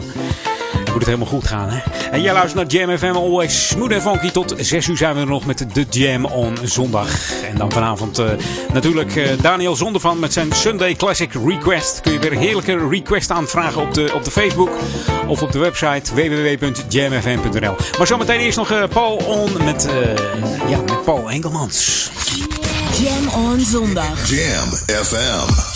Moet 0.96 1.06
het 1.06 1.14
helemaal 1.14 1.40
goed 1.40 1.50
gaan, 1.50 1.68
hè? 1.68 2.08
En 2.10 2.22
jij 2.22 2.32
luistert 2.32 2.72
naar 2.72 2.80
Jam 2.80 2.98
FM, 2.98 3.16
always 3.16 3.68
smooth 3.68 3.90
en 3.90 4.02
funky. 4.02 4.30
Tot 4.30 4.54
6 4.58 4.86
uur 4.86 4.96
zijn 4.96 5.14
we 5.14 5.20
er 5.20 5.26
nog 5.26 5.46
met 5.46 5.66
de 5.72 5.86
Jam 5.90 6.24
on 6.24 6.56
zondag. 6.62 7.32
En 7.42 7.56
dan 7.56 7.72
vanavond 7.72 8.18
eh, 8.18 8.30
natuurlijk 8.72 9.16
eh, 9.16 9.30
Daniel 9.40 9.76
Zondervan 9.76 10.18
met 10.18 10.32
zijn 10.32 10.52
Sunday 10.52 10.94
Classic 10.94 11.32
Request. 11.46 12.00
Kun 12.00 12.12
je 12.12 12.18
weer 12.18 12.32
een 12.32 12.38
heerlijke 12.38 12.88
request 12.88 13.30
aanvragen 13.30 13.82
op 13.82 13.94
de, 13.94 14.10
op 14.14 14.24
de 14.24 14.30
Facebook 14.30 14.70
of 15.26 15.42
op 15.42 15.52
de 15.52 15.58
website 15.58 16.14
www.jamfm.nl. 16.14 17.74
Maar 17.98 18.06
zometeen 18.06 18.40
eerst 18.40 18.58
nog 18.58 18.70
eh, 18.70 18.82
Paul 18.88 19.16
On 19.16 19.64
met, 19.64 19.86
eh, 19.86 20.68
ja, 20.68 20.78
met 20.78 21.04
Paul 21.04 21.30
Engelmans. 21.30 22.10
Jam 23.02 23.44
on 23.44 23.60
zondag. 23.60 24.30
Jam 24.30 24.68
FM. 25.04 25.75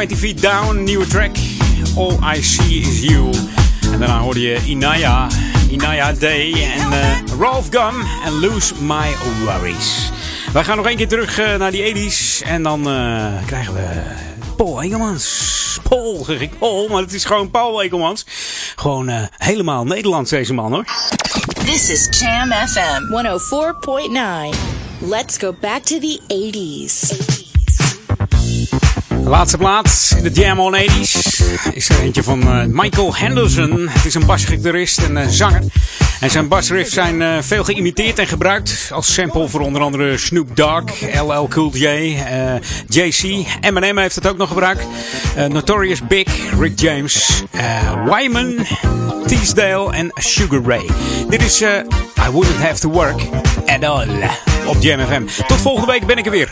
20 0.00 0.18
Feet 0.18 0.42
Down, 0.42 0.82
nieuwe 0.82 1.06
track. 1.06 1.36
All 1.96 2.34
I 2.36 2.42
See 2.42 2.80
Is 2.80 3.00
You. 3.00 3.30
En 3.92 3.98
daarna 3.98 4.18
hoorde 4.18 4.40
je 4.40 4.60
Inaya, 4.64 5.26
Inaya 5.70 6.12
Day 6.12 6.52
en 6.52 6.92
eh, 6.92 7.38
Ralph 7.38 7.66
Gunn 7.70 8.06
en 8.24 8.32
Lose 8.40 8.74
My 8.78 9.16
Worries. 9.44 10.10
Wij 10.52 10.64
gaan 10.64 10.76
nog 10.76 10.86
één 10.86 10.96
keer 10.96 11.08
terug 11.08 11.38
eh, 11.38 11.56
naar 11.56 11.70
die 11.70 11.94
80s 11.94 12.46
en 12.46 12.62
dan 12.62 12.88
eh, 12.88 13.26
krijgen 13.46 13.74
we 13.74 14.02
Paul 14.56 14.82
Engelmans. 14.82 15.78
Paul, 15.88 16.24
zeg 16.24 16.40
ik 16.40 16.58
Paul, 16.58 16.88
maar 16.88 17.02
het 17.02 17.12
is 17.12 17.24
gewoon 17.24 17.50
Paul 17.50 17.82
Engelmans. 17.82 18.26
Gewoon 18.76 19.10
helemaal 19.36 19.84
Nederlands 19.84 20.30
deze 20.30 20.54
man 20.54 20.72
hoor. 20.72 20.84
This 21.64 21.90
is 21.90 22.18
Jam 22.20 22.52
FM 22.52 23.02
104.9. 24.52 24.56
Let's 24.98 25.38
go 25.38 25.54
back 25.60 25.82
to 25.82 25.98
the 25.98 26.20
80s. 26.28 27.19
Laatste 29.30 29.58
plaats 29.58 30.12
in 30.12 30.22
de 30.22 30.30
Jam 30.30 30.60
on 30.60 30.76
80s 30.76 31.72
is 31.72 31.88
er 31.88 32.00
eentje 32.00 32.22
van 32.22 32.42
eh, 32.42 32.64
Michael 32.66 33.16
Henderson. 33.16 33.88
Het 33.88 34.04
is 34.04 34.14
een 34.14 34.26
basgitarist 34.26 34.98
en 34.98 35.16
een 35.16 35.30
zanger. 35.30 35.62
En 36.20 36.30
zijn 36.30 36.48
basriffs 36.48 36.92
zijn 36.92 37.22
eh, 37.22 37.36
veel 37.40 37.64
geïmiteerd 37.64 38.18
en 38.18 38.26
gebruikt 38.26 38.90
als 38.92 39.14
sample 39.14 39.48
voor 39.48 39.60
onder 39.60 39.82
andere 39.82 40.18
Snoop 40.18 40.56
Dogg, 40.56 41.00
LL 41.22 41.48
Cool 41.48 41.70
J, 41.72 41.84
eh, 41.84 42.54
JC. 42.88 43.46
Eminem 43.60 43.98
heeft 43.98 44.14
het 44.14 44.28
ook 44.28 44.36
nog 44.36 44.48
gebruikt. 44.48 44.86
Eh, 45.36 45.46
Notorious 45.46 46.06
Big, 46.06 46.28
Rick 46.58 46.80
James, 46.80 47.42
eh, 47.50 48.04
Wyman, 48.04 48.66
Teasdale 49.26 49.92
en 49.92 50.10
Sugar 50.14 50.62
Ray. 50.62 50.86
Dit 51.28 51.42
is 51.42 51.60
eh, 51.60 51.70
I 52.26 52.30
Wouldn't 52.30 52.60
Have 52.62 52.80
To 52.80 52.90
Work 52.90 53.20
At 53.66 53.84
All 53.84 54.08
op 54.66 54.76
Jam 54.80 55.00
FM. 55.00 55.44
Tot 55.46 55.60
volgende 55.60 55.92
week 55.92 56.06
ben 56.06 56.18
ik 56.18 56.24
er 56.24 56.30
weer. 56.30 56.48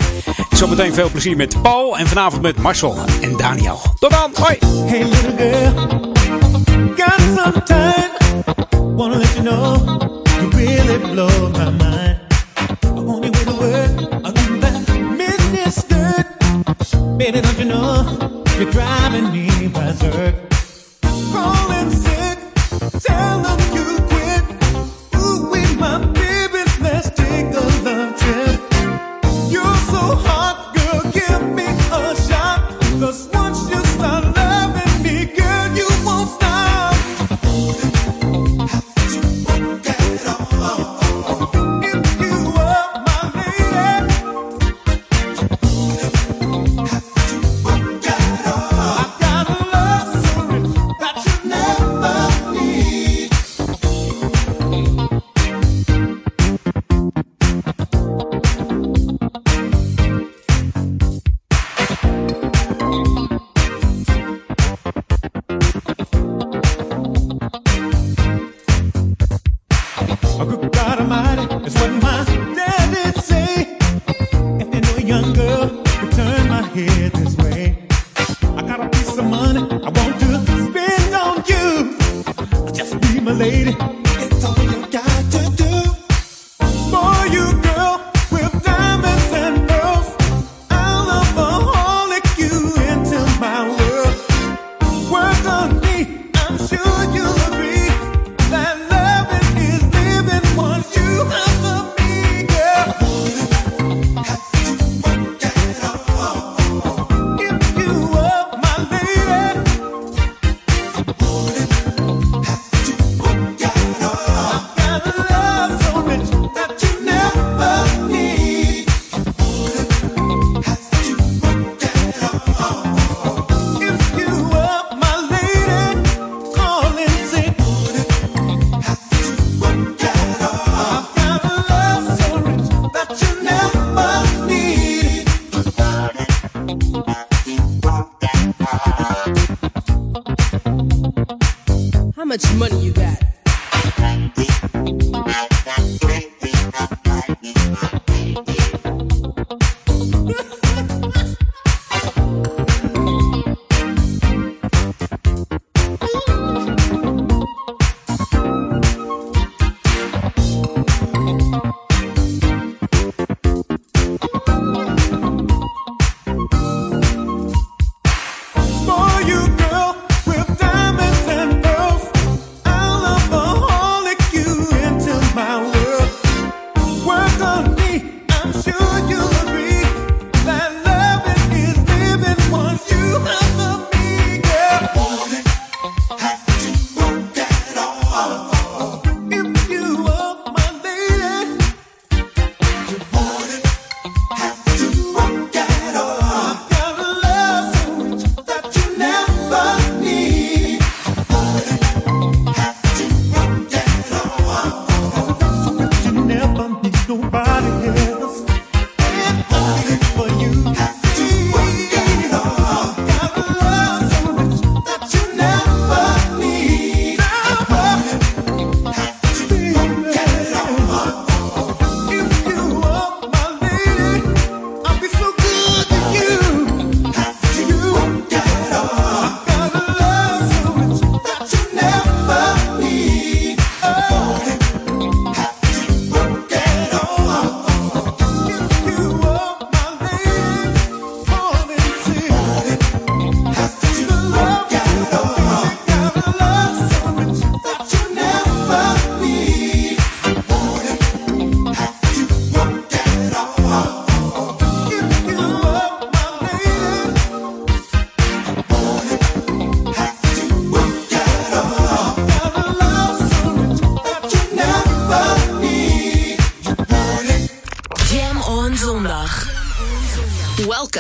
Zometeen 0.59 0.95
veel 0.95 1.11
plezier 1.11 1.37
met 1.37 1.63
Paul 1.63 1.99
en 1.99 2.07
vanavond 2.07 2.43
met 2.43 2.57
Marcel 2.57 2.97
en 3.21 3.37
Daniel. 3.37 3.81
Tot 3.99 4.11
dan, 4.11 4.31
hoi! 4.35 4.59
Hey 4.87 5.05
little 5.05 5.37
girl, 5.37 5.73
got 6.97 7.21
some 7.37 7.63
time. 7.65 8.11
Wanna 8.97 9.17
let 9.17 9.35
you 9.35 9.43
know 9.43 9.77
you 10.41 10.49
really 10.51 10.99
blow 10.99 11.51
my 11.51 11.71
mind. 11.71 12.21
I 12.85 13.01
want 13.01 13.25
you 13.25 13.31
with 13.31 13.49
a 13.49 13.57
word, 13.59 13.91
I 14.25 14.33
do 14.33 14.59
that 14.61 15.73
skirt. 15.73 16.27
Baby, 17.17 17.41
don't 17.41 17.59
you 17.59 17.65
know 17.65 18.05
you're 18.59 18.71
driving 18.71 19.31
me 19.33 19.69
berserk? 19.69 20.35
Calling 21.33 21.91
sick, 21.91 22.39
tell 23.07 23.43
them 23.43 23.68
A 70.41 70.47
good 70.47 70.68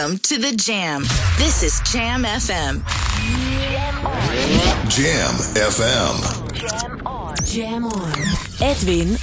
Welcome 0.08 0.22
to 0.22 0.38
the 0.38 0.56
Jam. 0.56 1.02
This 1.36 1.62
is 1.62 1.82
Jam 1.92 2.22
FM. 2.22 2.82
Jam 4.88 5.34
FM. 5.52 6.16
Jam 7.44 7.84
on. 7.84 8.14
Edwin 8.62 9.18